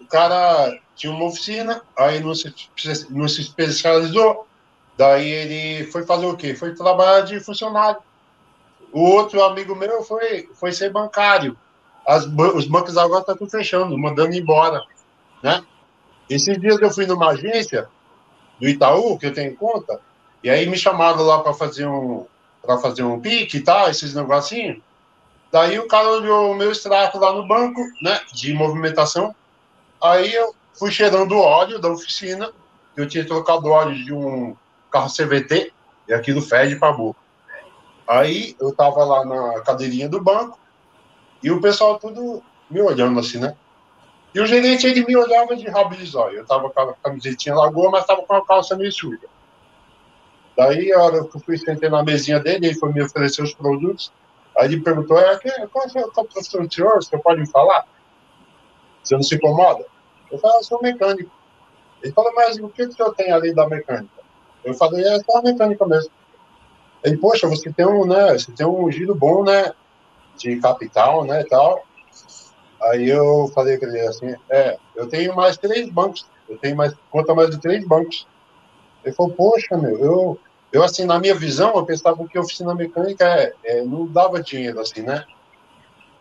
O 0.00 0.06
cara 0.06 0.78
tinha 0.94 1.12
uma 1.12 1.26
oficina, 1.26 1.82
aí 1.96 2.20
não 2.20 2.34
se, 2.34 2.52
não 3.10 3.28
se 3.28 3.40
especializou, 3.40 4.46
daí 4.96 5.28
ele 5.28 5.90
foi 5.90 6.04
fazer 6.04 6.26
o 6.26 6.36
quê? 6.36 6.54
Foi 6.54 6.74
trabalhar 6.74 7.22
de 7.22 7.40
funcionário. 7.40 8.00
O 8.92 9.00
outro 9.00 9.42
amigo 9.42 9.74
meu 9.74 10.02
foi, 10.04 10.48
foi 10.54 10.72
ser 10.72 10.90
bancário. 10.90 11.56
As, 12.06 12.24
os 12.26 12.66
bancos 12.66 12.96
agora 12.96 13.20
estão 13.20 13.36
tudo 13.36 13.50
fechando, 13.50 13.98
mandando 13.98 14.34
embora. 14.34 14.82
Né? 15.42 15.64
Esses 16.28 16.58
dias 16.60 16.80
eu 16.80 16.90
fui 16.90 17.06
numa 17.06 17.30
agência 17.30 17.88
do 18.60 18.68
Itaú, 18.68 19.18
que 19.18 19.26
eu 19.26 19.34
tenho 19.34 19.54
conta, 19.56 20.00
e 20.42 20.50
aí 20.50 20.66
me 20.66 20.76
chamaram 20.76 21.22
lá 21.22 21.40
para 21.40 21.52
fazer 21.52 21.86
um 21.86 22.26
para 22.62 22.78
fazer 22.78 23.02
um 23.02 23.20
pique 23.20 23.58
e 23.58 23.60
tal, 23.60 23.90
esses 23.90 24.14
negocinhos. 24.14 24.78
Daí 25.52 25.78
o 25.78 25.86
cara 25.86 26.08
olhou 26.08 26.50
o 26.50 26.54
meu 26.54 26.72
extrato 26.72 27.18
lá 27.18 27.30
no 27.30 27.46
banco, 27.46 27.78
né, 28.00 28.20
de 28.32 28.54
movimentação. 28.54 29.34
Aí 30.02 30.32
eu 30.32 30.54
fui 30.78 30.90
cheirando 30.90 31.36
óleo 31.36 31.78
da 31.78 31.90
oficina, 31.90 32.50
eu 32.96 33.06
tinha 33.06 33.26
trocado 33.26 33.68
óleo 33.68 33.94
de 33.94 34.14
um 34.14 34.56
carro 34.90 35.10
CVT, 35.10 35.74
e 36.08 36.14
aquilo 36.14 36.40
fede 36.40 36.76
para 36.76 36.92
boca. 36.92 37.18
Aí 38.06 38.56
eu 38.60 38.74
tava 38.74 39.04
lá 39.04 39.24
na 39.24 39.60
cadeirinha 39.60 40.08
do 40.08 40.20
banco 40.20 40.58
e 41.42 41.50
o 41.50 41.60
pessoal 41.60 41.98
tudo 41.98 42.42
me 42.70 42.80
olhando 42.80 43.18
assim, 43.18 43.38
né? 43.38 43.56
E 44.34 44.40
o 44.40 44.46
gerente, 44.46 44.86
ele 44.86 45.06
me 45.06 45.16
olhava 45.16 45.54
de 45.54 45.68
rabo 45.68 45.94
de 45.94 46.04
zóio. 46.04 46.38
Eu 46.38 46.46
tava 46.46 46.68
com 46.68 46.80
a 46.80 46.94
camisetinha 46.94 47.54
lagoa, 47.54 47.90
mas 47.90 48.04
tava 48.04 48.22
com 48.22 48.34
a 48.34 48.44
calça 48.44 48.76
meio 48.76 48.90
suja. 48.90 49.28
Daí, 50.56 50.92
a 50.92 51.02
hora 51.02 51.24
que 51.24 51.36
eu 51.36 51.40
fui 51.40 51.56
sentar 51.56 51.90
na 51.90 52.02
mesinha 52.02 52.40
dele, 52.40 52.66
ele 52.66 52.74
foi 52.74 52.92
me 52.92 53.02
oferecer 53.02 53.42
os 53.42 53.54
produtos. 53.54 54.12
Aí 54.56 54.66
ele 54.66 54.80
perguntou, 54.80 55.18
é, 55.18 55.38
qual, 55.38 55.54
é, 55.54 55.66
qual 55.66 55.86
é 55.86 56.00
a 56.00 56.24
profissão 56.24 56.64
do 56.64 56.72
senhor? 56.72 56.96
Você 56.96 57.16
pode 57.18 57.40
me 57.40 57.48
falar? 57.48 57.86
Você 59.02 59.14
não 59.14 59.22
se 59.22 59.36
incomoda? 59.36 59.84
Eu 60.30 60.38
falei, 60.38 60.56
ah, 60.56 60.60
eu 60.60 60.64
sou 60.64 60.82
mecânico. 60.82 61.30
Ele 62.02 62.12
falou, 62.12 62.32
mas 62.34 62.58
o 62.58 62.68
que, 62.68 62.86
que 62.86 62.92
o 62.92 62.92
senhor 62.92 63.14
tem 63.14 63.54
da 63.54 63.68
mecânica? 63.68 64.22
Eu 64.64 64.74
falei, 64.74 65.04
é 65.04 65.18
só 65.20 65.38
a 65.38 65.42
mecânica 65.42 65.86
mesmo. 65.86 66.10
Ele, 67.02 67.18
poxa, 67.18 67.46
você 67.46 67.72
tem 67.72 67.86
um, 67.86 68.06
né, 68.06 68.32
você 68.32 68.50
tem 68.52 68.66
um 68.66 68.90
giro 68.90 69.14
bom, 69.14 69.44
né, 69.44 69.72
de 70.36 70.58
capital, 70.60 71.24
né, 71.24 71.44
tal. 71.44 71.84
Aí 72.90 73.08
eu 73.08 73.50
falei 73.54 73.78
para 73.78 73.88
ele 73.88 74.00
assim, 74.00 74.34
é, 74.50 74.76
eu 74.94 75.08
tenho 75.08 75.34
mais 75.34 75.56
três 75.56 75.88
bancos, 75.88 76.26
eu 76.48 76.58
tenho 76.58 76.76
mais, 76.76 76.94
conta 77.10 77.34
mais 77.34 77.50
de 77.50 77.58
três 77.58 77.86
bancos. 77.86 78.26
Ele 79.04 79.14
falou, 79.14 79.32
poxa, 79.32 79.76
meu, 79.76 79.98
eu, 79.98 80.40
eu 80.72 80.82
assim, 80.82 81.04
na 81.04 81.18
minha 81.18 81.34
visão, 81.34 81.74
eu 81.74 81.84
pensava 81.84 82.26
que 82.26 82.38
oficina 82.38 82.74
mecânica 82.74 83.24
é, 83.24 83.54
é, 83.64 83.82
não 83.82 84.06
dava 84.06 84.42
dinheiro, 84.42 84.80
assim, 84.80 85.02
né. 85.02 85.24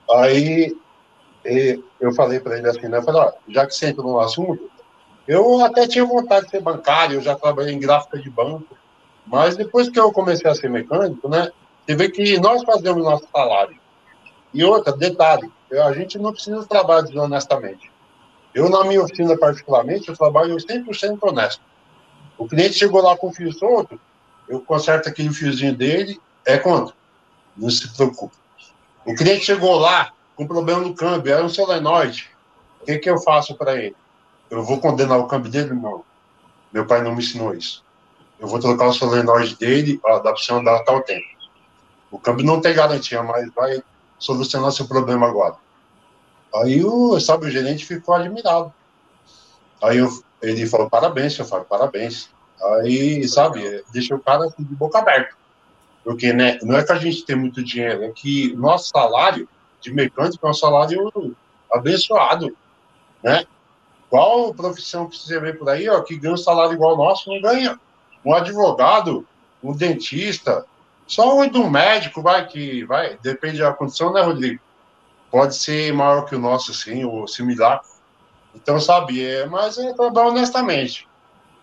Aí 0.10 0.76
eu 1.99 2.13
falei 2.13 2.39
para 2.39 2.58
ele 2.58 2.69
assim, 2.69 2.88
né, 2.88 2.99
eu 2.99 3.04
falei, 3.04 3.21
ó, 3.21 3.32
já 3.49 3.65
que 3.65 3.76
você 3.76 3.88
entrou 3.88 4.13
no 4.13 4.19
assunto, 4.19 4.71
eu 5.28 5.62
até 5.62 5.86
tinha 5.88 6.06
vontade 6.06 6.45
de 6.45 6.52
ser 6.52 6.62
bancário, 6.62 7.15
eu 7.15 7.21
já 7.21 7.36
trabalhei 7.36 7.73
em 7.73 7.80
gráfica 7.80 8.17
de 8.17 8.30
banco, 8.30 8.78
mas 9.26 9.58
depois 9.58 9.89
que 9.89 9.99
eu 9.99 10.12
comecei 10.12 10.49
a 10.49 10.56
ser 10.56 10.69
mecânico, 10.69 11.28
né, 11.28 11.52
você 11.86 11.95
vê 11.95 12.10
que 12.10 12.39
nós 12.39 12.63
fazemos 12.63 13.04
nosso 13.04 13.28
salário. 13.30 13.83
E 14.53 14.63
outra, 14.63 14.95
detalhe, 14.95 15.51
a 15.71 15.91
gente 15.93 16.17
não 16.17 16.31
precisa 16.31 16.65
trabalhar 16.65 17.01
desonestamente. 17.01 17.91
Eu, 18.53 18.69
na 18.69 18.83
minha 18.83 19.01
oficina 19.01 19.37
particularmente, 19.37 20.09
eu 20.09 20.15
trabalho 20.15 20.55
100% 20.55 21.17
honesto. 21.21 21.61
O 22.37 22.47
cliente 22.47 22.73
chegou 22.73 23.01
lá 23.01 23.17
com 23.17 23.29
o 23.29 23.33
fio 23.33 23.51
solto, 23.51 23.99
eu 24.47 24.61
conserto 24.61 25.09
aquele 25.09 25.31
fiozinho 25.31 25.75
dele, 25.75 26.19
é 26.45 26.57
quanto? 26.57 26.93
Não 27.57 27.69
se 27.69 27.87
preocupe. 27.95 28.35
O 29.05 29.15
cliente 29.15 29.45
chegou 29.45 29.77
lá 29.79 30.11
com 30.35 30.47
problema 30.47 30.81
no 30.81 30.93
câmbio, 30.93 31.33
era 31.33 31.43
um 31.43 31.49
solenoide. 31.49 32.29
O 32.81 32.85
que, 32.85 32.99
que 32.99 33.09
eu 33.09 33.17
faço 33.19 33.55
para 33.55 33.75
ele? 33.75 33.95
Eu 34.49 34.63
vou 34.63 34.79
condenar 34.79 35.17
o 35.17 35.27
câmbio 35.27 35.51
dele? 35.51 35.73
Não. 35.73 36.03
Meu 36.71 36.85
pai 36.85 37.01
não 37.01 37.13
me 37.13 37.19
ensinou 37.19 37.53
isso 37.53 37.83
eu 38.43 38.47
vou 38.49 38.59
trocar 38.59 38.87
o 38.87 38.93
solenoide 38.93 39.55
dele, 39.55 40.01
ó, 40.03 40.17
dá 40.17 40.33
para 40.33 40.35
você 40.35 40.51
andar 40.51 40.83
tal 40.83 41.01
tempo. 41.01 41.25
O 42.11 42.19
câmbio 42.19 42.45
não 42.45 42.59
tem 42.59 42.75
garantia, 42.75 43.23
mas 43.23 43.49
vai 43.53 43.81
solucionar 44.23 44.71
seu 44.71 44.88
problema 44.88 45.27
agora. 45.27 45.55
Aí, 46.55 46.81
o, 46.81 47.19
sabe, 47.19 47.47
o 47.47 47.51
gerente 47.51 47.86
ficou 47.86 48.15
admirado. 48.15 48.73
Aí 49.81 49.97
eu, 49.97 50.07
ele 50.41 50.65
falou, 50.65 50.89
parabéns, 50.89 51.38
eu 51.38 51.45
falo, 51.45 51.65
parabéns. 51.65 52.29
Aí, 52.71 53.27
sabe, 53.27 53.83
deixa 53.91 54.15
o 54.15 54.19
cara 54.19 54.45
assim, 54.45 54.63
de 54.63 54.73
boca 54.75 54.99
aberta. 54.99 55.36
Porque 56.05 56.31
né, 56.31 56.57
não 56.63 56.77
é 56.77 56.83
que 56.86 56.91
a 56.93 56.97
gente 56.97 57.25
tem 57.25 57.36
muito 57.36 57.62
dinheiro, 57.62 58.03
é 58.03 58.12
que 58.12 58.55
nosso 58.55 58.91
salário 58.93 59.47
de 59.81 59.91
mecânico 59.93 60.47
é 60.47 60.49
um 60.49 60.53
salário 60.53 61.36
abençoado, 61.69 62.55
né? 63.21 63.45
Qual 64.09 64.53
profissão 64.53 65.09
que 65.09 65.17
você 65.17 65.38
vê 65.39 65.51
por 65.51 65.67
aí, 65.67 65.89
ó, 65.89 65.99
que 66.01 66.15
ganha 66.15 66.36
um 66.36 66.38
salário 66.38 66.73
igual 66.73 66.91
ao 66.91 66.97
nosso, 66.97 67.29
não 67.29 67.41
ganha 67.41 67.77
um 68.23 68.33
advogado, 68.33 69.27
um 69.62 69.75
dentista, 69.75 70.65
só 71.07 71.37
um 71.37 71.47
do 71.47 71.69
médico, 71.69 72.21
vai, 72.21 72.45
que 72.47 72.83
vai, 72.85 73.17
depende 73.21 73.59
da 73.59 73.73
condição, 73.73 74.13
né, 74.13 74.21
Rodrigo? 74.21 74.61
Pode 75.29 75.55
ser 75.55 75.93
maior 75.93 76.25
que 76.25 76.35
o 76.35 76.39
nosso, 76.39 76.71
assim, 76.71 77.03
ou 77.03 77.27
similar. 77.27 77.81
Então, 78.55 78.79
sabe, 78.79 79.23
é, 79.25 79.45
mas 79.45 79.77
é 79.77 79.93
trabalhar 79.93 80.29
honestamente. 80.29 81.07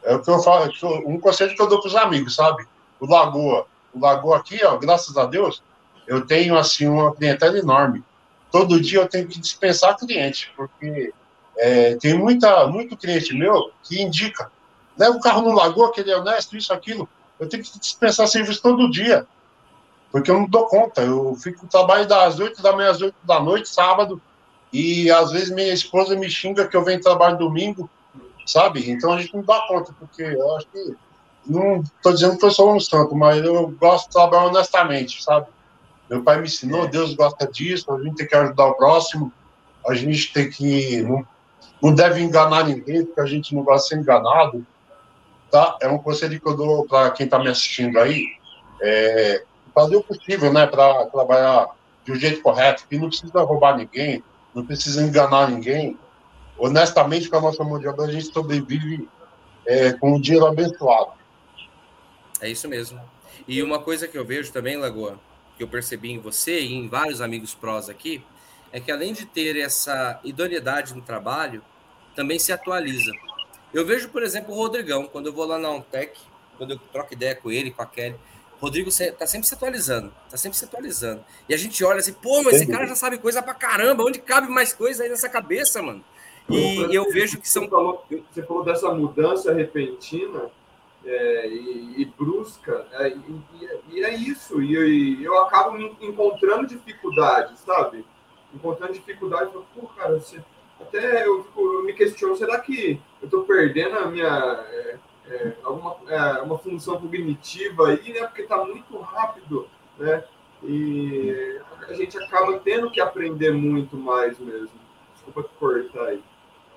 É 0.03 0.15
o 0.15 0.23
que 0.23 0.31
eu 0.31 0.41
falo, 0.41 0.71
um 1.07 1.21
conselho 1.21 1.55
que 1.55 1.63
eu 1.63 1.69
dou 1.69 1.81
para 1.81 1.89
os 1.89 1.97
amigos, 1.97 2.35
sabe? 2.35 2.67
O 2.99 3.07
Lagoa. 3.07 3.67
O 3.95 4.01
Lagoa 4.01 4.39
aqui, 4.39 4.65
ó, 4.65 4.77
graças 4.77 5.17
a 5.17 5.27
Deus, 5.27 5.63
eu 6.07 6.27
tenho, 6.27 6.57
assim, 6.57 6.89
uma 6.89 7.15
clientela 7.15 7.59
enorme. 7.59 8.03
Todo 8.51 8.81
dia 8.81 9.01
eu 9.01 9.09
tenho 9.09 9.29
que 9.29 9.39
dispensar 9.39 9.97
cliente, 9.97 10.53
porque 10.57 11.13
é, 11.57 11.95
tem 11.97 12.15
muita, 12.15 12.67
muito 12.67 12.97
cliente 12.97 13.35
meu 13.35 13.71
que 13.85 14.03
indica 14.03 14.51
leva 15.01 15.17
o 15.17 15.21
carro 15.21 15.41
no 15.41 15.53
lagoa, 15.53 15.91
que 15.93 16.01
ele 16.03 16.11
é 16.11 16.17
honesto, 16.17 16.55
isso, 16.55 16.73
aquilo. 16.75 17.09
Eu 17.41 17.49
tenho 17.49 17.65
que 17.65 17.79
dispensar 17.79 18.29
serviço 18.29 18.61
todo 18.61 18.91
dia, 18.91 19.27
porque 20.13 20.31
eu 20.31 20.39
não 20.39 20.47
dou 20.47 20.67
conta. 20.67 21.01
Eu 21.01 21.35
fico 21.35 21.67
trabalho 21.67 22.07
das 22.07 22.39
8 22.39 22.61
da 22.63 22.77
manhã 22.77 22.91
às 22.91 23.01
8 23.01 23.15
da 23.25 23.41
noite, 23.41 23.71
sábado, 23.71 24.21
e 24.71 25.11
às 25.11 25.33
vezes 25.33 25.51
minha 25.51 25.73
esposa 25.73 26.15
me 26.15 26.29
xinga 26.29 26.69
que 26.69 26.77
eu 26.77 26.85
venho 26.85 27.01
trabalhar 27.01 27.37
domingo, 27.37 27.89
sabe? 28.47 28.91
Então 28.91 29.15
a 29.15 29.21
gente 29.21 29.35
não 29.35 29.43
dá 29.43 29.59
conta, 29.67 29.95
porque 29.99 30.23
eu 30.23 30.57
acho 30.57 30.67
que. 30.67 30.97
Não 31.47 31.81
estou 31.81 32.13
dizendo 32.13 32.37
que 32.37 32.45
eu 32.45 32.51
sou 32.51 32.77
um 32.77 32.79
santo, 32.79 33.17
mas 33.17 33.43
eu 33.43 33.69
gosto 33.81 34.09
de 34.09 34.13
trabalhar 34.13 34.45
honestamente, 34.49 35.23
sabe? 35.23 35.47
Meu 36.09 36.23
pai 36.23 36.37
me 36.39 36.47
ensinou, 36.47 36.87
Deus 36.87 37.15
gosta 37.15 37.47
disso, 37.47 37.91
a 37.91 38.03
gente 38.03 38.17
tem 38.17 38.27
que 38.27 38.37
ajudar 38.37 38.67
o 38.67 38.75
próximo, 38.75 39.33
a 39.89 39.95
gente 39.95 40.31
tem 40.35 40.51
que. 40.51 41.01
Não, 41.01 41.27
não 41.83 41.95
deve 41.95 42.21
enganar 42.21 42.67
ninguém, 42.67 43.07
porque 43.07 43.21
a 43.23 43.27
gente 43.27 43.55
não 43.55 43.63
gosta 43.63 43.85
de 43.85 43.89
ser 43.89 44.01
enganado 44.03 44.67
tá? 45.51 45.77
É 45.81 45.89
um 45.89 45.99
conselho 45.99 46.41
que 46.41 46.47
eu 46.47 46.57
dou 46.57 46.87
para 46.87 47.11
quem 47.11 47.25
está 47.25 47.39
me 47.39 47.49
assistindo 47.49 47.99
aí, 47.99 48.27
é, 48.81 49.45
fazer 49.75 49.97
o 49.97 50.03
possível, 50.03 50.53
né, 50.53 50.67
para 50.67 51.07
trabalhar 51.07 51.69
de 52.05 52.13
um 52.13 52.17
jeito 52.17 52.43
correto, 52.43 52.87
que 52.89 52.99
não 52.99 53.09
precisa 53.09 53.43
roubar 53.43 53.77
ninguém, 53.77 54.23
não 54.55 54.65
precisa 54.65 55.03
enganar 55.03 55.51
ninguém. 55.51 55.99
Honestamente, 56.59 57.29
com 57.29 57.37
a 57.37 57.41
nossa 57.41 57.65
mão 57.65 57.79
de 57.79 57.89
obra, 57.89 58.07
a 58.07 58.13
gente 58.13 58.33
sobrevive 58.33 59.09
é, 59.67 59.93
com 59.93 60.13
o 60.13 60.21
dinheiro 60.21 60.47
abençoado. 60.47 61.13
É 62.41 62.49
isso 62.49 62.69
mesmo. 62.69 63.01
E 63.47 63.63
uma 63.63 63.79
coisa 63.79 64.09
que 64.09 64.17
eu 64.17 64.25
vejo 64.25 64.53
também, 64.53 64.77
Lagoa, 64.77 65.19
que 65.57 65.63
eu 65.63 65.69
percebi 65.69 66.11
em 66.11 66.19
você 66.19 66.61
e 66.61 66.75
em 66.75 66.89
vários 66.89 67.21
amigos 67.21 67.55
prós 67.55 67.89
aqui, 67.89 68.25
é 68.73 68.81
que 68.81 68.91
além 68.91 69.13
de 69.13 69.27
ter 69.27 69.57
essa 69.57 70.21
idoneidade 70.25 70.95
no 70.95 71.03
trabalho, 71.03 71.63
também 72.15 72.39
se 72.39 72.53
atualiza. 72.53 73.13
Eu 73.73 73.87
vejo, 73.87 74.09
por 74.09 74.23
exemplo, 74.23 74.53
o 74.53 74.57
Rodrigão, 74.57 75.07
quando 75.07 75.27
eu 75.27 75.33
vou 75.33 75.47
lá 75.47 75.59
na 75.59 75.71
Ontec, 75.71 76.19
quando 76.59 76.73
eu 76.73 76.79
troco 76.93 77.15
ideia 77.15 77.35
com 77.35 77.51
ele, 77.51 77.71
com 77.71 77.83
a 77.83 77.87
Kelly, 77.87 78.17
Rodrigo 78.61 78.91
tá 79.19 79.27
sempre 79.27 79.49
se 79.49 79.55
atualizando, 79.55 80.13
tá 80.29 80.37
sempre 80.37 80.59
se 80.59 80.65
atualizando. 80.65 81.25
E 81.49 81.55
a 81.55 81.57
gente 81.57 81.83
olha 81.83 81.99
assim, 81.99 82.13
pô, 82.13 82.43
mas 82.43 82.57
esse 82.57 82.67
cara 82.67 82.87
já 82.87 82.95
sabe 82.95 83.17
coisa 83.17 83.43
pra 83.43 83.55
caramba, 83.55 84.05
onde 84.05 84.19
cabe 84.19 84.49
mais 84.49 84.73
coisa 84.75 85.03
aí 85.03 85.09
nessa 85.09 85.31
cabeça, 85.31 85.81
mano? 85.81 86.05
E 86.49 86.95
eu 86.95 87.11
vejo 87.11 87.41
que 87.41 87.49
são. 87.49 87.63
Você 87.63 87.71
falou, 87.71 88.05
você 88.09 88.43
falou 88.43 88.65
dessa 88.65 88.93
mudança 88.93 89.55
repentina 89.55 90.51
é, 91.05 91.49
e, 91.49 92.03
e, 92.03 92.05
brusca, 92.05 92.87
é, 92.93 93.09
e, 93.09 93.41
e, 93.93 94.05
é 94.05 94.15
isso. 94.15 94.61
E, 94.61 95.25
eu 95.25 95.39
acabo 95.43 95.73
me 95.79 95.97
encontrando 96.03 96.67
dificuldade, 96.67 97.59
sabe? 97.61 98.05
Encontrando 98.53 98.93
dificuldade, 98.93 99.55
eu 99.55 99.65
pô, 99.75 99.87
cara, 99.89 100.19
você, 100.19 100.43
até 100.81 101.27
eu, 101.27 101.47
eu, 101.57 101.85
me 101.85 101.93
questiono, 101.93 102.37
será 102.37 102.59
que 102.59 103.01
eu 103.21 103.27
estou 103.27 103.45
perdendo 103.45 103.99
a 103.99 104.07
minha. 104.07 104.65
É, 104.71 104.99
é, 105.29 105.57
alguma 105.63 105.97
é, 106.09 106.43
uma 106.43 106.59
função 106.59 107.01
cognitiva 107.01 107.89
aí, 107.89 108.13
né? 108.13 108.27
Porque 108.27 108.43
está 108.43 108.65
muito 108.65 108.99
rápido, 108.99 109.69
né? 109.99 110.25
E 110.63 111.61
a 111.89 111.95
gente 111.95 112.19
acaba 112.19 112.59
tendo 112.59 112.91
que 112.91 113.01
aprender 113.01 113.53
muito 113.53 113.97
mais 113.97 114.39
mesmo. 114.39 114.71
Desculpa 115.15 115.45
cortar 115.59 116.07
aí. 116.07 116.23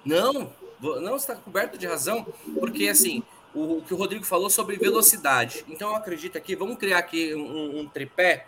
Não, 0.06 0.52
não 0.80 1.16
está 1.16 1.36
coberto 1.36 1.78
de 1.78 1.88
razão, 1.88 2.26
porque 2.60 2.88
assim, 2.88 3.24
o, 3.54 3.78
o, 3.78 3.82
que 3.82 3.94
o 3.94 3.98
Rodrigo 3.98 4.26
falou 4.26 4.50
sobre 4.50 4.78
velocidade. 4.78 5.66
Então 5.68 5.90
eu 5.90 5.96
acredito 5.96 6.38
aqui, 6.38 6.56
vamos 6.56 6.78
criar 6.78 7.00
aqui 7.00 7.34
um, 7.34 7.80
um 7.80 7.88
tripé 7.88 8.48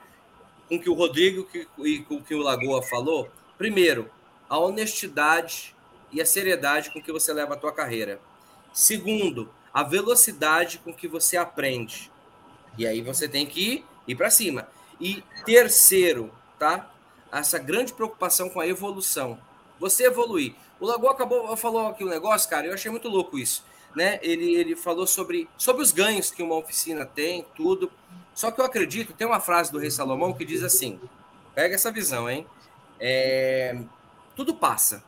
com 0.68 0.80
que 0.80 0.90
o 0.90 0.94
Rodrigo 0.94 1.46
que, 1.46 1.68
e 1.80 2.00
com 2.00 2.22
que 2.22 2.34
o 2.36 2.42
Lagoa 2.42 2.82
falou. 2.82 3.30
Primeiro, 3.58 4.10
a 4.50 4.58
honestidade 4.58 5.76
e 6.12 6.22
a 6.22 6.26
seriedade 6.26 6.92
com 6.92 7.02
que 7.02 7.12
você 7.12 7.34
leva 7.34 7.54
a 7.54 7.58
tua 7.58 7.72
carreira. 7.72 8.20
Segundo, 8.74 9.50
a 9.74 9.84
velocidade 9.84 10.78
com 10.80 10.94
que 10.94 11.08
você 11.08 11.38
aprende. 11.38 12.12
E 12.78 12.86
aí 12.86 13.02
você 13.02 13.28
tem 13.28 13.46
que 13.46 13.84
ir, 14.08 14.16
para 14.16 14.30
cima. 14.30 14.68
E 15.00 15.24
terceiro, 15.46 16.32
tá? 16.58 16.90
Essa 17.32 17.58
grande 17.58 17.94
preocupação 17.94 18.50
com 18.50 18.60
a 18.60 18.68
evolução. 18.68 19.38
Você 19.80 20.06
evoluir. 20.06 20.56
O 20.80 20.86
Lagoa 20.86 21.12
acabou, 21.12 21.56
falou 21.58 21.88
aqui 21.88 22.04
um 22.04 22.10
negócio, 22.10 22.50
cara, 22.50 22.68
eu 22.68 22.74
achei 22.74 22.92
muito 22.92 23.10
louco 23.10 23.38
isso. 23.38 23.64
Né? 23.96 24.20
Ele, 24.22 24.56
ele 24.56 24.76
falou 24.76 25.08
sobre, 25.08 25.50
sobre 25.58 25.82
os 25.82 25.92
ganhos 25.92 26.32
que 26.32 26.44
uma 26.44 26.56
oficina 26.56 27.06
tem, 27.06 27.46
tudo. 27.56 27.92
Só 28.34 28.52
que 28.52 28.60
eu 28.60 28.66
acredito, 28.66 29.14
tem 29.14 29.26
uma 29.26 29.40
frase 29.40 29.72
do 29.72 29.80
Rei 29.80 29.90
Salomão 29.90 30.34
que 30.34 30.44
diz 30.44 30.64
assim: 30.64 31.00
pega 31.54 31.76
essa 31.76 31.92
visão, 31.92 32.30
hein? 32.30 32.46
É, 33.00 33.78
tudo 34.36 34.54
passa. 34.54 35.04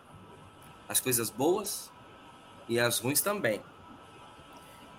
As 0.87 0.99
coisas 0.99 1.29
boas 1.29 1.91
e 2.67 2.79
as 2.79 2.99
ruins 2.99 3.21
também. 3.21 3.59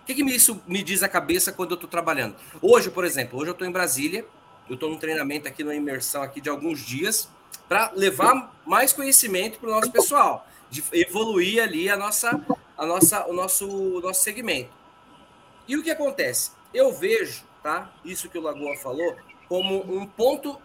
O 0.03 0.07
que, 0.07 0.15
que 0.15 0.23
isso 0.23 0.63
me 0.67 0.83
diz 0.83 1.03
a 1.03 1.09
cabeça 1.09 1.53
quando 1.53 1.73
eu 1.73 1.75
estou 1.75 1.89
trabalhando? 1.89 2.37
Hoje, 2.63 2.91
por 2.91 3.05
exemplo, 3.05 3.39
hoje 3.39 3.51
eu 3.51 3.53
estou 3.53 3.67
em 3.67 3.71
Brasília, 3.71 4.27
eu 4.69 4.75
estou 4.75 4.91
num 4.91 4.99
treinamento 4.99 5.49
aqui, 5.49 5.63
numa 5.63 5.75
imersão 5.75 6.23
aqui 6.23 6.41
de 6.41 6.49
alguns 6.49 6.81
dias, 6.81 7.29
para 7.69 7.93
levar 7.95 8.55
mais 8.67 8.93
conhecimento 8.93 9.59
para 9.59 9.69
o 9.69 9.73
nosso 9.73 9.91
pessoal, 9.91 10.47
de 10.71 10.83
evoluir 10.93 11.63
ali 11.63 11.91
a 11.91 11.97
nossa, 11.97 12.41
a 12.77 12.87
nossa, 12.87 13.27
o 13.27 13.33
nosso, 13.33 13.69
o 13.69 14.01
nosso 14.01 14.23
segmento. 14.23 14.71
E 15.67 15.77
o 15.77 15.83
que 15.83 15.91
acontece? 15.91 16.53
Eu 16.73 16.93
vejo, 16.93 17.45
tá? 17.63 17.93
Isso 18.05 18.29
que 18.31 18.39
o 18.39 18.43
Lagoa 18.43 18.77
falou, 18.77 19.17
como 19.49 19.81
um 19.83 20.07
ponto, 20.07 20.59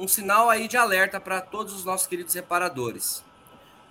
um 0.00 0.08
sinal 0.08 0.48
aí 0.48 0.66
de 0.66 0.76
alerta 0.76 1.20
para 1.20 1.40
todos 1.40 1.74
os 1.74 1.84
nossos 1.84 2.06
queridos 2.06 2.34
reparadores. 2.34 3.22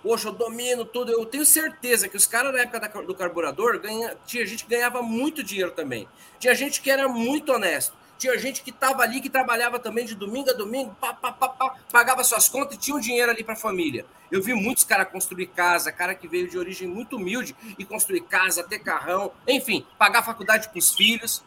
Poxa, 0.02 0.28
eu 0.28 0.32
domino 0.32 0.84
tudo. 0.84 1.12
Eu 1.12 1.24
tenho 1.24 1.46
certeza 1.46 2.08
que 2.08 2.16
os 2.16 2.26
caras 2.26 2.52
na 2.52 2.60
época 2.60 3.02
do 3.02 3.14
carburador 3.14 3.78
ganha, 3.78 4.16
tinha 4.26 4.44
gente 4.44 4.64
que 4.64 4.70
ganhava 4.70 5.02
muito 5.02 5.42
dinheiro 5.42 5.70
também. 5.70 6.08
Tinha 6.38 6.54
gente 6.54 6.80
que 6.80 6.90
era 6.90 7.06
muito 7.06 7.52
honesto. 7.52 7.94
Tinha 8.18 8.36
gente 8.36 8.62
que 8.62 8.70
estava 8.70 9.02
ali, 9.02 9.20
que 9.20 9.30
trabalhava 9.30 9.78
também 9.78 10.04
de 10.04 10.14
domingo 10.14 10.50
a 10.50 10.52
domingo, 10.52 10.94
pá, 11.00 11.14
pá, 11.14 11.32
pá, 11.32 11.48
pá, 11.48 11.76
pagava 11.90 12.22
suas 12.22 12.50
contas 12.50 12.76
e 12.76 12.78
tinha 12.78 12.94
um 12.94 13.00
dinheiro 13.00 13.30
ali 13.30 13.42
para 13.42 13.54
a 13.54 13.56
família. 13.56 14.04
Eu 14.30 14.42
vi 14.42 14.52
muitos 14.52 14.84
caras 14.84 15.10
construir 15.10 15.46
casa, 15.46 15.90
cara 15.90 16.14
que 16.14 16.28
veio 16.28 16.46
de 16.46 16.58
origem 16.58 16.86
muito 16.86 17.16
humilde 17.16 17.56
e 17.78 17.84
construir 17.84 18.20
casa, 18.22 18.62
ter 18.62 18.80
carrão, 18.80 19.32
enfim, 19.48 19.86
pagar 19.98 20.22
faculdade 20.22 20.68
para 20.68 20.78
os 20.78 20.92
filhos. 20.92 21.42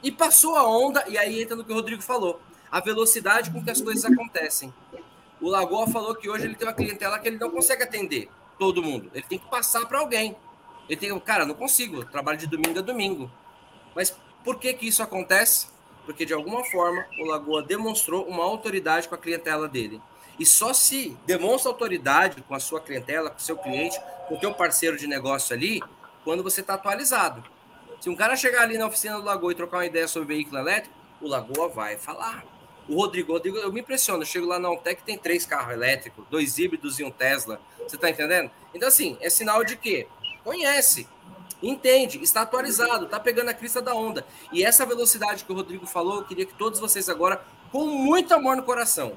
E 0.00 0.12
passou 0.12 0.56
a 0.56 0.64
onda, 0.64 1.04
e 1.08 1.18
aí 1.18 1.42
entra 1.42 1.56
no 1.56 1.64
que 1.64 1.72
o 1.72 1.74
Rodrigo 1.74 2.02
falou, 2.02 2.40
a 2.72 2.80
velocidade 2.80 3.52
com 3.52 3.62
que 3.62 3.70
as 3.70 3.80
coisas 3.80 4.04
acontecem. 4.04 4.74
O 5.40 5.48
Lagoa 5.48 5.86
falou 5.86 6.14
que 6.14 6.28
hoje 6.28 6.46
ele 6.46 6.56
tem 6.56 6.66
uma 6.66 6.74
clientela 6.74 7.18
que 7.18 7.28
ele 7.28 7.38
não 7.38 7.50
consegue 7.50 7.84
atender 7.84 8.28
todo 8.58 8.82
mundo. 8.82 9.10
Ele 9.14 9.24
tem 9.28 9.38
que 9.38 9.48
passar 9.48 9.86
para 9.86 10.00
alguém. 10.00 10.34
Ele 10.88 10.98
tem, 10.98 11.16
cara, 11.20 11.44
não 11.44 11.54
consigo, 11.54 12.04
trabalho 12.06 12.38
de 12.38 12.46
domingo 12.46 12.78
a 12.78 12.82
domingo. 12.82 13.30
Mas 13.94 14.16
por 14.42 14.58
que 14.58 14.72
que 14.72 14.88
isso 14.88 15.02
acontece? 15.02 15.68
porque 16.04 16.24
de 16.24 16.34
alguma 16.34 16.64
forma 16.64 17.06
o 17.18 17.26
Lagoa 17.26 17.62
demonstrou 17.62 18.26
uma 18.26 18.44
autoridade 18.44 19.08
com 19.08 19.14
a 19.14 19.18
clientela 19.18 19.68
dele. 19.68 20.00
E 20.38 20.46
só 20.46 20.72
se 20.72 21.16
demonstra 21.26 21.70
autoridade 21.70 22.42
com 22.42 22.54
a 22.54 22.60
sua 22.60 22.80
clientela, 22.80 23.30
com 23.30 23.38
o 23.38 23.42
seu 23.42 23.56
cliente, 23.56 24.00
com 24.28 24.34
o 24.34 24.40
teu 24.40 24.52
parceiro 24.52 24.96
de 24.96 25.06
negócio 25.06 25.54
ali, 25.54 25.80
quando 26.24 26.42
você 26.42 26.60
está 26.60 26.74
atualizado. 26.74 27.44
Se 28.00 28.10
um 28.10 28.16
cara 28.16 28.34
chegar 28.34 28.62
ali 28.62 28.78
na 28.78 28.86
oficina 28.86 29.16
do 29.16 29.24
Lagoa 29.24 29.52
e 29.52 29.54
trocar 29.54 29.78
uma 29.78 29.86
ideia 29.86 30.08
sobre 30.08 30.34
veículo 30.34 30.58
elétrico, 30.58 30.94
o 31.20 31.28
Lagoa 31.28 31.68
vai 31.68 31.96
falar. 31.96 32.44
O 32.88 32.96
Rodrigo, 32.96 33.32
Rodrigo, 33.32 33.56
eu 33.58 33.72
me 33.72 33.80
impressiono. 33.80 34.22
Eu 34.22 34.26
chego 34.26 34.46
lá 34.46 34.58
na 34.58 34.70
Ontec 34.70 35.02
tem 35.02 35.16
três 35.16 35.46
carros 35.46 35.72
elétricos, 35.72 36.24
dois 36.30 36.58
híbridos 36.58 36.98
e 36.98 37.04
um 37.04 37.10
Tesla. 37.10 37.60
Você 37.78 37.96
está 37.96 38.10
entendendo? 38.10 38.50
Então, 38.74 38.88
assim, 38.88 39.16
é 39.20 39.30
sinal 39.30 39.64
de 39.64 39.76
quê? 39.76 40.06
Conhece, 40.42 41.06
entende, 41.62 42.22
está 42.22 42.42
atualizado, 42.42 43.04
está 43.04 43.20
pegando 43.20 43.50
a 43.50 43.54
crista 43.54 43.80
da 43.80 43.94
onda. 43.94 44.26
E 44.52 44.64
essa 44.64 44.84
velocidade 44.84 45.44
que 45.44 45.52
o 45.52 45.54
Rodrigo 45.54 45.86
falou, 45.86 46.16
eu 46.16 46.24
queria 46.24 46.44
que 46.44 46.54
todos 46.54 46.80
vocês 46.80 47.08
agora, 47.08 47.44
com 47.70 47.86
muito 47.86 48.34
amor 48.34 48.56
no 48.56 48.62
coração, 48.62 49.16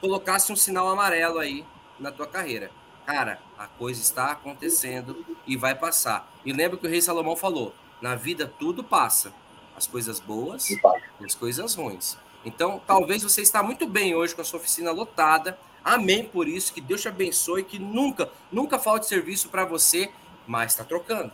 colocassem 0.00 0.52
um 0.52 0.56
sinal 0.56 0.88
amarelo 0.88 1.38
aí 1.38 1.64
na 1.98 2.12
tua 2.12 2.26
carreira. 2.26 2.70
Cara, 3.06 3.40
a 3.58 3.66
coisa 3.66 4.00
está 4.00 4.32
acontecendo 4.32 5.24
e 5.46 5.56
vai 5.56 5.74
passar. 5.74 6.30
E 6.44 6.52
lembra 6.52 6.78
que 6.78 6.86
o 6.86 6.90
rei 6.90 7.00
Salomão 7.00 7.34
falou: 7.34 7.74
na 8.00 8.14
vida 8.14 8.52
tudo 8.58 8.84
passa, 8.84 9.32
as 9.76 9.86
coisas 9.86 10.20
boas 10.20 10.70
e 10.70 10.80
as 11.24 11.34
coisas 11.34 11.74
ruins. 11.74 12.16
Então, 12.44 12.80
talvez 12.86 13.22
você 13.22 13.42
está 13.42 13.62
muito 13.62 13.86
bem 13.86 14.14
hoje 14.14 14.34
com 14.34 14.40
a 14.40 14.44
sua 14.44 14.58
oficina 14.58 14.90
lotada. 14.90 15.58
Amém 15.84 16.24
por 16.24 16.46
isso, 16.48 16.72
que 16.72 16.80
Deus 16.80 17.00
te 17.00 17.08
abençoe, 17.08 17.64
que 17.64 17.78
nunca, 17.78 18.30
nunca 18.50 18.78
falte 18.78 19.06
serviço 19.06 19.48
para 19.48 19.64
você 19.64 20.10
mas 20.46 20.72
está 20.72 20.84
trocando. 20.84 21.32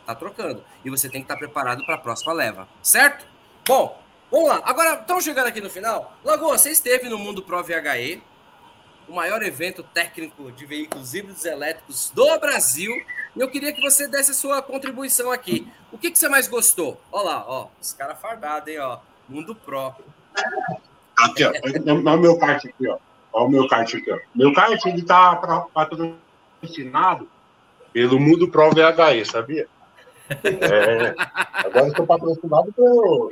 Está 0.00 0.14
trocando. 0.14 0.64
E 0.84 0.90
você 0.90 1.08
tem 1.08 1.20
que 1.20 1.24
estar 1.24 1.34
tá 1.34 1.38
preparado 1.38 1.84
para 1.84 1.96
a 1.96 1.98
próxima 1.98 2.32
leva. 2.32 2.68
Certo? 2.82 3.26
Bom, 3.66 4.00
vamos 4.30 4.48
lá. 4.48 4.62
Agora, 4.64 5.00
estamos 5.00 5.24
chegando 5.24 5.48
aqui 5.48 5.60
no 5.60 5.70
final. 5.70 6.16
Lagoa, 6.24 6.56
você 6.56 6.70
esteve 6.70 7.08
no 7.08 7.18
Mundo 7.18 7.42
Pro 7.42 7.62
VHE, 7.62 8.22
o 9.08 9.14
maior 9.14 9.42
evento 9.42 9.82
técnico 9.82 10.50
de 10.52 10.64
veículos 10.66 11.14
híbridos 11.14 11.44
elétricos 11.44 12.10
do 12.10 12.38
Brasil. 12.38 12.92
E 13.34 13.40
eu 13.40 13.50
queria 13.50 13.72
que 13.72 13.80
você 13.80 14.06
desse 14.06 14.30
a 14.30 14.34
sua 14.34 14.62
contribuição 14.62 15.30
aqui. 15.30 15.70
O 15.92 15.98
que, 15.98 16.10
que 16.10 16.18
você 16.18 16.28
mais 16.28 16.48
gostou? 16.48 17.00
Olha 17.10 17.24
lá, 17.24 17.44
ó. 17.46 17.68
Os 17.80 17.92
caras 17.92 18.20
fardados, 18.20 18.68
hein, 18.68 18.78
ó. 18.78 19.00
Mundo 19.28 19.54
Pro. 19.54 19.94
Aqui, 21.18 21.44
ó. 21.44 21.52
Olha 21.64 22.16
o 22.16 22.20
meu 22.20 22.38
kart 22.38 22.64
aqui, 22.64 22.88
ó. 22.88 22.98
Olha 23.32 23.46
o 23.46 23.50
meu 23.50 23.68
kart 23.68 23.94
aqui, 23.94 24.10
ó. 24.10 24.18
Meu 24.34 24.52
kart, 24.52 24.84
ele 24.86 25.02
tá 25.02 25.36
patrocinado 25.72 27.28
pelo 27.92 28.20
Mundo 28.20 28.48
Pro 28.48 28.70
VHE, 28.70 29.24
sabia? 29.24 29.66
É, 30.28 31.14
agora 31.64 31.88
estou 31.88 32.06
patrocinado 32.06 32.72
pelo, 32.72 33.30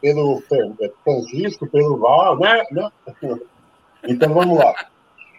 pelo 0.00 0.42
Francisco, 1.04 1.66
pelo 1.66 1.98
Val, 1.98 2.38
né? 2.38 2.62
né? 2.72 2.90
Então 4.08 4.32
vamos 4.32 4.58
lá. 4.58 4.74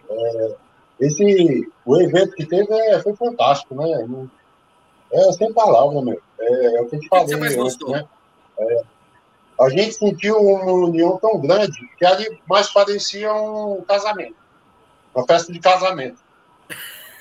É, 0.08 0.56
esse, 1.00 1.68
o 1.84 2.00
evento 2.00 2.34
que 2.34 2.46
teve 2.46 2.72
é, 2.72 3.00
foi 3.00 3.14
fantástico, 3.16 3.74
né? 3.74 4.06
É 5.12 5.32
sem 5.32 5.52
palavras, 5.52 6.02
meu. 6.04 6.20
É, 6.38 6.76
é 6.76 6.80
o 6.82 6.86
que 6.86 6.96
eu 6.96 7.00
te 7.00 7.08
falei. 7.08 7.26
Você 7.26 7.60
antes, 7.60 7.78
né? 7.88 8.04
É, 8.58 8.82
a 9.64 9.70
gente 9.70 9.94
sentiu 9.94 10.36
uma 10.36 10.72
união 10.72 11.16
tão 11.18 11.40
grande 11.40 11.88
que 11.96 12.04
ali 12.04 12.38
mais 12.48 12.70
parecia 12.70 13.32
um 13.32 13.82
casamento, 13.82 14.36
uma 15.14 15.26
festa 15.26 15.52
de 15.52 15.58
casamento, 15.58 16.18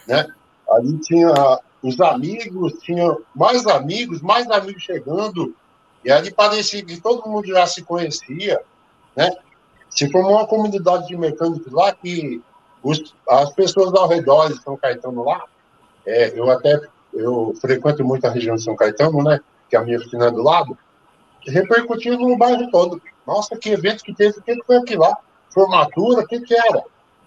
né? 0.07 0.27
Ali 0.69 0.97
tinha 0.99 1.59
os 1.81 1.99
amigos, 2.01 2.73
tinha 2.81 3.15
mais 3.35 3.65
amigos, 3.67 4.21
mais 4.21 4.49
amigos 4.49 4.83
chegando, 4.83 5.55
e 6.03 6.11
ali 6.11 6.31
parecia 6.31 6.83
que 6.83 6.99
todo 6.99 7.29
mundo 7.29 7.47
já 7.47 7.65
se 7.65 7.81
conhecia, 7.83 8.61
né? 9.15 9.31
Se 9.89 10.09
formou 10.11 10.31
uma 10.31 10.47
comunidade 10.47 11.07
de 11.07 11.15
mecânicos 11.15 11.71
lá 11.71 11.93
que 11.93 12.41
os, 12.81 13.13
as 13.29 13.53
pessoas 13.53 13.93
ao 13.93 14.07
redor 14.07 14.49
de 14.49 14.61
São 14.61 14.75
Caetano 14.75 15.23
lá, 15.23 15.43
é, 16.05 16.37
eu 16.37 16.49
até 16.49 16.81
eu 17.13 17.53
frequento 17.61 18.03
muito 18.03 18.25
a 18.25 18.31
região 18.31 18.55
de 18.55 18.63
São 18.63 18.75
Caetano, 18.75 19.23
né? 19.23 19.39
Que 19.69 19.75
é 19.75 19.79
a 19.79 19.83
minha 19.83 19.97
oficina 19.97 20.27
é 20.27 20.31
do 20.31 20.41
lado, 20.41 20.77
repercutiu 21.47 22.17
no 22.17 22.37
bairro 22.37 22.69
todo. 22.71 23.01
Nossa, 23.25 23.57
que 23.57 23.69
evento 23.69 24.03
que 24.03 24.13
teve, 24.13 24.39
o 24.39 24.41
que 24.41 24.63
foi 24.63 24.77
aquilo 24.77 25.01
lá? 25.01 25.17
Formatura, 25.49 26.21
o 26.23 26.27
que, 26.27 26.39
que 26.41 26.53
era? 26.53 26.83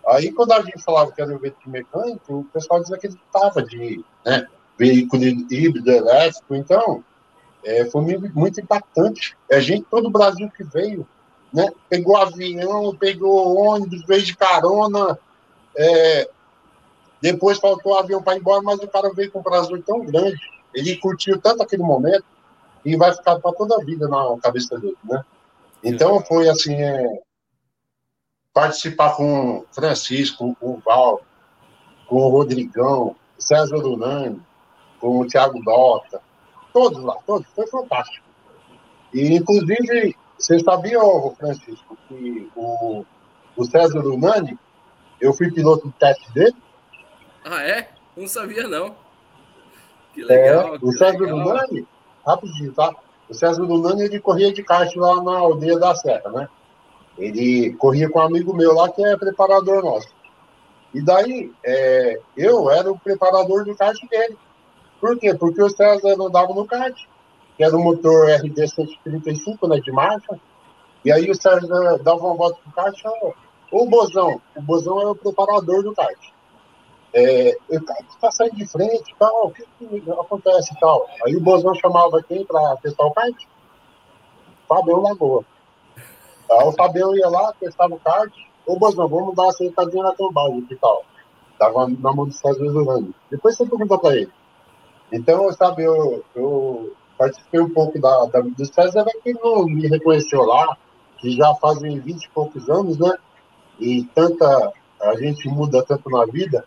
Aí, 0.08 0.32
quando 0.32 0.52
a 0.52 0.62
gente 0.62 0.82
falava 0.82 1.10
que 1.10 1.20
era 1.20 1.32
um 1.32 1.36
evento 1.36 1.56
mecânico, 1.66 2.40
o 2.40 2.44
pessoal 2.44 2.80
estava 2.82 3.62
de 3.62 4.04
né, 4.24 4.46
veículo 4.78 5.24
híbrido 5.24 5.90
elétrico. 5.90 6.54
Então, 6.54 7.02
é, 7.64 7.84
foi 7.86 8.02
muito 8.02 8.60
impactante. 8.60 9.36
A 9.50 9.58
gente, 9.58 9.86
todo 9.90 10.06
o 10.06 10.12
Brasil 10.12 10.50
que 10.56 10.62
veio, 10.62 11.06
né? 11.52 11.70
Pegou 11.88 12.16
avião, 12.16 12.94
pegou 12.96 13.56
ônibus, 13.56 14.04
veio 14.06 14.22
de 14.22 14.36
carona. 14.36 15.18
É, 15.76 16.28
depois 17.20 17.58
faltou 17.58 17.98
avião 17.98 18.22
para 18.22 18.36
ir 18.36 18.40
embora, 18.40 18.62
mas 18.62 18.78
o 18.78 18.88
cara 18.88 19.12
veio 19.12 19.30
com 19.32 19.40
um 19.40 19.42
prazer 19.42 19.82
tão 19.82 20.04
grande. 20.04 20.38
Ele 20.72 20.96
curtiu 20.96 21.40
tanto 21.40 21.62
aquele 21.62 21.82
momento 21.82 22.24
e 22.86 22.96
vai 22.96 23.12
ficar 23.12 23.40
para 23.40 23.52
toda 23.52 23.74
a 23.74 23.84
vida 23.84 24.06
na 24.06 24.38
cabeça 24.40 24.78
dele, 24.78 24.96
né? 25.02 25.24
Então 25.82 26.24
foi 26.24 26.48
assim, 26.48 26.72
é, 26.74 27.20
participar 28.54 29.16
com 29.16 29.58
o 29.58 29.66
Francisco, 29.72 30.56
com 30.60 30.74
o 30.74 30.82
Val, 30.84 31.20
com 32.06 32.14
o 32.14 32.28
Rodrigão, 32.28 33.16
César 33.36 33.78
Dunani, 33.78 34.40
com 35.00 35.18
o 35.18 35.26
Thiago 35.26 35.60
Dota, 35.64 36.22
todos 36.72 37.02
lá, 37.02 37.16
todos, 37.26 37.48
foi 37.56 37.66
fantástico. 37.66 38.24
E, 39.12 39.34
inclusive, 39.34 40.16
você 40.38 40.60
sabia, 40.60 41.00
Francisco, 41.36 41.98
que 42.06 42.48
o, 42.54 43.04
o 43.56 43.64
César 43.64 44.00
Dunani, 44.00 44.56
eu 45.20 45.32
fui 45.32 45.50
piloto 45.50 45.88
de 45.88 45.94
teste 45.94 46.32
dele? 46.32 46.56
Ah, 47.44 47.64
é? 47.64 47.90
Não 48.16 48.28
sabia, 48.28 48.68
não. 48.68 48.94
Que 50.14 50.22
legal. 50.22 50.76
É, 50.76 50.78
o 50.80 50.92
César 50.92 51.26
Dunani, 51.26 51.86
rapidinho, 52.26 52.72
tá? 52.72 52.94
O 53.28 53.34
César 53.34 53.64
Dunani, 53.64 54.02
ele 54.02 54.20
corria 54.20 54.52
de 54.52 54.62
kart 54.62 54.94
lá 54.96 55.22
na 55.22 55.38
aldeia 55.38 55.78
da 55.78 55.94
Serra, 55.94 56.30
né? 56.30 56.48
Ele 57.18 57.72
corria 57.74 58.08
com 58.08 58.18
um 58.18 58.22
amigo 58.22 58.54
meu 58.54 58.74
lá, 58.74 58.88
que 58.88 59.04
é 59.04 59.16
preparador 59.16 59.82
nosso. 59.82 60.08
E 60.92 61.02
daí, 61.02 61.52
é, 61.64 62.20
eu 62.36 62.70
era 62.70 62.90
o 62.90 62.98
preparador 62.98 63.64
do 63.64 63.74
kart 63.74 63.96
dele. 64.08 64.36
Por 65.00 65.18
quê? 65.18 65.34
Porque 65.34 65.62
o 65.62 65.70
César 65.70 66.14
andava 66.20 66.52
no 66.54 66.66
kart, 66.66 66.96
que 67.56 67.64
era 67.64 67.76
o 67.76 67.82
motor 67.82 68.28
RD 68.28 68.68
135, 68.68 69.66
né, 69.68 69.80
de 69.80 69.92
marcha. 69.92 70.38
E 71.04 71.12
aí 71.12 71.30
o 71.30 71.34
César 71.34 71.98
dava 72.02 72.26
uma 72.26 72.34
volta 72.34 72.58
pro 72.62 72.72
kart, 72.72 73.02
o 73.70 73.86
Bozão. 73.86 74.40
O 74.54 74.62
Bozão 74.62 75.00
era 75.00 75.10
o 75.10 75.16
preparador 75.16 75.82
do 75.82 75.94
kart. 75.94 76.18
É, 77.18 77.56
o 77.70 77.82
kart 77.82 78.06
está 78.10 78.30
saindo 78.30 78.56
de 78.56 78.66
frente 78.66 79.16
tal, 79.18 79.46
o 79.46 79.50
que, 79.50 79.64
que 79.78 80.10
acontece 80.10 80.74
e 80.74 80.78
tal. 80.78 81.06
Aí 81.24 81.34
o 81.34 81.40
Bozão 81.40 81.74
chamava 81.74 82.22
quem 82.22 82.44
para 82.44 82.76
testar 82.76 83.06
o 83.06 83.10
kart? 83.10 83.34
Fabião 84.68 85.00
Lagoa. 85.00 85.42
Aí 86.50 86.68
o 86.68 86.72
Fabião 86.72 87.16
ia 87.16 87.26
lá, 87.30 87.54
testava 87.58 87.94
o 87.94 88.00
kart. 88.00 88.30
Ô, 88.66 88.78
Bozão, 88.78 89.08
vamos 89.08 89.34
dar 89.34 89.44
uma 89.44 89.52
sentadinha 89.52 90.02
na 90.02 90.12
trombagem 90.12 90.66
e 90.70 90.76
tal. 90.76 91.06
Tava 91.58 91.88
na 91.88 92.12
mão 92.12 92.26
do 92.26 92.32
César 92.34 92.68
Zurani. 92.68 93.14
Depois 93.30 93.56
você 93.56 93.64
pergunta 93.64 93.96
para 93.96 94.14
ele. 94.14 94.32
Então, 95.10 95.50
sabe, 95.52 95.84
eu, 95.84 96.22
eu 96.34 96.92
participei 97.16 97.60
um 97.60 97.70
pouco 97.70 97.98
da, 97.98 98.26
da, 98.26 98.40
do 98.40 98.66
César, 98.66 99.06
que 99.22 99.32
não 99.32 99.64
me 99.64 99.88
reconheceu 99.88 100.42
lá, 100.42 100.76
que 101.16 101.30
já 101.30 101.54
fazem 101.54 101.98
20 101.98 102.24
e 102.24 102.28
poucos 102.28 102.68
anos, 102.68 102.98
né? 102.98 103.16
E 103.80 104.04
tanta. 104.14 104.72
A 105.00 105.14
gente 105.16 105.48
muda 105.48 105.82
tanto 105.82 106.10
na 106.10 106.26
vida, 106.26 106.66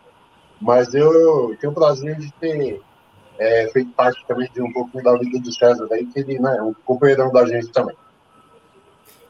mas 0.61 0.93
eu 0.93 1.55
tenho 1.59 1.71
o 1.71 1.75
prazer 1.75 2.17
de 2.17 2.31
ter 2.33 2.81
é, 3.37 3.69
feito 3.71 3.91
parte 3.91 4.23
também 4.27 4.49
de 4.53 4.61
um 4.61 4.71
pouco 4.71 5.01
da 5.01 5.17
vida 5.17 5.39
do 5.39 5.51
César, 5.53 5.87
aí, 5.91 6.05
que 6.05 6.19
ele 6.19 6.37
né, 6.39 6.57
é 6.57 6.61
um 6.61 6.73
companheirão 6.73 7.31
da 7.31 7.45
gente 7.45 7.69
também. 7.69 7.95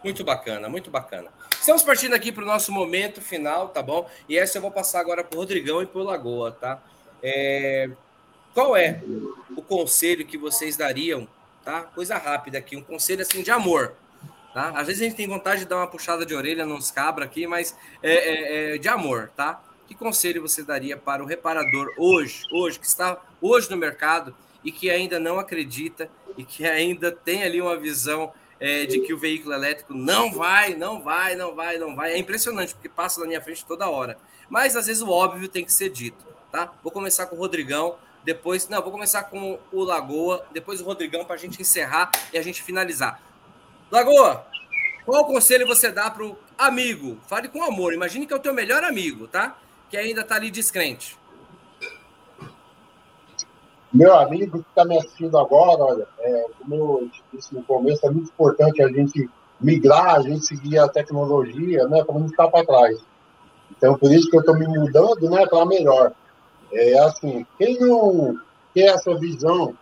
Muito 0.03 0.23
bacana, 0.23 0.67
muito 0.67 0.89
bacana. 0.89 1.29
Estamos 1.51 1.83
partindo 1.83 2.13
aqui 2.13 2.31
para 2.31 2.43
o 2.43 2.47
nosso 2.47 2.71
momento 2.71 3.21
final, 3.21 3.67
tá 3.69 3.83
bom? 3.83 4.09
E 4.27 4.37
essa 4.37 4.57
eu 4.57 4.61
vou 4.61 4.71
passar 4.71 5.01
agora 5.01 5.23
para 5.23 5.35
o 5.35 5.39
Rodrigão 5.39 5.81
e 5.83 5.85
para 5.85 5.99
o 5.99 6.03
Lagoa, 6.03 6.51
tá? 6.51 6.81
É... 7.21 7.89
Qual 8.53 8.75
é 8.75 9.01
o 9.55 9.61
conselho 9.61 10.25
que 10.25 10.37
vocês 10.37 10.75
dariam, 10.75 11.27
tá? 11.63 11.81
Coisa 11.81 12.17
rápida 12.17 12.57
aqui, 12.57 12.75
um 12.75 12.81
conselho 12.81 13.21
assim 13.21 13.43
de 13.43 13.51
amor, 13.51 13.93
tá? 14.53 14.69
Às 14.69 14.87
vezes 14.87 15.01
a 15.01 15.05
gente 15.05 15.15
tem 15.15 15.27
vontade 15.27 15.61
de 15.61 15.67
dar 15.67 15.77
uma 15.77 15.87
puxada 15.87 16.25
de 16.25 16.33
orelha 16.33 16.65
nos 16.65 16.89
cabra 16.89 17.25
aqui, 17.25 17.45
mas 17.45 17.77
é, 18.01 18.13
é, 18.13 18.75
é 18.75 18.77
de 18.77 18.87
amor, 18.87 19.29
tá? 19.35 19.61
Que 19.89 19.95
conselho 19.95 20.43
você 20.43 20.61
daria 20.61 20.95
para 20.95 21.23
o 21.23 21.25
reparador 21.25 21.91
hoje, 21.97 22.43
hoje 22.53 22.79
que 22.79 22.85
está 22.85 23.19
hoje 23.41 23.71
no 23.71 23.75
mercado 23.75 24.35
e 24.63 24.71
que 24.71 24.87
ainda 24.87 25.19
não 25.19 25.39
acredita 25.39 26.07
e 26.37 26.43
que 26.43 26.63
ainda 26.63 27.11
tem 27.11 27.41
ali 27.41 27.59
uma 27.59 27.75
visão 27.75 28.31
é, 28.59 28.85
de 28.85 28.99
que 28.99 29.11
o 29.11 29.17
veículo 29.17 29.51
elétrico 29.51 29.95
não 29.95 30.31
vai, 30.31 30.75
não 30.75 31.01
vai, 31.01 31.35
não 31.35 31.55
vai, 31.55 31.79
não 31.79 31.95
vai. 31.95 32.13
É 32.13 32.19
impressionante, 32.19 32.75
porque 32.75 32.87
passa 32.87 33.19
na 33.19 33.25
minha 33.25 33.41
frente 33.41 33.65
toda 33.65 33.89
hora. 33.89 34.15
Mas 34.47 34.75
às 34.75 34.85
vezes 34.85 35.01
o 35.01 35.09
óbvio 35.09 35.49
tem 35.49 35.65
que 35.65 35.73
ser 35.73 35.89
dito, 35.89 36.23
tá? 36.51 36.71
Vou 36.83 36.91
começar 36.91 37.25
com 37.25 37.35
o 37.35 37.39
Rodrigão, 37.39 37.95
depois. 38.23 38.69
Não, 38.69 38.83
vou 38.83 38.91
começar 38.91 39.23
com 39.23 39.57
o 39.71 39.83
Lagoa, 39.83 40.45
depois 40.51 40.79
o 40.79 40.85
Rodrigão 40.85 41.25
para 41.25 41.33
a 41.33 41.39
gente 41.39 41.59
encerrar 41.59 42.11
e 42.31 42.37
a 42.37 42.43
gente 42.43 42.61
finalizar. 42.61 43.19
Lagoa, 43.89 44.45
qual 45.03 45.25
conselho 45.25 45.65
você 45.65 45.91
dá 45.91 46.11
para 46.11 46.23
o 46.23 46.37
amigo? 46.55 47.17
Fale 47.27 47.47
com 47.47 47.63
amor. 47.63 47.91
Imagine 47.91 48.27
que 48.27 48.33
é 48.33 48.35
o 48.35 48.39
teu 48.39 48.53
melhor 48.53 48.83
amigo, 48.83 49.27
tá? 49.27 49.57
Que 49.89 49.97
ainda 49.97 50.21
está 50.21 50.35
ali 50.35 50.51
descrente. 50.51 51.17
Meu 53.91 54.15
amigo 54.15 54.61
que 54.61 54.69
está 54.69 54.85
me 54.85 54.97
assistindo 54.97 55.37
agora, 55.37 55.83
olha, 55.83 56.07
é, 56.19 56.45
como 56.59 56.75
eu 56.75 57.09
disse 57.33 57.55
no 57.55 57.63
começo, 57.63 58.05
é 58.05 58.11
muito 58.11 58.29
importante 58.29 58.83
a 58.83 58.87
gente 58.87 59.27
migrar, 59.59 60.15
a 60.15 60.21
gente 60.21 60.45
seguir 60.45 60.77
a 60.77 60.87
tecnologia, 60.87 61.87
né, 61.87 62.03
para 62.03 62.19
não 62.19 62.29
ficar 62.29 62.49
para 62.49 62.65
trás. 62.65 62.99
Então, 63.71 63.97
por 63.97 64.11
isso 64.11 64.29
que 64.29 64.37
eu 64.37 64.41
estou 64.41 64.55
me 64.55 64.67
mudando, 64.67 65.27
né, 65.29 65.45
para 65.47 65.65
melhor. 65.65 66.11
É 66.71 66.99
assim, 66.99 67.45
quem 67.57 67.79
não 67.79 68.39
tem 68.75 68.87
essa 68.87 69.15
visão 69.15 69.75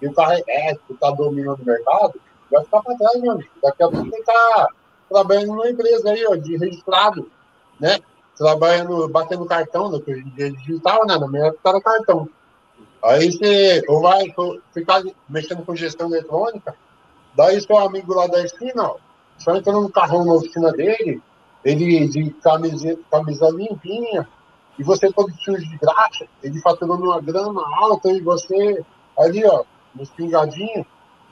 que 0.00 0.08
o 0.08 0.12
carro 0.12 0.32
elétrico 0.32 0.94
está 0.94 1.12
dominando 1.12 1.60
o 1.60 1.64
mercado, 1.64 2.20
vai 2.50 2.64
ficar 2.64 2.82
para 2.82 2.96
trás, 2.96 3.20
meu 3.20 3.32
amigo. 3.32 3.50
Daqui 3.62 3.82
a 3.84 3.88
pouco 3.88 4.06
ele 4.06 4.16
está 4.16 4.68
trabalhando 5.08 5.46
numa 5.46 5.70
empresa 5.70 6.10
aí, 6.10 6.26
ó, 6.26 6.34
de 6.34 6.56
registrado, 6.56 7.30
né? 7.78 8.00
Trabalhando, 8.42 9.08
batendo 9.08 9.46
cartão, 9.46 9.90
né, 9.90 10.00
que 10.00 10.42
é 10.42 10.50
digital, 10.50 11.06
né? 11.06 11.16
Na 11.16 11.28
minha 11.28 11.46
época 11.46 11.68
era 11.68 11.80
cartão. 11.80 12.28
Aí 13.04 13.30
você 13.30 13.82
ou 13.88 14.00
vai 14.00 14.32
ficar 14.74 15.02
mexendo 15.28 15.64
com 15.64 15.76
gestão 15.76 16.08
eletrônica, 16.08 16.74
daí 17.36 17.60
seu 17.60 17.78
amigo 17.78 18.14
lá 18.14 18.26
da 18.26 18.42
esquina, 18.42 18.82
ó, 18.82 18.96
só 19.38 19.56
entrando 19.56 19.80
no 19.80 19.90
carrão 19.90 20.24
na 20.24 20.34
oficina 20.34 20.72
dele, 20.72 21.22
ele 21.64 22.08
de 22.08 22.30
camisa, 22.42 22.98
camisa 23.10 23.48
limpinha, 23.50 24.28
e 24.78 24.82
você 24.82 25.12
todo 25.12 25.32
sujo 25.34 25.68
de 25.68 25.76
graxa, 25.76 26.26
ele 26.42 26.60
faturando 26.60 27.04
uma 27.04 27.20
grana 27.20 27.60
alta 27.80 28.10
e 28.10 28.20
você 28.20 28.84
ali, 29.18 29.44
ó, 29.46 29.64
nos 29.94 30.10
pingadinhos. 30.10 30.86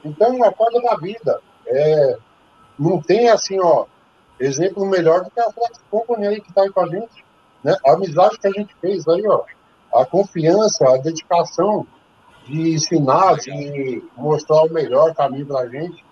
Então, 0.05 0.45
é 0.45 0.51
coisa 0.53 0.81
da 0.81 0.97
vida. 0.97 1.41
É, 1.67 2.19
não 2.79 3.01
tem 3.01 3.29
assim, 3.29 3.59
ó, 3.61 3.87
exemplo 4.41 4.85
melhor 4.87 5.23
do 5.23 5.31
que 5.31 5.41
a 5.41 5.51
Flex 5.51 5.81
Company 5.91 6.27
aí 6.27 6.41
que 6.41 6.53
tá 6.53 6.63
aí 6.63 6.71
com 6.71 6.81
a 6.81 6.89
gente. 6.89 7.25
Né? 7.63 7.77
A 7.87 7.93
amizade 7.93 8.39
que 8.39 8.47
a 8.47 8.51
gente 8.51 8.75
fez 8.81 9.07
aí, 9.07 9.27
ó 9.27 9.45
a 9.93 10.05
confiança, 10.05 10.89
a 10.89 10.99
dedicação 10.99 11.87
de 12.47 12.75
ensinar, 12.75 13.37
de 13.37 14.03
mostrar 14.17 14.63
o 14.63 14.73
melhor 14.73 15.15
caminho 15.15 15.47
para 15.47 15.61
a 15.61 15.69
gente. 15.69 16.05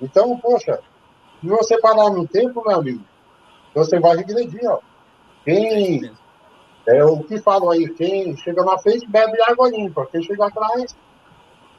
Então, 0.00 0.38
poxa, 0.38 0.80
se 1.40 1.48
você 1.48 1.78
parar 1.80 2.10
no 2.10 2.26
tempo, 2.26 2.62
meu 2.66 2.78
amigo, 2.78 3.04
você 3.74 3.98
vai 3.98 4.16
regredir, 4.16 4.68
ó. 4.68 4.78
Quem, 5.44 6.10
é, 6.88 7.04
o 7.04 7.22
que 7.22 7.38
falam 7.38 7.70
aí, 7.70 7.88
quem 7.90 8.36
chega 8.36 8.64
na 8.64 8.78
frente 8.78 9.06
bebe 9.08 9.40
água 9.42 9.70
limpa, 9.70 10.06
quem 10.10 10.22
chega 10.22 10.46
atrás, 10.46 10.96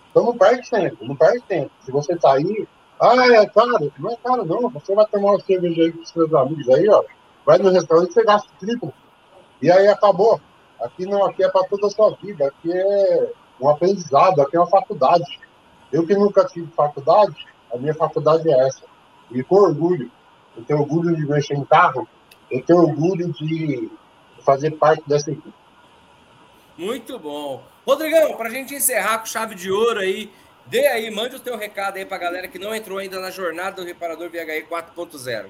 então 0.10 0.24
não 0.24 0.38
perde 0.38 0.70
tempo, 0.70 1.06
não 1.06 1.16
perde 1.16 1.42
tempo. 1.42 1.72
Se 1.82 1.92
você 1.92 2.16
tá 2.16 2.34
aí, 2.34 2.68
ah, 3.00 3.28
é 3.28 3.46
caro, 3.48 3.92
não 4.00 4.12
é 4.12 4.18
caro 4.18 4.46
não, 4.46 4.70
você 4.70 4.96
vai 4.96 5.06
tomar 5.08 5.32
uma 5.32 5.40
cerveja 5.42 5.82
aí 5.84 5.92
com 5.92 6.06
seus 6.06 6.34
amigos 6.34 6.70
aí, 6.70 6.90
ó, 6.90 7.04
vai 7.46 7.58
no 7.58 7.70
restaurante, 7.70 8.14
você 8.14 8.24
gasta 8.24 8.50
triplo, 8.60 8.94
e 9.62 9.72
aí 9.72 9.88
acabou. 9.88 10.40
Aqui 10.80 11.06
não, 11.06 11.26
aqui 11.26 11.44
é 11.44 11.50
para 11.50 11.68
toda 11.68 11.88
a 11.88 11.90
sua 11.90 12.16
vida, 12.22 12.48
aqui 12.48 12.72
é 12.72 13.32
um 13.60 13.68
aprendizado, 13.68 14.42
aqui 14.42 14.56
é 14.56 14.60
uma 14.60 14.70
faculdade. 14.70 15.40
Eu 15.92 16.06
que 16.06 16.14
nunca 16.14 16.46
tive 16.46 16.72
faculdade, 16.72 17.48
a 17.74 17.78
minha 17.78 17.94
faculdade 17.94 18.50
é 18.50 18.68
essa. 18.68 18.84
E 19.32 19.44
com 19.44 19.56
orgulho. 19.56 20.12
Eu 20.56 20.64
tenho 20.64 20.80
orgulho 20.80 21.16
de 21.16 21.26
mexer 21.26 21.56
em 21.56 21.66
carro, 21.66 22.08
eu 22.50 22.64
tenho 22.64 22.80
orgulho 22.80 23.32
de 23.34 23.92
fazer 24.44 24.72
parte 24.72 25.04
dessa 25.08 25.32
equipe. 25.32 25.54
Muito 26.78 27.18
bom. 27.18 27.64
Rodrigão, 27.86 28.36
para 28.36 28.50
a 28.50 28.52
gente 28.52 28.76
encerrar 28.76 29.20
com 29.20 29.26
chave 29.26 29.56
de 29.56 29.72
ouro 29.72 30.00
aí, 30.00 30.32
dê 30.70 30.88
aí, 30.88 31.10
mande 31.10 31.36
o 31.36 31.40
teu 31.40 31.58
recado 31.58 31.98
aí 31.98 32.06
para 32.06 32.18
a 32.18 32.20
galera 32.20 32.48
que 32.48 32.60
não 32.60 32.74
entrou 32.74 32.98
ainda 32.98 33.20
na 33.20 33.32
jornada 33.32 33.78
do 33.78 33.88
reparador 33.88 34.30
VHE 34.30 34.66
4.0. 34.70 35.50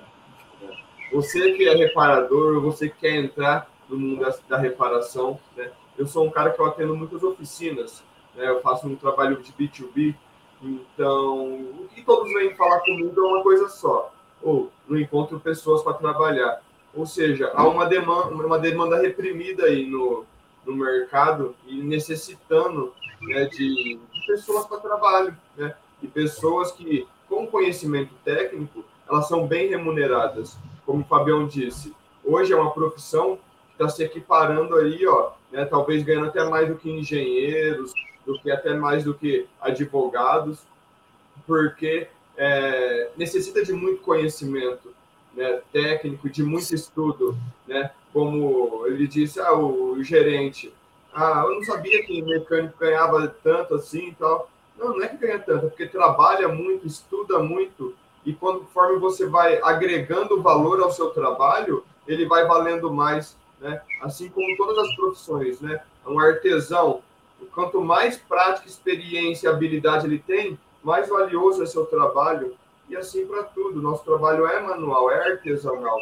Você 1.11 1.53
que 1.53 1.67
é 1.67 1.75
reparador, 1.75 2.61
você 2.61 2.89
que 2.89 2.97
quer 2.97 3.15
entrar 3.15 3.69
no 3.89 3.97
mundo 3.97 4.21
da, 4.21 4.35
da 4.49 4.57
reparação. 4.57 5.39
Né? 5.55 5.71
Eu 5.97 6.07
sou 6.07 6.25
um 6.25 6.29
cara 6.29 6.51
que 6.51 6.59
eu 6.59 6.65
atendo 6.65 6.95
muitas 6.95 7.23
oficinas, 7.23 8.03
né? 8.35 8.47
eu 8.47 8.61
faço 8.61 8.87
um 8.87 8.95
trabalho 8.95 9.41
de 9.41 9.51
B2B, 9.53 10.15
então, 10.61 11.87
e 11.95 12.01
todos 12.01 12.31
vêm 12.33 12.55
falar 12.55 12.79
comigo 12.79 13.13
é 13.19 13.23
uma 13.23 13.43
coisa 13.43 13.69
só, 13.69 14.11
ou 14.41 14.71
não 14.87 14.99
encontro 14.99 15.39
pessoas 15.39 15.83
para 15.83 15.93
trabalhar. 15.93 16.61
Ou 16.93 17.05
seja, 17.05 17.51
há 17.53 17.67
uma 17.67 17.85
demanda, 17.85 18.29
uma 18.29 18.57
demanda 18.57 18.99
reprimida 18.99 19.65
aí 19.65 19.85
no, 19.85 20.25
no 20.65 20.75
mercado 20.75 21.55
e 21.67 21.81
necessitando 21.81 22.93
né, 23.21 23.45
de, 23.45 23.99
de 24.19 24.25
pessoas 24.25 24.65
para 24.65 24.79
trabalho. 24.79 25.37
Né? 25.55 25.75
E 26.01 26.07
pessoas 26.07 26.71
que, 26.71 27.07
com 27.27 27.47
conhecimento 27.47 28.13
técnico, 28.23 28.83
elas 29.09 29.27
são 29.27 29.47
bem 29.47 29.69
remuneradas. 29.69 30.57
Como 30.85 31.01
o 31.01 31.05
Fabião 31.05 31.47
disse, 31.47 31.93
hoje 32.23 32.53
é 32.53 32.55
uma 32.55 32.71
profissão 32.71 33.37
que 33.67 33.73
está 33.73 33.89
se 33.89 34.03
equiparando 34.03 34.75
aí, 34.75 35.05
ó, 35.05 35.31
né, 35.51 35.65
talvez 35.65 36.03
ganhando 36.03 36.27
até 36.27 36.43
mais 36.43 36.67
do 36.67 36.75
que 36.75 36.89
engenheiros, 36.89 37.91
do 38.25 38.39
que 38.39 38.51
até 38.51 38.73
mais 38.73 39.03
do 39.03 39.13
que 39.13 39.47
advogados, 39.61 40.59
porque 41.45 42.07
é, 42.35 43.09
necessita 43.15 43.63
de 43.63 43.73
muito 43.73 44.01
conhecimento 44.01 44.93
né, 45.33 45.61
técnico, 45.71 46.29
de 46.29 46.43
muito 46.43 46.73
estudo, 46.73 47.37
né? 47.67 47.91
Como 48.11 48.85
ele 48.87 49.07
disse, 49.07 49.39
ah, 49.39 49.53
o 49.53 50.01
gerente, 50.03 50.73
ah, 51.17 51.43
eu 51.47 51.55
não 51.55 51.63
sabia 51.63 52.05
que 52.05 52.21
mecânico 52.21 52.77
ganhava 52.77 53.27
tanto 53.43 53.73
assim 53.73 54.09
e 54.09 54.13
tal. 54.13 54.47
Não, 54.77 54.89
não 54.89 55.03
é 55.03 55.07
que 55.07 55.17
ganha 55.17 55.39
tanto, 55.39 55.65
é 55.65 55.69
porque 55.69 55.87
trabalha 55.87 56.47
muito, 56.47 56.85
estuda 56.85 57.39
muito, 57.39 57.95
e 58.23 58.31
conforme 58.31 58.99
você 58.99 59.25
vai 59.25 59.59
agregando 59.63 60.43
valor 60.43 60.79
ao 60.79 60.91
seu 60.91 61.09
trabalho, 61.09 61.83
ele 62.07 62.27
vai 62.27 62.45
valendo 62.45 62.93
mais, 62.93 63.35
né? 63.59 63.81
Assim 64.01 64.29
como 64.29 64.55
todas 64.55 64.77
as 64.77 64.95
profissões, 64.95 65.59
né? 65.59 65.81
Um 66.05 66.19
artesão, 66.19 67.01
quanto 67.51 67.81
mais 67.81 68.17
prática, 68.17 68.67
experiência 68.67 69.47
e 69.47 69.49
habilidade 69.51 70.05
ele 70.05 70.19
tem, 70.19 70.59
mais 70.83 71.09
valioso 71.09 71.63
é 71.63 71.65
seu 71.65 71.87
trabalho. 71.87 72.55
E 72.87 72.95
assim 72.95 73.25
para 73.25 73.43
tudo. 73.43 73.81
Nosso 73.81 74.03
trabalho 74.03 74.45
é 74.45 74.61
manual, 74.61 75.09
é 75.09 75.31
artesanal. 75.31 75.99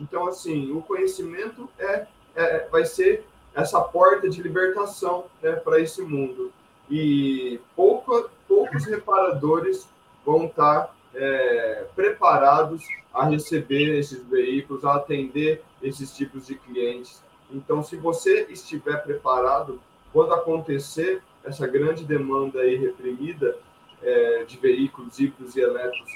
Então, 0.00 0.28
assim, 0.28 0.72
o 0.72 0.80
conhecimento 0.80 1.68
é, 1.78 2.06
é 2.36 2.68
vai 2.70 2.84
ser 2.84 3.26
essa 3.54 3.80
porta 3.80 4.28
de 4.28 4.42
libertação 4.42 5.26
né, 5.42 5.52
para 5.52 5.80
esse 5.80 6.02
mundo. 6.02 6.52
E 6.90 7.60
pouco, 7.76 8.30
poucos 8.48 8.84
reparadores 8.84 9.88
vão 10.24 10.46
estar 10.46 10.94
é, 11.14 11.86
preparados 11.94 12.84
a 13.12 13.24
receber 13.26 13.98
esses 13.98 14.24
veículos, 14.26 14.84
a 14.84 14.96
atender 14.96 15.62
esses 15.82 16.14
tipos 16.16 16.46
de 16.46 16.54
clientes. 16.54 17.22
Então, 17.50 17.82
se 17.82 17.96
você 17.96 18.46
estiver 18.48 19.02
preparado, 19.02 19.80
quando 20.12 20.32
acontecer 20.32 21.22
essa 21.44 21.66
grande 21.66 22.04
demanda 22.04 22.60
aí 22.60 22.76
reprimida 22.76 23.56
é, 24.02 24.44
de 24.44 24.56
veículos 24.58 25.18
híbridos 25.18 25.56
e 25.56 25.60
elétricos 25.60 26.12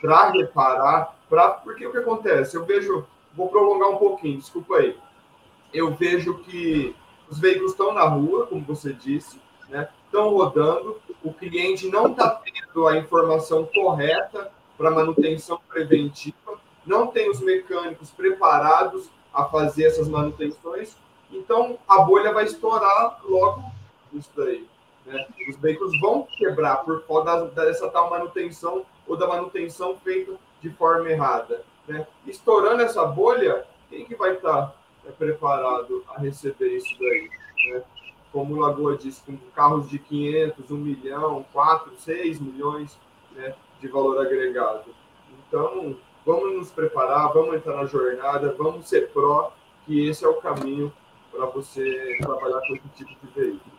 para 0.00 0.30
reparar, 0.30 1.16
pra, 1.28 1.50
porque 1.50 1.86
o 1.86 1.92
que 1.92 1.98
acontece? 1.98 2.56
Eu 2.56 2.64
vejo, 2.64 3.06
vou 3.34 3.48
prolongar 3.48 3.90
um 3.90 3.96
pouquinho, 3.96 4.38
desculpa 4.38 4.76
aí. 4.76 4.96
Eu 5.76 5.94
vejo 5.94 6.38
que 6.38 6.96
os 7.28 7.38
veículos 7.38 7.72
estão 7.72 7.92
na 7.92 8.04
rua, 8.04 8.46
como 8.46 8.64
você 8.64 8.94
disse, 8.94 9.38
né? 9.68 9.86
estão 10.06 10.30
rodando, 10.30 10.98
o 11.22 11.34
cliente 11.34 11.86
não 11.88 12.12
está 12.12 12.30
tendo 12.30 12.88
a 12.88 12.96
informação 12.96 13.66
correta 13.66 14.50
para 14.78 14.90
manutenção 14.90 15.60
preventiva, 15.68 16.58
não 16.86 17.08
tem 17.08 17.28
os 17.28 17.40
mecânicos 17.40 18.10
preparados 18.10 19.10
a 19.34 19.44
fazer 19.44 19.84
essas 19.84 20.08
manutenções, 20.08 20.96
então 21.30 21.78
a 21.86 22.00
bolha 22.00 22.32
vai 22.32 22.44
estourar 22.44 23.20
logo 23.22 23.70
isso 24.14 24.30
daí. 24.34 24.66
Né? 25.04 25.26
Os 25.50 25.56
veículos 25.56 26.00
vão 26.00 26.26
quebrar 26.38 26.76
por 26.76 27.02
causa 27.02 27.48
dessa 27.48 27.90
tal 27.90 28.08
manutenção 28.08 28.86
ou 29.06 29.14
da 29.14 29.26
manutenção 29.26 29.98
feita 30.02 30.32
de 30.62 30.70
forma 30.70 31.10
errada. 31.10 31.62
Né? 31.86 32.06
Estourando 32.26 32.80
essa 32.80 33.04
bolha, 33.04 33.66
quem 33.90 34.06
que 34.06 34.14
vai 34.14 34.36
estar 34.36 34.74
é, 35.06 35.12
preparado 35.12 36.04
a 36.08 36.20
receber 36.20 36.76
isso 36.76 36.96
daí? 36.98 37.30
Né? 37.70 37.82
Como 38.32 38.54
o 38.54 38.58
Lagoa 38.58 38.96
disse, 38.96 39.22
com 39.22 39.36
carros 39.54 39.88
de 39.88 39.98
500, 39.98 40.70
1 40.70 40.76
milhão, 40.76 41.46
4, 41.52 41.96
6 41.96 42.40
milhões 42.40 42.98
né, 43.32 43.54
de 43.80 43.88
valor 43.88 44.18
agregado. 44.18 44.84
Então, 45.48 45.96
vamos 46.24 46.54
nos 46.56 46.70
preparar, 46.70 47.32
vamos 47.32 47.54
entrar 47.54 47.76
na 47.76 47.86
jornada, 47.86 48.54
vamos 48.58 48.88
ser 48.88 49.10
pró, 49.10 49.52
que 49.84 50.08
esse 50.08 50.24
é 50.24 50.28
o 50.28 50.34
caminho 50.34 50.92
para 51.30 51.46
você 51.46 52.18
trabalhar 52.20 52.60
com 52.60 52.74
esse 52.74 52.88
tipo 53.04 53.26
de 53.26 53.32
veículo. 53.32 53.75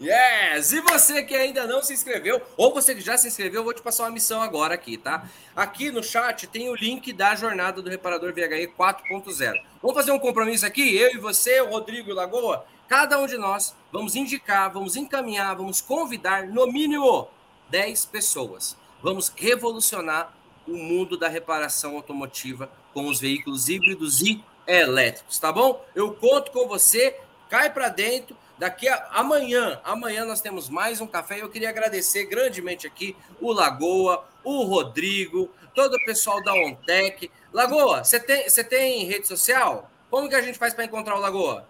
Yes! 0.00 0.72
E 0.72 0.80
você 0.80 1.22
que 1.22 1.34
ainda 1.34 1.66
não 1.66 1.82
se 1.82 1.92
inscreveu, 1.92 2.40
ou 2.56 2.72
você 2.72 2.94
que 2.94 3.00
já 3.00 3.16
se 3.18 3.28
inscreveu, 3.28 3.60
eu 3.60 3.64
vou 3.64 3.74
te 3.74 3.82
passar 3.82 4.04
uma 4.04 4.10
missão 4.10 4.42
agora 4.42 4.74
aqui, 4.74 4.96
tá? 4.96 5.28
Aqui 5.54 5.90
no 5.90 6.02
chat 6.02 6.46
tem 6.46 6.68
o 6.68 6.74
link 6.74 7.12
da 7.12 7.34
jornada 7.34 7.82
do 7.82 7.90
reparador 7.90 8.32
VHE 8.32 8.68
4.0. 8.78 9.54
Vamos 9.80 9.96
fazer 9.96 10.12
um 10.12 10.18
compromisso 10.18 10.64
aqui, 10.64 10.96
eu 10.96 11.12
e 11.12 11.18
você, 11.18 11.60
o 11.60 11.70
Rodrigo 11.70 12.10
e 12.10 12.12
Lagoa, 12.12 12.64
cada 12.88 13.18
um 13.18 13.26
de 13.26 13.36
nós 13.36 13.74
vamos 13.90 14.14
indicar, 14.16 14.72
vamos 14.72 14.96
encaminhar, 14.96 15.56
vamos 15.56 15.80
convidar 15.80 16.46
no 16.46 16.66
mínimo 16.66 17.28
10 17.70 18.06
pessoas. 18.06 18.76
Vamos 19.02 19.32
revolucionar 19.34 20.32
o 20.68 20.76
mundo 20.76 21.16
da 21.16 21.28
reparação 21.28 21.96
automotiva 21.96 22.70
com 22.94 23.08
os 23.08 23.18
veículos 23.18 23.68
híbridos 23.68 24.20
e 24.20 24.42
elétricos, 24.66 25.38
tá 25.38 25.50
bom? 25.50 25.84
Eu 25.94 26.12
conto 26.14 26.52
com 26.52 26.68
você, 26.68 27.16
cai 27.50 27.72
para 27.72 27.88
dentro 27.88 28.36
Daqui 28.62 28.88
a 28.88 29.08
amanhã, 29.10 29.80
amanhã 29.82 30.24
nós 30.24 30.40
temos 30.40 30.68
mais 30.68 31.00
um 31.00 31.06
café. 31.08 31.42
Eu 31.42 31.48
queria 31.48 31.68
agradecer 31.68 32.26
grandemente 32.26 32.86
aqui 32.86 33.16
o 33.40 33.52
Lagoa, 33.52 34.22
o 34.44 34.62
Rodrigo, 34.62 35.50
todo 35.74 35.94
o 35.94 36.04
pessoal 36.04 36.40
da 36.44 36.54
Ontec. 36.54 37.28
Lagoa, 37.52 38.04
você 38.04 38.20
tem, 38.20 38.48
você 38.48 38.62
tem 38.62 39.04
rede 39.04 39.26
social? 39.26 39.90
Como 40.08 40.28
que 40.28 40.36
a 40.36 40.40
gente 40.40 40.60
faz 40.60 40.72
para 40.72 40.84
encontrar 40.84 41.16
o 41.16 41.20
Lagoa? 41.20 41.64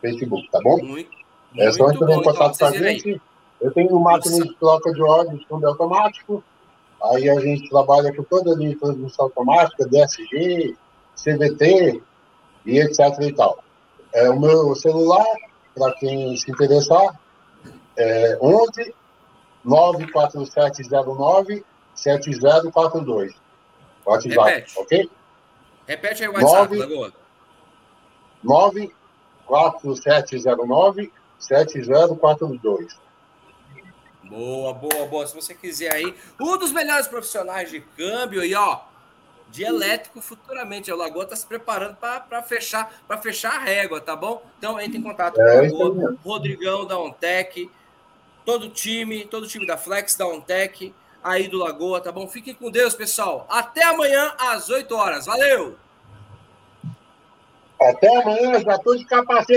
Facebook, 0.00 0.50
tá 0.50 0.58
bom? 0.62 0.78
Muito, 0.82 1.10
é 1.56 1.70
só 1.70 1.90
entrar 1.90 2.12
em 2.12 2.22
contato 2.22 2.58
com 2.58 2.64
a 2.64 2.72
gente. 2.72 3.20
Eu 3.60 3.72
tenho 3.72 3.90
uma 3.90 4.12
máquina 4.12 4.44
de 4.44 4.54
troca 4.56 4.92
de 4.92 5.02
óleo 5.02 5.38
de 5.38 5.46
fundo 5.46 5.66
automático. 5.66 6.42
Aí 7.04 7.28
a 7.28 7.40
gente 7.40 7.68
trabalha 7.68 8.14
com 8.14 8.22
toda 8.24 8.52
a 8.52 8.56
linha 8.56 8.70
de 8.70 8.76
transmissão 8.76 9.26
automática, 9.26 9.86
DSG, 9.86 10.76
CVT 11.16 12.02
e 12.66 12.78
etc 12.78 12.98
e 13.20 13.32
tal. 13.32 13.62
É, 14.12 14.30
o 14.30 14.38
meu 14.38 14.74
celular, 14.74 15.24
para 15.74 15.92
quem 15.94 16.36
se 16.36 16.50
interessar, 16.50 17.18
é 17.96 18.38
11 18.40 18.94
94709 19.64 21.64
7042. 21.94 23.32
WhatsApp, 24.04 24.64
ok? 24.76 25.10
Repete 25.86 26.22
aí 26.22 26.28
o 26.28 26.32
WhatsApp, 26.32 26.76
9, 26.76 26.76
Lagoa. 26.76 27.12
94709 28.42 31.12
7042. 31.38 33.00
Boa, 34.24 34.72
boa, 34.72 35.06
boa. 35.06 35.26
Se 35.26 35.34
você 35.34 35.54
quiser 35.54 35.92
aí, 35.92 36.14
um 36.40 36.56
dos 36.56 36.72
melhores 36.72 37.06
profissionais 37.06 37.70
de 37.70 37.80
câmbio 37.80 38.42
e 38.44 38.54
ó, 38.54 38.80
de 39.50 39.62
elétrico 39.62 40.22
futuramente. 40.22 40.90
O 40.90 40.96
Lagoa 40.96 41.24
está 41.24 41.36
se 41.36 41.46
preparando 41.46 41.96
para 41.96 42.42
fechar, 42.42 43.02
para 43.06 43.18
fechar 43.18 43.56
a 43.56 43.58
régua, 43.58 44.00
tá 44.00 44.16
bom? 44.16 44.42
Então 44.58 44.80
entre 44.80 44.96
em 44.98 45.02
contato 45.02 45.34
com 45.34 45.42
o 45.42 45.46
é, 45.46 45.60
Lagoa, 45.62 46.16
Rodrigão 46.24 46.86
da 46.86 46.98
Ontec, 46.98 47.70
todo 48.44 48.66
o 48.66 48.70
time, 48.70 49.24
todo 49.26 49.44
o 49.44 49.48
time 49.48 49.66
da 49.66 49.76
Flex 49.76 50.16
da 50.16 50.26
Ontec, 50.26 50.94
aí 51.22 51.48
do 51.48 51.58
Lagoa, 51.58 52.00
tá 52.00 52.10
bom? 52.10 52.26
Fiquem 52.28 52.54
com 52.54 52.70
Deus, 52.70 52.94
pessoal. 52.94 53.46
Até 53.48 53.84
amanhã 53.84 54.32
às 54.38 54.68
8 54.68 54.94
horas. 54.94 55.26
Valeu! 55.26 55.76
Até 57.80 58.16
amanhã, 58.16 58.60
já 58.60 58.76
estou 58.76 58.96
de 58.96 59.04
capacete. 59.04 59.50